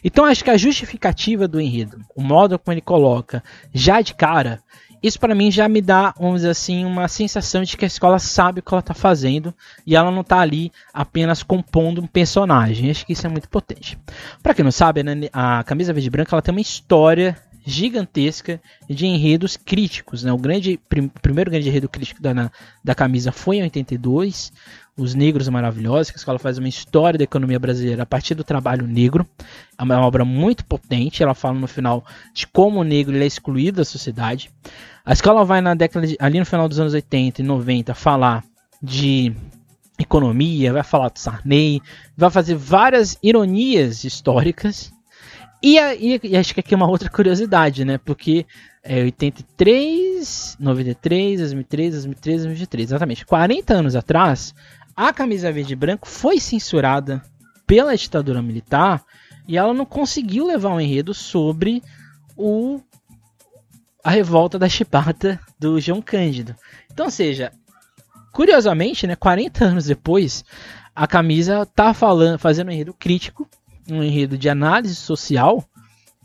Então 0.02 0.24
acho 0.24 0.44
que 0.44 0.50
a 0.50 0.56
justificativa 0.56 1.46
do 1.48 1.60
enredo, 1.60 2.00
o 2.14 2.22
modo 2.22 2.58
como 2.58 2.74
ele 2.74 2.80
coloca, 2.80 3.42
já 3.72 4.00
de 4.00 4.14
cara, 4.14 4.62
isso 5.06 5.20
para 5.20 5.34
mim 5.34 5.50
já 5.50 5.68
me 5.68 5.82
dá, 5.82 6.14
vamos 6.18 6.36
dizer 6.36 6.50
assim, 6.50 6.84
uma 6.84 7.06
sensação 7.08 7.62
de 7.62 7.76
que 7.76 7.84
a 7.84 7.86
escola 7.86 8.18
sabe 8.18 8.60
o 8.60 8.62
que 8.62 8.72
ela 8.72 8.80
está 8.80 8.94
fazendo 8.94 9.52
e 9.86 9.94
ela 9.94 10.10
não 10.10 10.22
está 10.22 10.40
ali 10.40 10.72
apenas 10.94 11.42
compondo 11.42 12.00
um 12.00 12.06
personagem. 12.06 12.90
Acho 12.90 13.04
que 13.04 13.12
isso 13.12 13.26
é 13.26 13.30
muito 13.30 13.46
potente. 13.48 13.98
Para 14.42 14.54
quem 14.54 14.64
não 14.64 14.72
sabe, 14.72 15.02
né, 15.02 15.28
a 15.30 15.62
camisa 15.64 15.92
verde 15.92 16.08
branca 16.08 16.34
ela 16.34 16.40
tem 16.40 16.54
uma 16.54 16.60
história 16.60 17.36
gigantesca 17.66 18.60
de 18.88 19.06
enredos 19.06 19.56
críticos. 19.56 20.22
Né? 20.22 20.32
O 20.32 20.38
grande, 20.38 20.78
prim, 20.88 21.08
primeiro 21.08 21.50
grande 21.50 21.68
enredo 21.68 21.88
crítico 21.88 22.22
da, 22.22 22.50
da 22.82 22.94
camisa 22.94 23.30
foi 23.30 23.56
em 23.56 23.62
82, 23.62 24.52
Os 24.96 25.14
Negros 25.14 25.48
Maravilhosos, 25.48 26.10
que 26.10 26.16
a 26.16 26.20
escola 26.20 26.38
faz 26.38 26.58
uma 26.58 26.68
história 26.68 27.18
da 27.18 27.24
economia 27.24 27.58
brasileira 27.58 28.04
a 28.04 28.06
partir 28.06 28.34
do 28.34 28.44
trabalho 28.44 28.86
negro. 28.86 29.26
É 29.76 29.82
uma 29.82 30.00
obra 30.00 30.24
muito 30.24 30.64
potente, 30.64 31.22
ela 31.22 31.34
fala 31.34 31.58
no 31.58 31.66
final 31.66 32.04
de 32.32 32.46
como 32.46 32.80
o 32.80 32.84
negro 32.84 33.16
é 33.16 33.26
excluído 33.26 33.78
da 33.78 33.84
sociedade. 33.84 34.50
A 35.04 35.12
escola 35.12 35.44
vai 35.44 35.60
na 35.60 35.74
década 35.74 36.06
de, 36.06 36.16
ali 36.20 36.38
no 36.38 36.46
final 36.46 36.68
dos 36.68 36.78
anos 36.78 36.94
80 36.94 37.42
e 37.42 37.44
90 37.44 37.94
falar 37.94 38.44
de 38.80 39.34
economia, 39.98 40.72
vai 40.72 40.82
falar 40.82 41.08
do 41.08 41.18
Sarney, 41.18 41.80
vai 42.16 42.30
fazer 42.30 42.54
várias 42.54 43.18
ironias 43.22 44.04
históricas. 44.04 44.92
E, 45.62 45.78
e, 45.78 46.20
e 46.22 46.36
acho 46.36 46.52
que 46.54 46.60
aqui 46.60 46.74
é 46.74 46.76
uma 46.76 46.88
outra 46.88 47.08
curiosidade, 47.08 47.84
né? 47.84 47.98
Porque 47.98 48.46
é 48.82 49.02
83, 49.02 50.58
93, 50.60 51.40
2003, 51.40 51.92
2003, 51.94 52.42
2023, 52.42 52.90
exatamente. 52.90 53.24
40 53.24 53.72
anos 53.72 53.96
atrás, 53.96 54.54
a 54.96 55.12
camisa 55.12 55.52
verde 55.52 55.72
e 55.72 55.76
branco 55.76 56.08
foi 56.08 56.38
censurada 56.40 57.22
pela 57.66 57.96
ditadura 57.96 58.42
militar 58.42 59.02
e 59.46 59.56
ela 59.56 59.74
não 59.74 59.84
conseguiu 59.84 60.46
levar 60.46 60.70
um 60.70 60.80
enredo 60.80 61.12
sobre 61.12 61.82
o 62.36 62.80
a 64.02 64.10
revolta 64.10 64.58
da 64.58 64.68
chibata 64.68 65.40
do 65.58 65.80
João 65.80 66.02
Cândido. 66.02 66.54
Então, 66.92 67.08
seja, 67.08 67.50
Curiosamente, 68.34 69.06
né, 69.06 69.14
40 69.14 69.64
anos 69.64 69.84
depois, 69.84 70.44
a 70.94 71.06
camisa 71.06 71.64
tá 71.64 71.94
falando, 71.94 72.36
fazendo 72.36 72.66
um 72.68 72.72
enredo 72.72 72.92
crítico, 72.92 73.48
um 73.88 74.02
enredo 74.02 74.36
de 74.36 74.48
análise 74.48 74.96
social, 74.96 75.64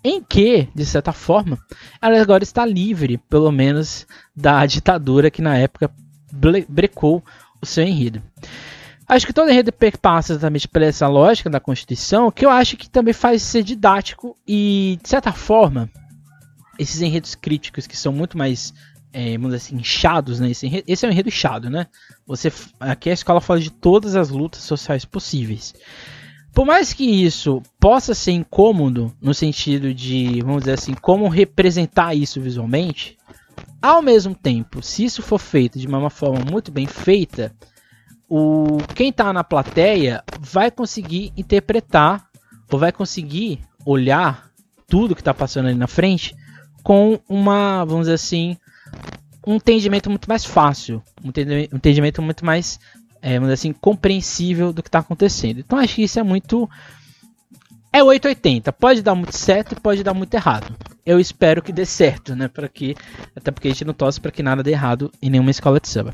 em 0.03 0.19
que, 0.19 0.67
de 0.73 0.87
certa 0.87 1.13
forma, 1.13 1.59
ela 2.01 2.19
agora 2.19 2.43
está 2.43 2.65
livre, 2.65 3.19
pelo 3.29 3.51
menos, 3.51 4.07
da 4.35 4.65
ditadura 4.65 5.29
que 5.29 5.39
na 5.39 5.55
época 5.55 5.91
brecou 6.67 7.23
o 7.61 7.65
seu 7.65 7.83
enredo. 7.83 8.21
Acho 9.07 9.25
que 9.25 9.33
todo 9.33 9.49
enredo 9.49 9.73
passa 9.99 10.33
exatamente 10.33 10.67
por 10.67 10.81
essa 10.81 11.07
lógica 11.07 11.49
da 11.49 11.59
Constituição, 11.59 12.31
que 12.31 12.45
eu 12.45 12.49
acho 12.49 12.77
que 12.77 12.89
também 12.89 13.13
faz 13.13 13.41
ser 13.41 13.63
didático 13.63 14.37
e, 14.47 14.99
de 15.01 15.09
certa 15.09 15.31
forma, 15.31 15.89
esses 16.77 17.01
enredos 17.01 17.33
críticos 17.33 17.87
que 17.87 17.97
são 17.97 18.13
muito 18.13 18.37
mais 18.37 18.73
é, 19.11 19.31
vamos 19.37 19.51
dizer 19.51 19.57
assim, 19.57 19.75
inchados, 19.77 20.39
né? 20.39 20.51
Esse, 20.51 20.67
enredo, 20.67 20.83
esse 20.87 21.05
é 21.05 21.09
um 21.09 21.11
enredo 21.11 21.29
inchado, 21.29 21.69
né? 21.69 21.87
Você, 22.27 22.51
aqui 22.79 23.09
a 23.09 23.13
escola 23.13 23.41
fala 23.41 23.59
de 23.59 23.71
todas 23.71 24.15
as 24.15 24.29
lutas 24.29 24.61
sociais 24.61 25.05
possíveis. 25.05 25.73
Por 26.53 26.65
mais 26.65 26.93
que 26.93 27.03
isso 27.03 27.61
possa 27.79 28.13
ser 28.13 28.31
incômodo 28.31 29.13
no 29.21 29.33
sentido 29.33 29.93
de, 29.93 30.41
vamos 30.41 30.63
dizer 30.63 30.73
assim, 30.73 30.93
como 30.93 31.27
representar 31.27 32.15
isso 32.15 32.41
visualmente, 32.41 33.17
ao 33.81 34.01
mesmo 34.01 34.35
tempo, 34.35 34.81
se 34.81 35.05
isso 35.05 35.21
for 35.21 35.39
feito 35.39 35.79
de 35.79 35.87
uma 35.87 36.09
forma 36.09 36.39
muito 36.49 36.71
bem 36.71 36.85
feita, 36.85 37.53
o 38.27 38.77
quem 38.93 39.09
está 39.09 39.33
na 39.33 39.43
plateia 39.43 40.23
vai 40.39 40.69
conseguir 40.69 41.33
interpretar 41.35 42.27
ou 42.71 42.77
vai 42.77 42.91
conseguir 42.91 43.61
olhar 43.85 44.49
tudo 44.87 45.15
que 45.15 45.21
está 45.21 45.33
passando 45.33 45.67
ali 45.67 45.77
na 45.77 45.87
frente 45.87 46.35
com 46.83 47.19
uma, 47.27 47.83
vamos 47.85 48.01
dizer 48.01 48.13
assim, 48.13 48.57
um 49.45 49.55
entendimento 49.55 50.09
muito 50.09 50.27
mais 50.27 50.45
fácil, 50.45 51.01
um 51.23 51.29
entendimento 51.75 52.21
muito 52.21 52.45
mais, 52.45 52.79
é, 53.21 53.33
vamos 53.33 53.47
dizer 53.47 53.53
assim, 53.53 53.73
compreensível 53.73 54.71
do 54.71 54.83
que 54.83 54.89
está 54.89 54.99
acontecendo. 54.99 55.59
Então 55.59 55.79
acho 55.79 55.95
que 55.95 56.03
isso 56.03 56.19
é 56.19 56.23
muito. 56.23 56.69
É 57.91 58.03
880, 58.03 58.71
pode 58.73 59.01
dar 59.01 59.15
muito 59.15 59.35
certo 59.35 59.73
e 59.73 59.79
pode 59.79 60.03
dar 60.03 60.13
muito 60.13 60.33
errado. 60.33 60.75
Eu 61.05 61.19
espero 61.19 61.61
que 61.61 61.73
dê 61.73 61.85
certo, 61.85 62.35
né? 62.35 62.47
Para 62.47 62.67
que 62.67 62.95
até 63.35 63.49
porque 63.49 63.67
a 63.67 63.71
gente 63.71 63.85
não 63.85 63.93
torce 63.93 64.21
para 64.21 64.31
que 64.31 64.43
nada 64.43 64.61
dê 64.61 64.71
errado 64.71 65.11
em 65.21 65.29
nenhuma 65.29 65.49
escola 65.49 65.79
de 65.79 65.87
samba. 65.87 66.13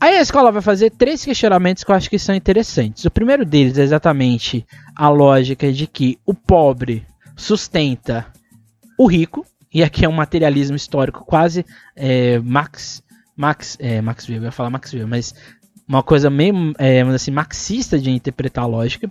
Aí 0.00 0.16
a 0.16 0.20
escola 0.20 0.52
vai 0.52 0.62
fazer 0.62 0.90
três 0.90 1.24
questionamentos 1.24 1.82
que 1.82 1.90
eu 1.90 1.94
acho 1.94 2.10
que 2.10 2.18
são 2.18 2.34
interessantes. 2.34 3.04
O 3.04 3.10
primeiro 3.10 3.44
deles 3.44 3.78
é 3.78 3.82
exatamente 3.82 4.66
a 4.96 5.08
lógica 5.08 5.72
de 5.72 5.86
que 5.86 6.18
o 6.24 6.34
pobre 6.34 7.04
sustenta 7.36 8.26
o 8.96 9.06
rico, 9.06 9.46
e 9.72 9.82
aqui 9.82 10.04
é 10.04 10.08
um 10.08 10.12
materialismo 10.12 10.76
histórico 10.76 11.24
quase 11.24 11.64
é, 11.94 12.38
Max, 12.40 13.02
Max, 13.36 13.76
é, 13.80 14.00
Max 14.00 14.28
Weber, 14.28 14.42
eu 14.42 14.46
ia 14.46 14.52
falar 14.52 14.70
Max 14.70 14.92
Weber, 14.92 15.06
mas 15.06 15.34
uma 15.86 16.02
coisa 16.02 16.28
meio 16.28 16.74
é, 16.78 17.00
assim, 17.02 17.30
marxista 17.30 17.98
de 17.98 18.10
interpretar 18.10 18.64
a 18.64 18.66
lógica. 18.66 19.10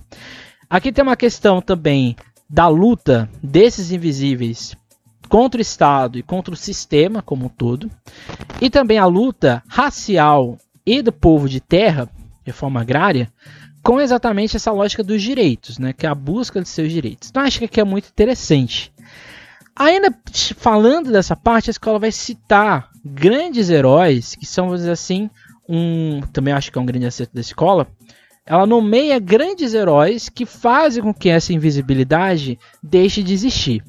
Aqui 0.69 0.91
tem 0.91 1.03
uma 1.03 1.15
questão 1.15 1.61
também 1.61 2.15
da 2.49 2.67
luta 2.67 3.29
desses 3.41 3.91
invisíveis 3.91 4.75
contra 5.29 5.59
o 5.59 5.61
Estado 5.61 6.17
e 6.17 6.23
contra 6.23 6.53
o 6.53 6.57
sistema 6.57 7.21
como 7.21 7.45
um 7.45 7.49
todo, 7.49 7.89
e 8.61 8.69
também 8.69 8.97
a 8.97 9.05
luta 9.05 9.63
racial 9.67 10.57
e 10.85 11.01
do 11.01 11.11
povo 11.11 11.49
de 11.49 11.59
terra, 11.59 12.09
reforma 12.45 12.81
agrária, 12.81 13.31
com 13.83 13.99
exatamente 14.01 14.55
essa 14.55 14.71
lógica 14.71 15.03
dos 15.03 15.21
direitos, 15.21 15.77
né, 15.77 15.93
que 15.93 16.05
é 16.05 16.09
a 16.09 16.15
busca 16.15 16.61
de 16.61 16.67
seus 16.67 16.91
direitos. 16.91 17.29
Então 17.29 17.43
acho 17.43 17.59
que 17.59 17.65
aqui 17.65 17.79
é 17.79 17.83
muito 17.83 18.09
interessante. 18.09 18.91
Ainda 19.75 20.13
falando 20.57 21.11
dessa 21.11 21.35
parte, 21.35 21.69
a 21.69 21.71
escola 21.71 21.99
vai 21.99 22.11
citar 22.11 22.89
grandes 23.05 23.69
heróis 23.69 24.35
que 24.35 24.45
são, 24.45 24.65
vamos 24.65 24.81
dizer 24.81 24.91
assim, 24.91 25.29
um. 25.69 26.21
Também 26.33 26.53
acho 26.53 26.71
que 26.71 26.77
é 26.77 26.81
um 26.81 26.85
grande 26.85 27.05
acerto 27.05 27.35
da 27.35 27.41
escola. 27.41 27.87
Ela 28.47 28.65
nomeia 28.65 29.19
grandes 29.19 29.73
heróis 29.73 30.29
que 30.29 30.45
fazem 30.45 31.03
com 31.03 31.13
que 31.13 31.27
essa 31.27 31.51
invisibilidade 31.51 32.57
deixe 32.81 33.21
de 33.21 33.33
existir. 33.33 33.83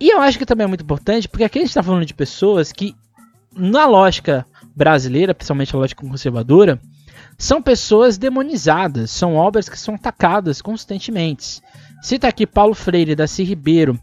E 0.00 0.10
eu 0.10 0.20
acho 0.20 0.38
que 0.38 0.44
também 0.44 0.64
é 0.64 0.68
muito 0.68 0.82
importante, 0.82 1.28
porque 1.28 1.44
aqui 1.44 1.58
a 1.58 1.62
gente 1.62 1.70
está 1.70 1.84
falando 1.84 2.04
de 2.04 2.12
pessoas 2.12 2.72
que, 2.72 2.96
na 3.54 3.86
lógica 3.86 4.44
brasileira, 4.74 5.32
principalmente 5.32 5.74
a 5.74 5.78
lógica 5.78 6.04
conservadora, 6.04 6.80
são 7.38 7.62
pessoas 7.62 8.18
demonizadas, 8.18 9.10
são 9.10 9.36
obras 9.36 9.68
que 9.68 9.78
são 9.78 9.94
atacadas 9.94 10.60
constantemente. 10.60 11.62
Cita 12.02 12.26
aqui 12.26 12.44
Paulo 12.44 12.74
Freire, 12.74 13.14
Daci 13.14 13.44
Ribeiro, 13.44 13.98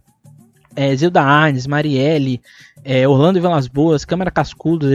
é, 0.76 0.96
Zilda 0.96 1.22
Arnes, 1.22 1.68
Marielle, 1.68 2.42
é, 2.84 3.08
Orlando 3.08 3.42
Velas 3.42 3.68
Boas, 3.68 4.06
Câmara 4.06 4.32
Cascudo, 4.32 4.88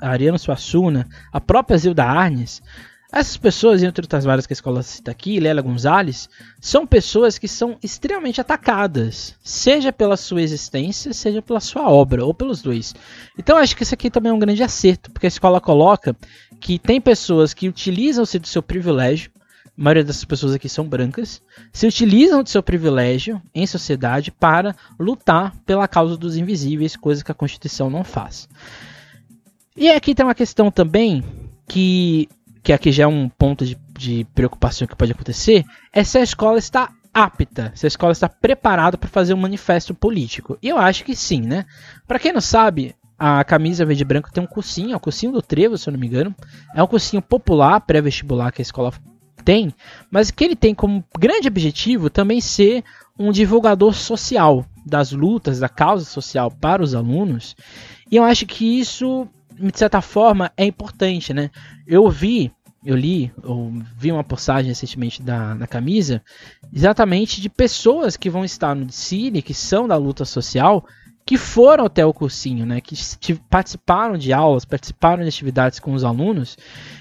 Ariano 0.00 0.38
Suassuna, 0.38 1.08
a 1.32 1.40
própria 1.40 1.78
Zilda 1.78 2.04
Arnes, 2.04 2.62
essas 3.10 3.38
pessoas, 3.38 3.82
entre 3.82 4.02
outras 4.02 4.24
várias 4.24 4.46
que 4.46 4.52
a 4.52 4.54
escola 4.54 4.82
cita 4.82 5.10
aqui, 5.10 5.40
Lélia 5.40 5.62
Gonzalez, 5.62 6.28
são 6.60 6.86
pessoas 6.86 7.38
que 7.38 7.48
são 7.48 7.78
extremamente 7.82 8.40
atacadas, 8.40 9.34
seja 9.42 9.90
pela 9.90 10.16
sua 10.16 10.42
existência, 10.42 11.14
seja 11.14 11.40
pela 11.40 11.58
sua 11.58 11.90
obra, 11.90 12.24
ou 12.24 12.34
pelos 12.34 12.60
dois. 12.60 12.94
Então 13.38 13.56
acho 13.56 13.74
que 13.74 13.82
isso 13.82 13.94
aqui 13.94 14.10
também 14.10 14.30
é 14.30 14.34
um 14.34 14.38
grande 14.38 14.62
acerto, 14.62 15.10
porque 15.10 15.26
a 15.26 15.28
escola 15.28 15.60
coloca 15.60 16.14
que 16.60 16.78
tem 16.78 17.00
pessoas 17.00 17.54
que 17.54 17.68
utilizam-se 17.68 18.38
do 18.38 18.46
seu 18.46 18.62
privilégio 18.62 19.30
a 19.78 19.80
maioria 19.80 20.02
dessas 20.02 20.24
pessoas 20.24 20.54
aqui 20.54 20.68
são 20.68 20.84
brancas, 20.84 21.40
se 21.72 21.86
utilizam 21.86 22.42
de 22.42 22.50
seu 22.50 22.60
privilégio 22.60 23.40
em 23.54 23.64
sociedade 23.64 24.32
para 24.32 24.74
lutar 24.98 25.54
pela 25.64 25.86
causa 25.86 26.16
dos 26.16 26.36
invisíveis, 26.36 26.96
coisa 26.96 27.22
que 27.22 27.30
a 27.30 27.34
Constituição 27.34 27.88
não 27.88 28.02
faz. 28.02 28.48
E 29.76 29.88
aqui 29.88 30.16
tem 30.16 30.26
uma 30.26 30.34
questão 30.34 30.68
também 30.68 31.22
que, 31.68 32.28
que 32.68 32.72
aqui 32.74 32.92
já 32.92 33.04
é 33.04 33.06
um 33.06 33.30
ponto 33.30 33.64
de, 33.64 33.78
de 33.98 34.26
preocupação 34.34 34.86
que 34.86 34.94
pode 34.94 35.12
acontecer, 35.12 35.64
é 35.90 36.04
se 36.04 36.18
a 36.18 36.22
escola 36.22 36.58
está 36.58 36.90
apta, 37.14 37.72
se 37.74 37.86
a 37.86 37.88
escola 37.88 38.12
está 38.12 38.28
preparada 38.28 38.98
para 38.98 39.08
fazer 39.08 39.32
um 39.32 39.38
manifesto 39.38 39.94
político. 39.94 40.58
E 40.60 40.68
eu 40.68 40.76
acho 40.76 41.02
que 41.02 41.16
sim, 41.16 41.40
né? 41.40 41.64
Para 42.06 42.18
quem 42.18 42.30
não 42.30 42.42
sabe, 42.42 42.94
a 43.18 43.42
camisa 43.42 43.86
verde 43.86 44.02
e 44.02 44.04
branco 44.04 44.30
tem 44.30 44.44
um 44.44 44.46
cursinho, 44.46 44.92
é 44.92 44.96
o 44.96 45.00
cursinho 45.00 45.32
do 45.32 45.40
Trevo, 45.40 45.78
se 45.78 45.88
eu 45.88 45.92
não 45.92 45.98
me 45.98 46.08
engano. 46.08 46.36
É 46.74 46.82
um 46.82 46.86
cursinho 46.86 47.22
popular, 47.22 47.80
pré-vestibular 47.80 48.52
que 48.52 48.60
a 48.60 48.62
escola 48.62 48.92
tem, 49.42 49.72
mas 50.10 50.30
que 50.30 50.44
ele 50.44 50.54
tem 50.54 50.74
como 50.74 51.02
grande 51.18 51.48
objetivo 51.48 52.10
também 52.10 52.38
ser 52.38 52.84
um 53.18 53.32
divulgador 53.32 53.94
social 53.94 54.62
das 54.84 55.10
lutas, 55.10 55.58
da 55.58 55.70
causa 55.70 56.04
social 56.04 56.50
para 56.50 56.82
os 56.82 56.94
alunos. 56.94 57.56
E 58.10 58.16
eu 58.16 58.24
acho 58.24 58.44
que 58.44 58.78
isso, 58.78 59.26
de 59.58 59.78
certa 59.78 60.02
forma, 60.02 60.52
é 60.54 60.66
importante, 60.66 61.32
né? 61.32 61.50
Eu 61.86 62.10
vi, 62.10 62.52
eu 62.88 62.96
li, 62.96 63.30
ou 63.44 63.70
vi 63.98 64.10
uma 64.10 64.24
postagem 64.24 64.70
recentemente 64.70 65.22
da, 65.22 65.54
na 65.54 65.66
camisa, 65.66 66.22
exatamente 66.72 67.38
de 67.38 67.50
pessoas 67.50 68.16
que 68.16 68.30
vão 68.30 68.46
estar 68.46 68.74
no 68.74 68.90
Cine, 68.90 69.42
que 69.42 69.52
são 69.52 69.86
da 69.86 69.94
luta 69.94 70.24
social, 70.24 70.86
que 71.28 71.36
foram 71.36 71.84
até 71.84 72.06
o 72.06 72.14
cursinho, 72.14 72.64
né, 72.64 72.80
que 72.80 73.34
participaram 73.50 74.16
de 74.16 74.32
aulas, 74.32 74.64
participaram 74.64 75.22
de 75.22 75.28
atividades 75.28 75.78
com 75.78 75.92
os 75.92 76.02
alunos. 76.02 76.56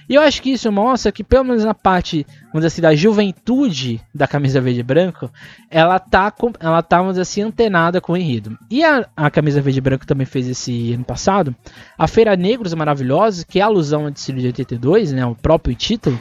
E 0.10 0.16
eu 0.16 0.22
acho 0.22 0.42
que 0.42 0.50
isso 0.50 0.70
mostra 0.70 1.14
que, 1.14 1.24
pelo 1.24 1.46
menos 1.46 1.64
na 1.64 1.74
parte, 1.74 2.28
vamos 2.48 2.56
dizer 2.56 2.68
assim, 2.68 2.82
da 2.82 2.94
juventude 2.94 4.02
da 4.14 4.28
camisa 4.28 4.60
verde 4.60 4.82
e 4.82 4.84
branco, 4.84 5.32
ela 5.72 5.98
tá, 5.98 6.34
ela 6.60 6.84
tá 6.84 6.98
vamos 6.98 7.14
dizer 7.14 7.22
assim, 7.22 7.42
antenada 7.42 8.02
com 8.02 8.12
o 8.12 8.18
enredo. 8.18 8.60
E 8.70 8.84
a, 8.84 9.08
a 9.16 9.32
camisa 9.32 9.62
verde 9.62 9.80
e 9.80 9.82
branco 9.82 10.06
também 10.06 10.26
fez 10.26 10.46
esse 10.46 10.92
ano 10.92 11.06
passado, 11.06 11.56
a 11.98 12.06
Feira 12.06 12.36
Negros 12.36 12.74
Maravilhosos, 12.74 13.46
que 13.46 13.62
é 13.62 13.64
a 13.64 13.68
alusão 13.68 14.04
ao 14.04 14.12
desfile 14.12 14.42
de 14.42 14.48
82, 14.48 15.14
né, 15.14 15.26
o 15.26 15.36
próprio 15.36 15.74
título, 15.74 16.20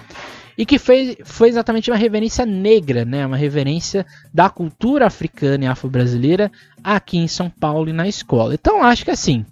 e 0.56 0.64
que 0.64 0.78
fez, 0.78 1.16
foi 1.24 1.48
exatamente 1.48 1.90
uma 1.90 1.96
reverência 1.96 2.46
negra, 2.46 3.04
né? 3.04 3.26
uma 3.26 3.36
reverência 3.36 4.06
da 4.32 4.48
cultura 4.48 5.06
africana 5.06 5.64
e 5.64 5.66
afro-brasileira 5.66 6.50
aqui 6.82 7.18
em 7.18 7.28
São 7.28 7.50
Paulo 7.50 7.88
e 7.88 7.92
na 7.92 8.08
escola. 8.08 8.54
Então 8.54 8.82
acho 8.82 9.04
que 9.04 9.10
assim, 9.10 9.44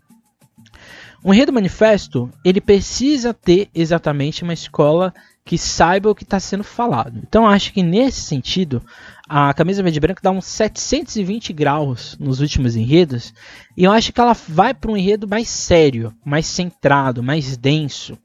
um 1.25 1.33
enredo 1.33 1.53
manifesto 1.53 2.31
ele 2.45 2.61
precisa 2.61 3.33
ter 3.35 3.69
exatamente 3.75 4.43
uma 4.43 4.53
escola 4.53 5.13
que 5.45 5.59
saiba 5.59 6.11
o 6.11 6.15
que 6.15 6.23
está 6.23 6.41
sendo 6.41 6.65
falado. 6.65 7.21
Então 7.23 7.47
acho 7.47 7.73
que 7.73 7.83
nesse 7.83 8.23
sentido 8.23 8.83
a 9.29 9.53
camisa 9.53 9.83
verde 9.83 9.99
e 9.99 10.01
branca 10.01 10.21
dá 10.23 10.31
uns 10.31 10.47
720 10.47 11.53
graus 11.53 12.17
nos 12.19 12.41
últimos 12.41 12.77
enredos 12.77 13.33
e 13.77 13.85
eu 13.85 13.93
acho 13.93 14.13
que 14.13 14.21
ela 14.21 14.35
vai 14.49 14.73
para 14.73 14.91
um 14.91 14.97
enredo 14.97 15.29
mais 15.29 15.49
sério, 15.49 16.15
mais 16.25 16.47
centrado, 16.47 17.23
mais 17.23 17.57
denso. 17.57 18.19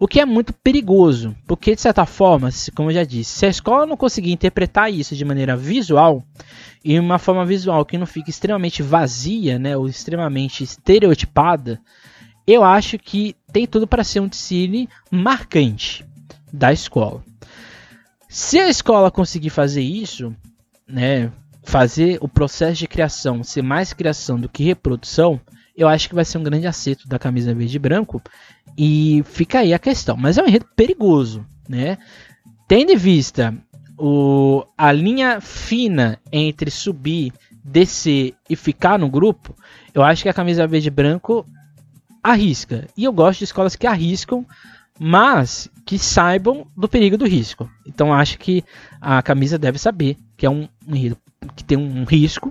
O 0.00 0.08
que 0.08 0.18
é 0.18 0.24
muito 0.24 0.54
perigoso, 0.54 1.36
porque 1.46 1.74
de 1.74 1.80
certa 1.82 2.06
forma, 2.06 2.48
como 2.74 2.90
eu 2.90 2.94
já 2.94 3.04
disse, 3.04 3.38
se 3.38 3.44
a 3.44 3.50
escola 3.50 3.84
não 3.84 3.98
conseguir 3.98 4.32
interpretar 4.32 4.90
isso 4.90 5.14
de 5.14 5.26
maneira 5.26 5.54
visual, 5.54 6.24
e 6.82 6.98
uma 6.98 7.18
forma 7.18 7.44
visual 7.44 7.84
que 7.84 7.98
não 7.98 8.06
fique 8.06 8.30
extremamente 8.30 8.82
vazia, 8.82 9.58
né, 9.58 9.76
ou 9.76 9.86
extremamente 9.86 10.64
estereotipada, 10.64 11.78
eu 12.46 12.64
acho 12.64 12.98
que 12.98 13.36
tem 13.52 13.66
tudo 13.66 13.86
para 13.86 14.02
ser 14.02 14.20
um 14.20 14.28
desfile 14.28 14.88
marcante 15.10 16.02
da 16.50 16.72
escola. 16.72 17.22
Se 18.26 18.58
a 18.58 18.70
escola 18.70 19.10
conseguir 19.10 19.50
fazer 19.50 19.82
isso, 19.82 20.34
né, 20.88 21.30
fazer 21.62 22.16
o 22.22 22.28
processo 22.28 22.78
de 22.78 22.88
criação 22.88 23.44
ser 23.44 23.60
mais 23.60 23.92
criação 23.92 24.40
do 24.40 24.48
que 24.48 24.64
reprodução, 24.64 25.38
eu 25.76 25.88
acho 25.88 26.08
que 26.08 26.14
vai 26.14 26.24
ser 26.24 26.38
um 26.38 26.42
grande 26.42 26.66
acerto 26.66 27.08
da 27.08 27.18
camisa 27.18 27.54
verde 27.54 27.76
e 27.76 27.78
branco. 27.78 28.22
E 28.82 29.22
fica 29.26 29.58
aí 29.58 29.74
a 29.74 29.78
questão. 29.78 30.16
Mas 30.16 30.38
é 30.38 30.42
um 30.42 30.46
enredo 30.46 30.64
perigoso, 30.74 31.44
né? 31.68 31.98
Tendo 32.66 32.92
em 32.92 32.96
vista 32.96 33.54
o, 33.98 34.64
a 34.78 34.90
linha 34.90 35.38
fina 35.38 36.18
entre 36.32 36.70
subir, 36.70 37.30
descer 37.62 38.32
e 38.48 38.56
ficar 38.56 38.98
no 38.98 39.10
grupo, 39.10 39.54
eu 39.92 40.02
acho 40.02 40.22
que 40.22 40.30
a 40.30 40.32
camisa 40.32 40.66
verde 40.66 40.88
e 40.88 40.90
branco 40.90 41.44
arrisca. 42.22 42.86
E 42.96 43.04
eu 43.04 43.12
gosto 43.12 43.40
de 43.40 43.44
escolas 43.44 43.76
que 43.76 43.86
arriscam, 43.86 44.46
mas 44.98 45.68
que 45.84 45.98
saibam 45.98 46.66
do 46.74 46.88
perigo 46.88 47.18
do 47.18 47.28
risco. 47.28 47.70
Então 47.86 48.14
acho 48.14 48.38
que 48.38 48.64
a 48.98 49.20
camisa 49.20 49.58
deve 49.58 49.78
saber 49.78 50.16
que 50.38 50.46
é 50.46 50.50
um, 50.50 50.66
um 50.88 51.14
que 51.54 51.64
tem 51.64 51.76
um 51.76 52.04
risco 52.04 52.50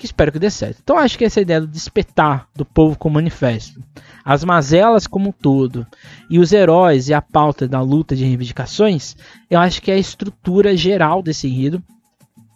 que 0.00 0.06
espero 0.06 0.32
que 0.32 0.38
dê 0.38 0.50
certo. 0.50 0.80
Então 0.82 0.96
acho 0.96 1.18
que 1.18 1.26
essa 1.26 1.42
ideia 1.42 1.60
do 1.60 1.66
despertar 1.66 2.48
do 2.56 2.64
povo 2.64 2.96
como 2.96 3.16
manifesto, 3.16 3.84
as 4.24 4.42
mazelas 4.42 5.06
como 5.06 5.28
um 5.28 5.32
todo, 5.32 5.86
e 6.30 6.38
os 6.38 6.52
heróis 6.52 7.08
e 7.08 7.14
a 7.14 7.20
pauta 7.20 7.68
da 7.68 7.82
luta 7.82 8.16
de 8.16 8.24
reivindicações, 8.24 9.14
eu 9.50 9.60
acho 9.60 9.82
que 9.82 9.90
é 9.90 9.94
a 9.94 9.98
estrutura 9.98 10.74
geral 10.74 11.22
desse 11.22 11.48
enredo, 11.48 11.82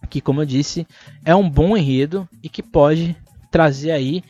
que 0.08 0.22
como 0.22 0.40
eu 0.40 0.46
disse, 0.46 0.86
é 1.22 1.36
um 1.36 1.48
bom 1.48 1.76
enredo 1.76 2.26
e 2.42 2.48
que 2.48 2.62
pode 2.62 3.14
trazer 3.50 3.90
aí 3.90 4.24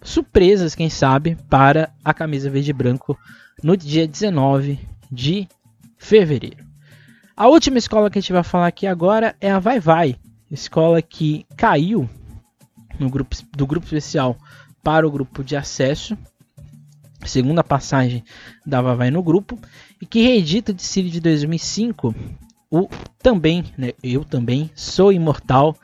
surpresas, 0.00 0.76
quem 0.76 0.88
sabe, 0.88 1.36
para 1.48 1.90
a 2.04 2.14
camisa 2.14 2.48
verde 2.48 2.70
e 2.70 2.74
branco 2.74 3.18
no 3.64 3.76
dia 3.76 4.06
19 4.06 4.78
de 5.10 5.48
fevereiro. 5.98 6.64
A 7.36 7.48
última 7.48 7.78
escola 7.78 8.08
que 8.08 8.18
a 8.18 8.22
gente 8.22 8.32
vai 8.32 8.44
falar 8.44 8.68
aqui 8.68 8.86
agora 8.86 9.34
é 9.40 9.50
a 9.50 9.58
Vai 9.58 9.80
Vai, 9.80 10.14
escola 10.52 11.02
que 11.02 11.44
caiu 11.56 12.08
no 13.00 13.10
grupo, 13.10 13.34
do 13.56 13.66
grupo 13.66 13.86
especial 13.86 14.36
para 14.82 15.06
o 15.06 15.10
grupo 15.10 15.42
de 15.42 15.56
acesso, 15.56 16.16
segunda 17.24 17.64
passagem 17.64 18.24
da 18.64 18.80
Vai 18.80 19.10
no 19.10 19.22
grupo, 19.22 19.58
e 20.00 20.06
que 20.06 20.22
reedita 20.22 20.72
de 20.72 20.82
Siri 20.82 21.10
de 21.10 21.20
2005 21.20 22.14
o 22.70 22.88
também, 23.20 23.64
né, 23.76 23.92
eu 24.02 24.24
também 24.24 24.70
sou 24.76 25.12
imortal 25.12 25.76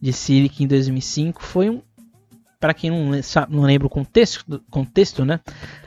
de 0.00 0.12
Siri 0.12 0.48
que 0.48 0.64
em 0.64 0.66
2005 0.66 1.42
foi 1.42 1.70
um 1.70 1.80
para 2.58 2.74
quem 2.74 2.90
não, 2.90 3.10
não 3.48 3.62
lembra 3.62 3.88
o 3.88 3.90
contexto, 3.90 4.62
contexto, 4.70 5.24
né? 5.24 5.40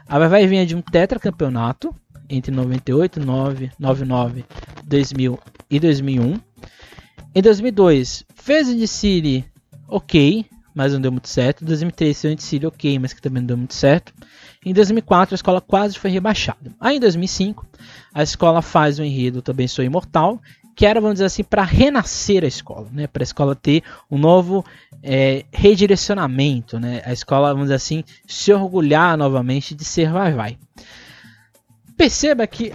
A 0.08 0.20
Vai 0.20 0.28
Vai 0.28 0.48
vinha 0.48 0.66
de 0.66 0.76
um 0.76 0.82
tetracampeonato 0.82 1.96
entre 2.30 2.54
98, 2.54 3.20
9, 3.22 3.72
99, 3.80 4.44
2000 4.84 5.40
e 5.70 5.80
2001. 5.80 6.40
Em 7.34 7.42
2002 7.42 8.26
fez 8.36 8.68
de 8.76 8.88
Siri 8.88 9.46
ok, 9.88 10.46
mas 10.76 10.92
não 10.92 11.00
deu 11.00 11.12
muito 11.12 11.30
certo. 11.30 11.64
Em 11.64 11.68
2003 11.68 12.22
foi 12.22 12.30
um 12.30 12.34
Anticílio 12.34 12.68
ok, 12.68 13.00
mas 13.00 13.14
que 13.14 13.22
também 13.22 13.42
não 13.42 13.48
deu 13.48 13.58
muito 13.58 13.74
certo. 13.74 14.14
Em 14.64 14.74
2004 14.74 15.34
a 15.34 15.38
escola 15.38 15.62
quase 15.62 15.98
foi 15.98 16.12
rebaixada. 16.12 16.76
Aí 16.80 16.98
em 16.98 17.00
2005 17.00 17.66
a 18.14 18.22
escola 18.22 18.62
faz 18.62 19.00
o 19.00 19.04
enredo 19.04 19.42
Também 19.42 19.68
Sou 19.68 19.86
Imortal, 19.86 20.42
que 20.76 20.86
era, 20.86 21.00
vamos 21.00 21.16
dizer 21.16 21.26
assim, 21.26 21.44
para 21.44 21.64
renascer 21.64 22.44
a 22.44 22.48
escola, 22.48 22.90
né? 22.92 23.08
para 23.08 23.24
a 23.24 23.24
escola 23.24 23.56
ter 23.56 23.82
um 24.12 24.18
novo 24.18 24.66
é, 25.02 25.46
redirecionamento, 25.52 26.78
né? 26.78 27.02
a 27.06 27.14
escola, 27.14 27.54
vamos 27.54 27.66
dizer 27.66 27.76
assim, 27.76 28.04
se 28.28 28.52
orgulhar 28.52 29.18
novamente 29.18 29.74
de 29.74 29.86
ser 29.86 30.12
vai 30.12 30.34
vai. 30.34 30.58
Perceba 31.96 32.46
que 32.46 32.74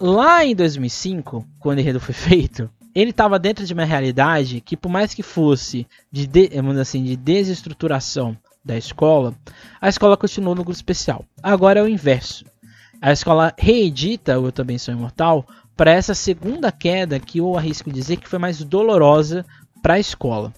lá 0.00 0.42
em 0.42 0.54
2005, 0.54 1.46
quando 1.58 1.76
o 1.76 1.80
enredo 1.82 2.00
foi 2.00 2.14
feito, 2.16 2.70
ele 2.96 3.10
estava 3.10 3.38
dentro 3.38 3.66
de 3.66 3.74
uma 3.74 3.84
realidade 3.84 4.62
que, 4.62 4.74
por 4.74 4.88
mais 4.88 5.12
que 5.12 5.22
fosse 5.22 5.86
de, 6.10 6.26
de, 6.26 6.50
assim, 6.80 7.04
de 7.04 7.14
desestruturação 7.14 8.34
da 8.64 8.74
escola, 8.74 9.34
a 9.78 9.86
escola 9.90 10.16
continuou 10.16 10.54
no 10.54 10.64
grupo 10.64 10.78
especial. 10.78 11.22
Agora 11.42 11.78
é 11.78 11.82
o 11.82 11.88
inverso. 11.88 12.46
A 13.02 13.12
escola 13.12 13.52
reedita 13.58 14.40
o 14.40 14.46
Eu 14.46 14.52
Também 14.52 14.78
Sou 14.78 14.94
Imortal 14.94 15.46
para 15.76 15.92
essa 15.92 16.14
segunda 16.14 16.72
queda 16.72 17.20
que 17.20 17.36
eu 17.36 17.54
arrisco 17.54 17.92
dizer 17.92 18.16
que 18.16 18.28
foi 18.28 18.38
mais 18.38 18.64
dolorosa 18.64 19.44
para 19.82 19.94
a 19.94 20.00
escola. 20.00 20.54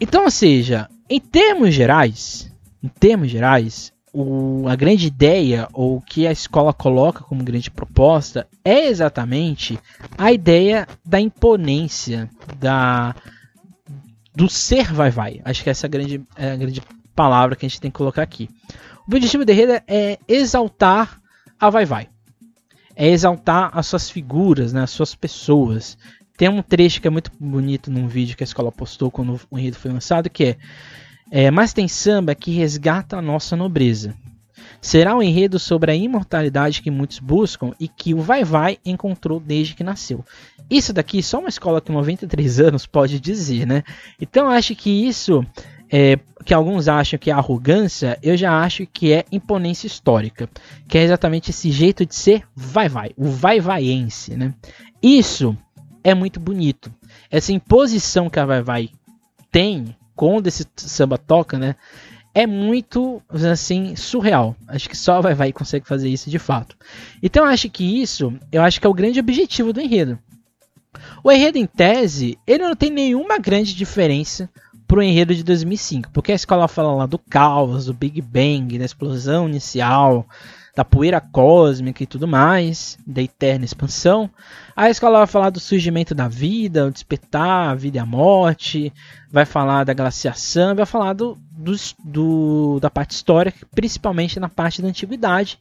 Então, 0.00 0.24
ou 0.24 0.30
seja, 0.30 0.88
em 1.10 1.20
termos 1.20 1.74
gerais, 1.74 2.50
em 2.82 2.88
termos 2.88 3.30
gerais, 3.30 3.92
o, 4.12 4.66
a 4.68 4.76
grande 4.76 5.06
ideia, 5.06 5.68
ou 5.72 5.96
o 5.96 6.00
que 6.00 6.26
a 6.26 6.32
escola 6.32 6.72
coloca 6.72 7.22
como 7.22 7.44
grande 7.44 7.70
proposta, 7.70 8.46
é 8.64 8.86
exatamente 8.86 9.78
a 10.18 10.32
ideia 10.32 10.86
da 11.04 11.20
imponência, 11.20 12.28
da 12.58 13.14
do 14.34 14.48
ser 14.48 14.92
vai-vai. 14.92 15.40
Acho 15.44 15.62
que 15.62 15.70
essa 15.70 15.86
é 15.86 15.88
a 15.88 15.90
grande, 15.90 16.22
é 16.36 16.52
a 16.52 16.56
grande 16.56 16.82
palavra 17.14 17.56
que 17.56 17.66
a 17.66 17.68
gente 17.68 17.80
tem 17.80 17.90
que 17.90 17.96
colocar 17.96 18.22
aqui. 18.22 18.48
O 19.06 19.14
objetivo 19.14 19.44
da 19.44 19.52
rede 19.52 19.82
é 19.86 20.18
exaltar 20.28 21.20
a 21.58 21.68
vai-vai. 21.68 22.08
É 22.96 23.08
exaltar 23.08 23.70
as 23.74 23.86
suas 23.86 24.10
figuras, 24.10 24.72
né, 24.72 24.82
as 24.82 24.90
suas 24.90 25.14
pessoas. 25.14 25.98
Tem 26.36 26.48
um 26.48 26.62
trecho 26.62 27.00
que 27.00 27.08
é 27.08 27.10
muito 27.10 27.30
bonito 27.38 27.90
num 27.90 28.08
vídeo 28.08 28.36
que 28.36 28.42
a 28.42 28.46
escola 28.46 28.72
postou 28.72 29.10
quando 29.10 29.40
o 29.50 29.58
enredo 29.58 29.76
foi 29.76 29.92
lançado, 29.92 30.30
que 30.30 30.44
é 30.44 30.56
é, 31.30 31.50
mas 31.50 31.72
tem 31.72 31.86
samba 31.86 32.34
que 32.34 32.50
resgata 32.50 33.16
a 33.16 33.22
nossa 33.22 33.56
nobreza. 33.56 34.14
Será 34.80 35.14
um 35.14 35.22
enredo 35.22 35.58
sobre 35.58 35.92
a 35.92 35.94
imortalidade 35.94 36.80
que 36.80 36.90
muitos 36.90 37.18
buscam 37.18 37.72
e 37.78 37.86
que 37.86 38.14
o 38.14 38.20
Vai 38.20 38.42
Vai 38.44 38.78
encontrou 38.84 39.38
desde 39.38 39.74
que 39.74 39.84
nasceu. 39.84 40.24
Isso 40.70 40.92
daqui 40.92 41.22
só 41.22 41.38
uma 41.38 41.48
escola 41.48 41.80
com 41.80 41.92
93 41.92 42.60
anos 42.60 42.86
pode 42.86 43.20
dizer, 43.20 43.66
né? 43.66 43.82
Então 44.20 44.48
acho 44.48 44.74
que 44.74 44.88
isso, 45.06 45.44
é, 45.92 46.18
que 46.44 46.54
alguns 46.54 46.88
acham 46.88 47.18
que 47.18 47.30
é 47.30 47.34
arrogância, 47.34 48.18
eu 48.22 48.36
já 48.36 48.58
acho 48.58 48.86
que 48.86 49.12
é 49.12 49.24
imponência 49.30 49.86
histórica. 49.86 50.48
Que 50.88 50.96
é 50.96 51.02
exatamente 51.02 51.50
esse 51.50 51.70
jeito 51.70 52.06
de 52.06 52.14
ser 52.14 52.44
Vai 52.54 52.88
Vai, 52.88 53.10
o 53.16 53.28
Vai 53.28 53.60
Vaiense, 53.60 54.34
né? 54.34 54.54
Isso 55.02 55.56
é 56.02 56.14
muito 56.14 56.40
bonito. 56.40 56.90
Essa 57.30 57.52
imposição 57.52 58.30
que 58.30 58.40
a 58.40 58.46
Vai 58.46 58.62
Vai 58.62 58.88
tem 59.52 59.94
quando 60.20 60.48
esse 60.48 60.66
samba 60.76 61.16
toca, 61.16 61.58
né? 61.58 61.74
É 62.34 62.46
muito, 62.46 63.22
assim, 63.50 63.96
surreal. 63.96 64.54
Acho 64.68 64.86
que 64.86 64.94
só 64.94 65.22
vai 65.22 65.32
vai 65.32 65.50
consegue 65.50 65.88
fazer 65.88 66.10
isso 66.10 66.28
de 66.28 66.38
fato. 66.38 66.76
Então 67.22 67.46
eu 67.46 67.50
acho 67.50 67.70
que 67.70 68.02
isso, 68.02 68.30
eu 68.52 68.60
acho 68.60 68.78
que 68.78 68.86
é 68.86 68.90
o 68.90 68.92
grande 68.92 69.18
objetivo 69.18 69.72
do 69.72 69.80
enredo. 69.80 70.18
O 71.24 71.32
enredo 71.32 71.56
em 71.56 71.64
tese, 71.64 72.38
ele 72.46 72.64
não 72.64 72.76
tem 72.76 72.90
nenhuma 72.90 73.38
grande 73.38 73.74
diferença 73.74 74.46
pro 74.86 75.02
enredo 75.02 75.34
de 75.34 75.42
2005, 75.42 76.10
porque 76.12 76.32
a 76.32 76.34
escola 76.34 76.68
fala 76.68 76.94
lá 76.94 77.06
do 77.06 77.18
caos, 77.18 77.86
do 77.86 77.94
Big 77.94 78.20
Bang, 78.20 78.78
da 78.78 78.84
explosão 78.84 79.48
inicial, 79.48 80.26
da 80.80 80.84
poeira 80.84 81.20
cósmica 81.20 82.02
e 82.02 82.06
tudo 82.06 82.26
mais, 82.26 82.96
da 83.06 83.20
eterna 83.20 83.66
expansão. 83.66 84.30
A 84.74 84.88
escola 84.88 85.18
vai 85.18 85.26
falar 85.26 85.50
do 85.50 85.60
surgimento 85.60 86.14
da 86.14 86.26
vida, 86.26 86.86
o 86.86 86.90
despertar, 86.90 87.68
a 87.68 87.74
vida 87.74 87.98
e 87.98 88.00
a 88.00 88.06
morte, 88.06 88.90
vai 89.30 89.44
falar 89.44 89.84
da 89.84 89.92
glaciação, 89.92 90.74
vai 90.74 90.86
falar 90.86 91.12
do, 91.12 91.36
do, 91.52 91.74
do, 92.02 92.80
da 92.80 92.88
parte 92.88 93.10
histórica, 93.10 93.66
principalmente 93.74 94.40
na 94.40 94.48
parte 94.48 94.80
da 94.80 94.88
antiguidade, 94.88 95.58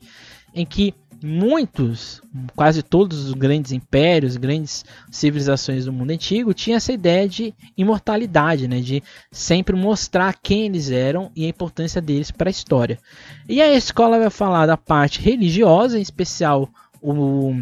em 0.56 0.66
que 0.66 0.96
muitos, 1.22 2.22
quase 2.56 2.82
todos 2.82 3.26
os 3.26 3.34
grandes 3.34 3.72
impérios, 3.72 4.38
grandes 4.38 4.86
civilizações 5.12 5.86
do 5.86 5.94
mundo 5.94 6.12
antigo 6.12 6.54
tinham 6.54 6.78
essa 6.78 6.94
ideia 6.94 7.28
de 7.28 7.54
imortalidade, 7.78 8.68
né, 8.68 8.80
de 8.80 9.04
sempre 9.32 9.76
mostrar 9.76 10.38
quem 10.42 10.66
eles 10.66 10.90
eram 10.92 11.32
e 11.36 11.46
a 11.46 11.50
importância 11.50 12.02
deles 12.02 12.32
para 12.32 12.50
a 12.50 12.52
história. 12.52 13.00
E 13.48 13.62
a 13.62 13.74
escola 13.74 14.20
vai 14.20 14.30
falar 14.30 14.66
da 14.66 14.78
parte 14.78 15.22
religiosa, 15.22 15.98
em 15.98 16.02
especial 16.02 16.70
o, 17.02 17.56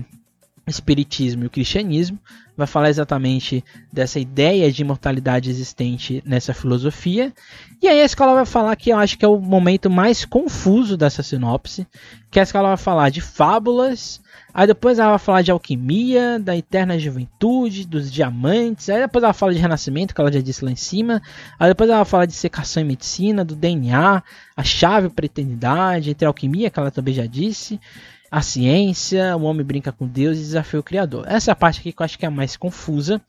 espiritismo 0.67 1.43
e 1.43 1.47
o 1.47 1.49
cristianismo, 1.49 2.19
vai 2.55 2.67
falar 2.67 2.89
exatamente 2.89 3.63
dessa 3.91 4.19
ideia 4.19 4.71
de 4.71 4.81
imortalidade 4.81 5.49
existente 5.49 6.21
nessa 6.25 6.53
filosofia. 6.53 7.33
E 7.81 7.87
aí 7.87 8.01
a 8.01 8.05
escola 8.05 8.33
vai 8.33 8.45
falar 8.45 8.75
que 8.75 8.89
eu 8.89 8.97
acho 8.97 9.17
que 9.17 9.23
é 9.23 9.27
o 9.27 9.39
momento 9.39 9.89
mais 9.89 10.25
confuso 10.25 10.97
dessa 10.97 11.23
sinopse, 11.23 11.87
que 12.37 12.41
a 12.41 12.43
escola 12.43 12.67
vai 12.67 12.77
falar 12.77 13.09
de 13.09 13.19
fábulas, 13.19 14.21
aí 14.53 14.67
depois 14.67 14.99
ela 14.99 15.09
vai 15.09 15.17
falar 15.17 15.41
de 15.41 15.49
alquimia, 15.49 16.37
da 16.37 16.55
eterna 16.55 16.99
juventude, 16.99 17.83
dos 17.83 18.11
diamantes, 18.11 18.91
aí 18.91 18.99
depois 18.99 19.23
ela 19.23 19.33
fala 19.33 19.55
de 19.55 19.59
renascimento, 19.59 20.13
que 20.13 20.21
ela 20.21 20.31
já 20.31 20.39
disse 20.39 20.63
lá 20.63 20.69
em 20.69 20.75
cima, 20.75 21.19
aí 21.59 21.67
depois 21.67 21.89
ela 21.89 22.05
fala 22.05 22.27
de 22.27 22.33
secação 22.33 22.83
e 22.83 22.85
medicina, 22.85 23.43
do 23.43 23.55
DNA, 23.55 24.21
a 24.55 24.63
chave 24.63 25.09
para 25.09 25.25
a 25.25 25.25
eternidade, 25.25 26.11
entre 26.11 26.25
a 26.25 26.29
alquimia, 26.29 26.69
que 26.69 26.79
ela 26.79 26.91
também 26.91 27.15
já 27.15 27.25
disse, 27.25 27.81
a 28.29 28.43
ciência, 28.43 29.35
o 29.35 29.41
homem 29.41 29.65
brinca 29.65 29.91
com 29.91 30.05
Deus 30.05 30.37
e 30.37 30.41
desafia 30.41 30.79
o 30.79 30.83
Criador. 30.83 31.25
Essa 31.27 31.49
é 31.49 31.55
parte 31.55 31.79
aqui 31.79 31.91
que 31.91 31.99
eu 31.99 32.05
acho 32.05 32.19
que 32.19 32.25
é 32.25 32.27
a 32.27 32.31
mais 32.31 32.55
confusa 32.55 33.19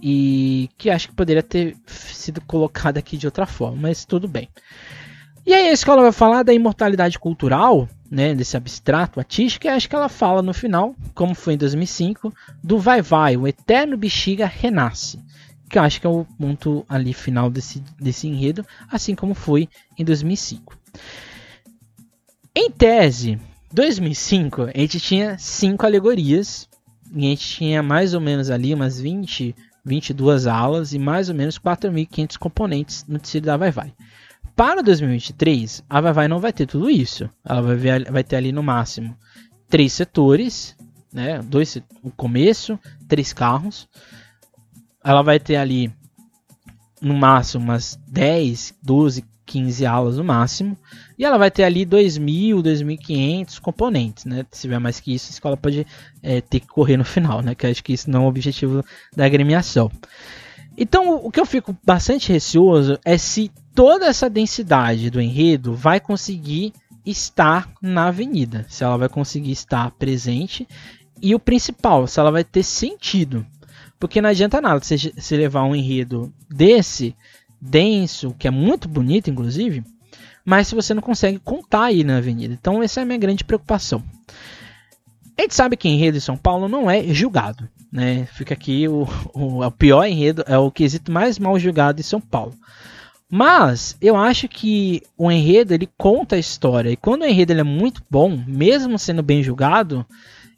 e 0.00 0.70
que 0.78 0.88
acho 0.88 1.08
que 1.08 1.14
poderia 1.14 1.42
ter 1.42 1.76
sido 1.86 2.40
colocada 2.40 2.98
aqui 2.98 3.18
de 3.18 3.26
outra 3.26 3.44
forma, 3.44 3.82
mas 3.82 4.06
tudo 4.06 4.26
bem. 4.26 4.48
E 5.46 5.54
aí 5.54 5.68
a 5.68 5.72
escola 5.72 6.02
vai 6.02 6.12
falar 6.12 6.42
da 6.42 6.52
imortalidade 6.52 7.18
cultural, 7.18 7.88
né, 8.10 8.34
desse 8.34 8.56
abstrato 8.56 9.20
artístico, 9.20 9.66
e 9.66 9.68
acho 9.68 9.88
que 9.88 9.94
ela 9.94 10.08
fala 10.08 10.42
no 10.42 10.52
final, 10.52 10.94
como 11.14 11.34
foi 11.34 11.54
em 11.54 11.58
2005, 11.58 12.34
do 12.62 12.78
Vai 12.78 13.00
Vai, 13.00 13.36
o 13.36 13.46
eterno 13.46 13.96
bexiga 13.96 14.44
renasce, 14.44 15.20
que 15.70 15.78
eu 15.78 15.82
acho 15.82 16.00
que 16.00 16.06
é 16.06 16.10
o 16.10 16.26
ponto 16.38 16.84
ali 16.88 17.12
final 17.12 17.48
desse, 17.48 17.80
desse 18.00 18.26
enredo, 18.26 18.66
assim 18.90 19.14
como 19.14 19.34
foi 19.34 19.68
em 19.96 20.04
2005. 20.04 20.76
Em 22.54 22.70
tese, 22.70 23.38
2005, 23.72 24.70
a 24.74 24.78
gente 24.78 24.98
tinha 24.98 25.36
cinco 25.38 25.84
alegorias. 25.84 26.68
E 27.14 27.26
a 27.26 27.28
gente 27.28 27.46
tinha 27.46 27.82
mais 27.82 28.14
ou 28.14 28.20
menos 28.20 28.50
ali 28.50 28.74
umas 28.74 28.98
20, 28.98 29.54
22 29.84 30.46
alas 30.46 30.92
e 30.92 30.98
mais 30.98 31.28
ou 31.28 31.34
menos 31.34 31.58
4.500 31.58 32.38
componentes 32.38 33.04
no 33.06 33.18
tecido 33.18 33.44
da 33.44 33.56
Vai 33.56 33.70
Vai. 33.70 33.92
Para 34.56 34.82
2023, 34.82 35.84
a 35.88 36.00
Vai 36.00 36.12
Vai 36.14 36.28
não 36.28 36.40
vai 36.40 36.50
ter 36.50 36.66
tudo 36.66 36.88
isso. 36.88 37.28
Ela 37.44 37.60
vai, 37.60 37.76
ver, 37.76 38.10
vai 38.10 38.24
ter 38.24 38.36
ali 38.36 38.52
no 38.52 38.62
máximo 38.62 39.14
três 39.68 39.92
setores, 39.92 40.74
né? 41.12 41.42
Dois, 41.42 41.76
o 42.02 42.10
começo, 42.10 42.78
três 43.06 43.34
carros. 43.34 43.86
Ela 45.04 45.20
vai 45.20 45.38
ter 45.38 45.56
ali 45.56 45.92
no 47.02 47.12
máximo 47.12 47.64
umas 47.64 48.00
10, 48.08 48.74
12, 48.82 49.24
15 49.44 49.84
aulas 49.84 50.16
no 50.16 50.24
máximo. 50.24 50.74
E 51.18 51.24
ela 51.24 51.36
vai 51.36 51.50
ter 51.50 51.64
ali 51.64 51.84
2.000, 51.84 52.62
2.500 52.62 53.60
componentes, 53.60 54.24
né? 54.24 54.46
Se 54.50 54.62
tiver 54.62 54.78
mais 54.78 54.98
que 55.00 55.14
isso, 55.14 55.28
a 55.28 55.34
escola 55.34 55.56
pode 55.58 55.86
é, 56.22 56.40
ter 56.40 56.60
que 56.60 56.66
correr 56.66 56.96
no 56.96 57.04
final, 57.04 57.42
né? 57.42 57.54
Que 57.54 57.66
acho 57.66 57.84
que 57.84 57.92
isso 57.92 58.10
não 58.10 58.22
é 58.22 58.24
o 58.24 58.28
objetivo 58.28 58.82
da 59.14 59.26
agremiação. 59.26 59.90
Então, 60.76 61.16
o 61.16 61.30
que 61.30 61.40
eu 61.40 61.46
fico 61.46 61.76
bastante 61.84 62.32
receoso 62.32 62.98
é 63.04 63.16
se 63.16 63.50
toda 63.74 64.06
essa 64.06 64.28
densidade 64.28 65.10
do 65.10 65.20
enredo 65.20 65.74
vai 65.74 65.98
conseguir 66.00 66.72
estar 67.04 67.70
na 67.80 68.08
avenida, 68.08 68.66
se 68.68 68.84
ela 68.84 68.96
vai 68.96 69.08
conseguir 69.08 69.52
estar 69.52 69.90
presente 69.92 70.66
e 71.22 71.34
o 71.34 71.40
principal, 71.40 72.06
se 72.06 72.20
ela 72.20 72.30
vai 72.30 72.44
ter 72.44 72.62
sentido. 72.62 73.46
Porque 73.98 74.20
não 74.20 74.28
adianta 74.28 74.60
nada 74.60 74.80
você 74.80 75.36
levar 75.36 75.64
um 75.64 75.74
enredo 75.74 76.32
desse 76.50 77.16
denso, 77.60 78.34
que 78.38 78.46
é 78.46 78.50
muito 78.50 78.88
bonito, 78.88 79.30
inclusive, 79.30 79.82
mas 80.44 80.68
se 80.68 80.74
você 80.74 80.92
não 80.92 81.02
consegue 81.02 81.38
contar 81.38 81.84
aí 81.84 82.04
na 82.04 82.18
avenida. 82.18 82.52
Então, 82.52 82.82
essa 82.82 83.00
é 83.00 83.02
a 83.02 83.06
minha 83.06 83.18
grande 83.18 83.44
preocupação. 83.44 84.02
A 85.38 85.42
gente 85.42 85.54
sabe 85.54 85.76
que 85.76 85.88
enredo 85.88 86.16
em 86.16 86.20
São 86.20 86.36
Paulo 86.36 86.68
não 86.68 86.90
é 86.90 87.02
julgado. 87.12 87.68
Né? 87.92 88.26
Fica 88.32 88.54
aqui 88.54 88.88
o, 88.88 89.06
o, 89.34 89.64
o 89.64 89.70
pior 89.70 90.04
enredo, 90.04 90.44
é 90.46 90.56
o 90.58 90.70
quesito 90.70 91.12
mais 91.12 91.38
mal 91.38 91.58
julgado 91.58 92.00
em 92.00 92.04
São 92.04 92.20
Paulo. 92.20 92.54
Mas 93.30 93.96
eu 94.00 94.16
acho 94.16 94.48
que 94.48 95.02
o 95.16 95.30
enredo 95.30 95.74
ele 95.74 95.88
conta 95.98 96.36
a 96.36 96.38
história. 96.38 96.90
E 96.90 96.96
quando 96.96 97.22
o 97.22 97.26
enredo 97.26 97.52
ele 97.52 97.60
é 97.60 97.64
muito 97.64 98.02
bom, 98.08 98.40
mesmo 98.46 98.98
sendo 98.98 99.22
bem 99.22 99.42
julgado, 99.42 100.06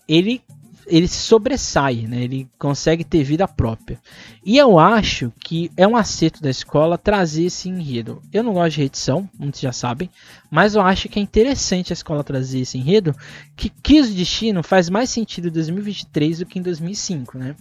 ele 0.07 0.43
ele 0.89 1.07
se 1.07 1.19
sobressai, 1.19 2.07
né? 2.09 2.23
ele 2.23 2.49
consegue 2.59 3.05
ter 3.05 3.23
vida 3.23 3.47
própria. 3.47 4.01
E 4.45 4.57
eu 4.57 4.79
acho 4.79 5.33
que 5.41 5.71
é 5.77 5.87
um 5.87 5.97
acerto 5.97 6.43
da 6.43 6.51
escola 6.51 6.99
trazer 6.99 7.45
esse 7.45 7.69
enredo. 7.69 8.23
Eu 8.33 8.43
não 8.43 8.55
gosto 8.55 8.75
de 8.75 8.83
redição, 8.83 9.29
muitos 9.39 9.61
já 9.61 9.73
sabem, 9.73 10.11
mas 10.51 10.75
eu 10.75 10.83
acho 10.83 11.09
que 11.09 11.19
é 11.19 11.23
interessante 11.23 11.93
a 11.93 11.95
escola 11.95 12.25
trazer 12.25 12.61
esse 12.61 12.79
enredo, 12.79 13.15
que 13.57 13.69
Kiss 13.69 14.11
o 14.11 14.15
Destino 14.15 14.63
faz 14.63 14.89
mais 14.89 15.11
sentido 15.11 15.49
em 15.49 15.53
2023 15.53 16.39
do 16.41 16.47
que 16.47 16.59
em 16.59 16.63
2005, 16.63 17.39
né? 17.39 17.55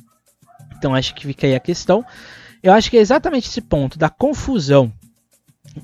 Então 0.78 0.95
acho 0.95 1.13
que 1.13 1.28
fica 1.28 1.47
aí 1.47 1.55
a 1.55 1.59
questão. 1.59 2.05
Eu 2.63 2.73
acho 2.73 2.89
que 2.89 2.97
é 2.97 3.01
exatamente 3.01 3.47
esse 3.47 3.61
ponto 3.61 3.97
da 3.97 4.09
confusão 4.09 4.91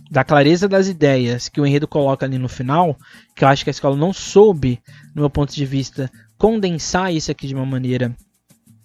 da 0.09 0.23
clareza 0.23 0.67
das 0.67 0.87
ideias 0.87 1.49
que 1.49 1.61
o 1.61 1.65
enredo 1.65 1.87
coloca 1.87 2.25
ali 2.25 2.37
no 2.37 2.49
final, 2.49 2.97
que 3.35 3.43
eu 3.43 3.47
acho 3.47 3.63
que 3.63 3.69
a 3.69 3.71
escola 3.71 3.95
não 3.95 4.13
soube, 4.13 4.81
no 5.13 5.21
meu 5.21 5.29
ponto 5.29 5.53
de 5.53 5.65
vista, 5.65 6.09
condensar 6.43 7.13
isso 7.13 7.31
aqui 7.31 7.47
de 7.47 7.55
uma 7.55 7.65
maneira 7.65 8.13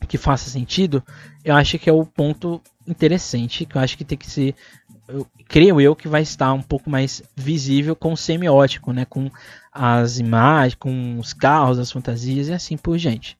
que 0.06 0.16
faça 0.16 0.48
sentido, 0.48 1.02
eu 1.44 1.56
acho 1.56 1.76
que 1.76 1.90
é 1.90 1.92
o 1.92 2.06
ponto 2.06 2.62
interessante, 2.86 3.66
que 3.66 3.76
eu 3.76 3.80
acho 3.80 3.98
que 3.98 4.04
tem 4.04 4.16
que 4.16 4.30
ser, 4.30 4.54
eu, 5.08 5.26
creio 5.48 5.80
eu, 5.80 5.96
que 5.96 6.06
vai 6.06 6.22
estar 6.22 6.52
um 6.52 6.62
pouco 6.62 6.88
mais 6.88 7.20
visível 7.34 7.96
com 7.96 8.12
o 8.12 8.16
semiótico, 8.16 8.92
né, 8.92 9.04
com 9.04 9.28
as 9.72 10.20
imagens, 10.20 10.76
com 10.76 11.18
os 11.18 11.32
carros, 11.32 11.80
as 11.80 11.90
fantasias 11.90 12.46
e 12.46 12.52
assim 12.52 12.76
por 12.76 12.96
diante. 12.96 13.36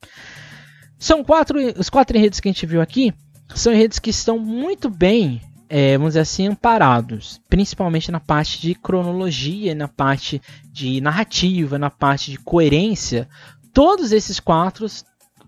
São 0.97 1.23
quatro, 1.23 1.57
os 1.79 1.89
quatro 1.89 2.17
enredos 2.17 2.41
que 2.41 2.49
a 2.49 2.51
gente 2.51 2.65
viu 2.65 2.81
aqui, 2.81 3.13
são 3.55 3.71
enredos 3.71 3.99
que 3.99 4.09
estão 4.09 4.37
muito 4.37 4.89
bem, 4.89 5.41
é, 5.69 5.97
vamos 5.97 6.09
dizer 6.09 6.19
assim, 6.19 6.45
amparados, 6.45 7.39
principalmente 7.47 8.11
na 8.11 8.19
parte 8.19 8.59
de 8.59 8.75
cronologia, 8.75 9.73
na 9.73 9.87
parte 9.87 10.41
de 10.73 10.99
narrativa, 10.99 11.79
na 11.79 11.89
parte 11.89 12.31
de 12.31 12.37
coerência 12.37 13.29
todos 13.79 14.11
esses 14.11 14.41
quatro, 14.41 14.85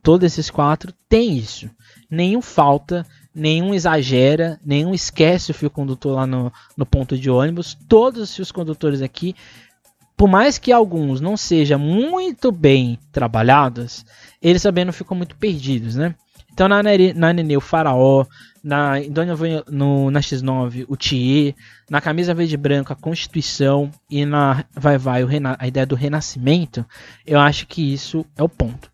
todos 0.02 0.26
esses 0.26 0.50
quatro 0.50 0.94
tem 1.10 1.38
isso. 1.38 1.70
Nenhum 2.10 2.42
falta, 2.42 3.06
nenhum 3.36 3.74
exagera, 3.74 4.58
nenhum 4.64 4.94
esquece 4.94 5.52
o 5.52 5.54
fio 5.54 5.70
condutor 5.70 6.16
lá 6.16 6.26
no, 6.26 6.50
no 6.78 6.86
ponto 6.86 7.18
de 7.18 7.30
ônibus. 7.30 7.78
Todos 7.90 8.22
os 8.22 8.34
fios 8.34 8.50
condutores 8.50 9.02
aqui, 9.02 9.36
por 10.16 10.30
mais 10.30 10.58
que 10.58 10.72
alguns 10.72 11.20
não 11.20 11.36
sejam 11.36 11.78
muito 11.78 12.54
bem 12.54 12.98
trabalhados, 13.12 14.06
eles 14.42 14.62
também 14.62 14.86
não 14.86 14.94
ficam 14.94 15.18
muito 15.18 15.36
perdidos, 15.36 15.98
né? 15.98 16.16
Então 16.54 16.70
na, 16.70 16.82
na 16.82 17.58
o 17.58 17.60
Faraó, 17.60 18.26
na, 18.64 18.94
no, 19.70 20.12
na 20.12 20.20
X9 20.20 20.86
o 20.88 20.96
Thier, 20.96 21.56
na 21.90 22.00
Camisa 22.00 22.34
Verde 22.34 22.54
e 22.54 22.58
Branca 22.58 22.94
a 22.94 22.96
Constituição 22.96 23.92
e 24.10 24.26
na 24.26 24.66
Vai 24.74 24.98
Vai 24.98 25.24
a 25.58 25.68
ideia 25.68 25.86
do 25.86 25.96
renascimento, 25.96 26.86
eu 27.26 27.40
acho 27.40 27.68
que 27.68 27.94
isso 27.94 28.26
é 28.38 28.44
o 28.44 28.50
ponto. 28.50 28.92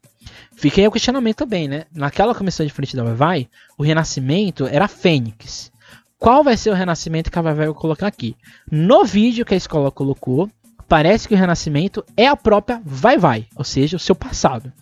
Aí 0.63 0.87
o 0.87 0.91
questionamento 0.91 1.37
também, 1.37 1.67
né? 1.67 1.85
Naquela 1.93 2.33
comissão 2.33 2.65
de 2.65 2.73
frente 2.73 2.95
da 2.95 3.03
Vai 3.03 3.13
Vai, 3.13 3.49
o 3.77 3.83
renascimento 3.83 4.65
era 4.65 4.87
Fênix. 4.87 5.71
Qual 6.17 6.43
vai 6.43 6.57
ser 6.57 6.71
o 6.71 6.73
renascimento 6.73 7.29
que 7.29 7.37
a 7.37 7.41
Vai 7.41 7.53
Vai 7.53 7.67
vai 7.67 7.75
colocar 7.75 8.07
aqui? 8.07 8.35
No 8.71 9.05
vídeo 9.05 9.45
que 9.45 9.53
a 9.53 9.57
escola 9.57 9.91
colocou, 9.91 10.49
parece 10.87 11.27
que 11.27 11.35
o 11.35 11.37
renascimento 11.37 12.03
é 12.15 12.27
a 12.27 12.35
própria 12.35 12.81
Vai 12.83 13.17
Vai, 13.17 13.45
ou 13.55 13.63
seja, 13.63 13.97
o 13.97 13.99
seu 13.99 14.15
passado. 14.15 14.73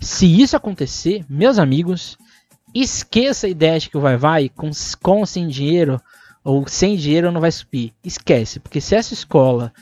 Se 0.00 0.26
isso 0.40 0.56
acontecer, 0.56 1.24
meus 1.28 1.58
amigos, 1.58 2.18
esqueça 2.74 3.46
a 3.46 3.50
ideia 3.50 3.78
de 3.78 3.90
que 3.90 3.96
o 3.96 4.00
vai 4.00 4.16
vai 4.16 4.48
com, 4.48 4.70
com 5.00 5.26
sem 5.26 5.48
dinheiro 5.48 6.00
ou 6.44 6.66
sem 6.66 6.96
dinheiro 6.96 7.32
não 7.32 7.40
vai 7.40 7.52
subir. 7.52 7.92
Esquece, 8.02 8.60
porque 8.60 8.80
se 8.80 8.94
essa 8.94 9.14
escola 9.14 9.72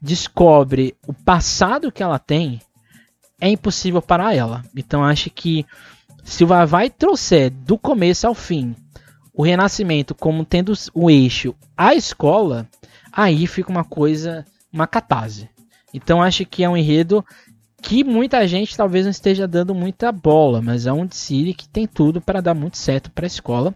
descobre 0.00 0.94
o 1.06 1.12
passado 1.12 1.92
que 1.92 2.02
ela 2.02 2.18
tem, 2.18 2.60
é 3.40 3.48
impossível 3.48 4.00
parar 4.00 4.34
ela. 4.34 4.64
Então 4.76 5.04
acho 5.04 5.30
que 5.30 5.66
se 6.24 6.44
o 6.44 6.46
vai 6.46 6.66
vai 6.66 6.90
trouxer 6.90 7.50
do 7.50 7.78
começo 7.78 8.26
ao 8.26 8.34
fim 8.34 8.74
o 9.32 9.42
renascimento 9.42 10.14
como 10.14 10.44
tendo 10.44 10.72
o 10.94 11.10
eixo 11.10 11.54
a 11.76 11.94
escola, 11.94 12.68
aí 13.12 13.46
fica 13.46 13.70
uma 13.70 13.84
coisa, 13.84 14.44
uma 14.72 14.86
catarse. 14.86 15.48
Então 15.94 16.22
acho 16.22 16.44
que 16.44 16.62
é 16.62 16.68
um 16.68 16.76
enredo 16.76 17.24
que 17.82 18.04
muita 18.04 18.46
gente 18.46 18.76
talvez 18.76 19.04
não 19.04 19.10
esteja 19.10 19.46
dando 19.46 19.74
muita 19.74 20.12
bola, 20.12 20.60
mas 20.60 20.86
é 20.86 20.92
um 20.92 21.08
City 21.10 21.54
que 21.54 21.68
tem 21.68 21.86
tudo 21.86 22.20
para 22.20 22.40
dar 22.40 22.54
muito 22.54 22.76
certo 22.76 23.10
para 23.10 23.24
a 23.24 23.28
escola. 23.28 23.74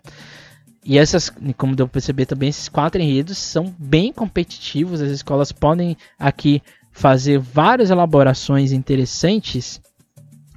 E 0.85 0.99
essas, 0.99 1.33
como 1.57 1.75
deu 1.75 1.87
para 1.87 1.95
perceber 1.95 2.27
também, 2.27 2.51
esses 2.51 2.69
quatro 2.69 3.01
enredos 3.01 3.39
são 3.39 3.75
bem 3.79 4.13
competitivos. 4.13 5.01
As 5.01 5.11
escolas 5.11 5.51
podem 5.51 5.97
aqui 6.19 6.63
fazer 6.93 7.39
várias 7.39 7.91
elaborações 7.91 8.71
interessantes 8.71 9.81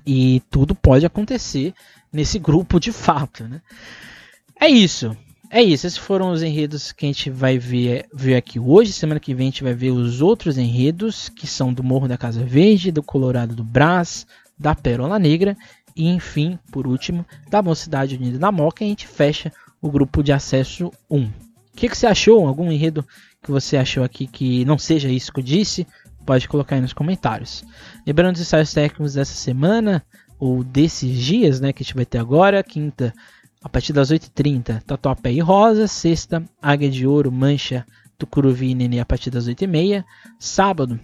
e 0.05 0.41
tudo 0.49 0.75
pode 0.75 1.05
acontecer 1.05 1.73
nesse 2.11 2.37
grupo 2.37 2.79
de 2.79 2.91
fato. 2.91 3.45
Né? 3.45 3.61
É 4.59 4.67
isso. 4.67 5.15
É 5.49 5.63
isso, 5.63 5.87
esses 5.87 5.97
foram 5.97 6.31
os 6.31 6.43
enredos 6.43 6.91
que 6.91 7.05
a 7.05 7.07
gente 7.07 7.29
vai 7.29 7.57
ver, 7.57 8.05
ver 8.13 8.35
aqui 8.35 8.59
hoje. 8.59 8.91
Semana 8.91 9.19
que 9.19 9.33
vem 9.33 9.47
a 9.47 9.51
gente 9.51 9.63
vai 9.63 9.73
ver 9.73 9.91
os 9.91 10.21
outros 10.21 10.57
enredos, 10.57 11.29
que 11.29 11.47
são 11.47 11.73
do 11.73 11.81
Morro 11.81 12.07
da 12.07 12.17
Casa 12.17 12.43
Verde, 12.43 12.91
do 12.91 13.01
Colorado 13.01 13.55
do 13.55 13.63
Brás, 13.63 14.27
da 14.59 14.75
Pérola 14.75 15.17
Negra 15.17 15.55
E 15.95 16.09
enfim, 16.09 16.59
por 16.69 16.85
último, 16.85 17.25
da 17.49 17.61
Mocidade 17.61 18.15
Unida 18.15 18.37
da 18.37 18.51
Moca, 18.51 18.83
a 18.83 18.87
gente 18.87 19.07
fecha 19.07 19.51
o 19.81 19.89
grupo 19.89 20.21
de 20.21 20.33
acesso 20.33 20.91
1. 21.09 21.23
O 21.23 21.31
que, 21.77 21.87
que 21.87 21.97
você 21.97 22.07
achou? 22.07 22.45
Algum 22.45 22.69
enredo 22.69 23.07
que 23.41 23.49
você 23.49 23.77
achou 23.77 24.03
aqui 24.03 24.27
que 24.27 24.65
não 24.65 24.77
seja 24.77 25.07
isso 25.07 25.31
que 25.31 25.39
eu 25.39 25.43
disse? 25.43 25.87
Pode 26.25 26.49
colocar 26.49 26.75
aí 26.75 26.81
nos 26.81 26.91
comentários. 26.91 27.63
Lembrando 28.05 28.35
os 28.35 28.41
ensaios 28.41 28.73
técnicos 28.73 29.13
dessa 29.13 29.33
semana, 29.33 30.03
ou 30.39 30.63
desses 30.63 31.17
dias, 31.17 31.59
né, 31.59 31.73
que 31.73 31.81
a 31.81 31.85
gente 31.85 31.95
vai 31.95 32.05
ter 32.05 32.17
agora, 32.17 32.63
quinta, 32.63 33.13
a 33.63 33.69
partir 33.69 33.93
das 33.93 34.11
8h30, 34.11 34.81
Tatuapé 34.83 35.31
e 35.31 35.39
Rosa, 35.39 35.87
sexta, 35.87 36.43
Águia 36.61 36.89
de 36.89 37.07
Ouro, 37.07 37.31
Mancha, 37.31 37.85
Tucuruvi 38.17 38.71
e 38.71 38.75
Nenê 38.75 38.99
a 38.99 39.05
partir 39.05 39.29
das 39.29 39.47
8h30, 39.47 40.03
sábado, 40.39 40.99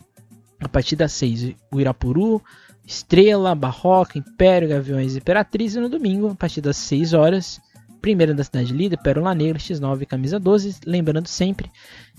a 0.60 0.70
partir 0.70 0.96
das 0.96 1.12
6 1.14 1.56
o 1.72 1.80
Irapuru, 1.80 2.42
Estrela, 2.86 3.56
Barroca, 3.56 4.18
Império, 4.18 4.70
Gaviões 4.70 5.16
e 5.16 5.18
Imperatriz, 5.18 5.76
e 5.76 5.80
no 5.80 5.90
domingo, 5.90 6.30
a 6.30 6.36
partir 6.36 6.62
das 6.62 6.78
6 6.78 7.14
horas, 7.14 7.62
primeira 8.02 8.34
da 8.34 8.44
cidade 8.44 8.74
líder, 8.74 8.98
Pérola 8.98 9.34
Negra, 9.34 9.58
X9 9.58 10.06
Camisa 10.06 10.38
12, 10.38 10.82
lembrando 10.86 11.28
sempre 11.28 11.72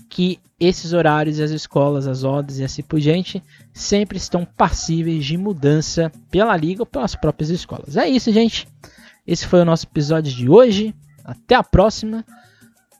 que 0.09 0.39
esses 0.59 0.93
horários, 0.93 1.39
as 1.39 1.51
escolas, 1.51 2.07
as 2.07 2.23
odds 2.23 2.59
e 2.59 2.63
assim 2.63 2.81
por 2.81 2.99
diante, 2.99 3.43
sempre 3.73 4.17
estão 4.17 4.45
passíveis 4.45 5.25
de 5.25 5.37
mudança 5.37 6.11
pela 6.31 6.55
liga 6.57 6.81
ou 6.81 6.85
pelas 6.85 7.15
próprias 7.15 7.49
escolas. 7.49 7.97
É 7.97 8.07
isso, 8.07 8.31
gente. 8.31 8.67
Esse 9.25 9.47
foi 9.47 9.61
o 9.61 9.65
nosso 9.65 9.85
episódio 9.85 10.31
de 10.31 10.47
hoje. 10.47 10.93
Até 11.23 11.55
a 11.55 11.63
próxima. 11.63 12.23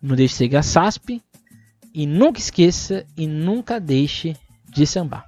Não 0.01 0.15
deixe 0.15 0.33
de 0.33 0.37
seguir 0.37 0.57
a 0.57 0.63
SASP. 0.63 1.21
E 1.93 2.05
nunca 2.05 2.39
esqueça 2.39 3.05
e 3.15 3.27
nunca 3.27 3.79
deixe 3.79 4.35
de 4.69 4.85
sambar. 4.85 5.23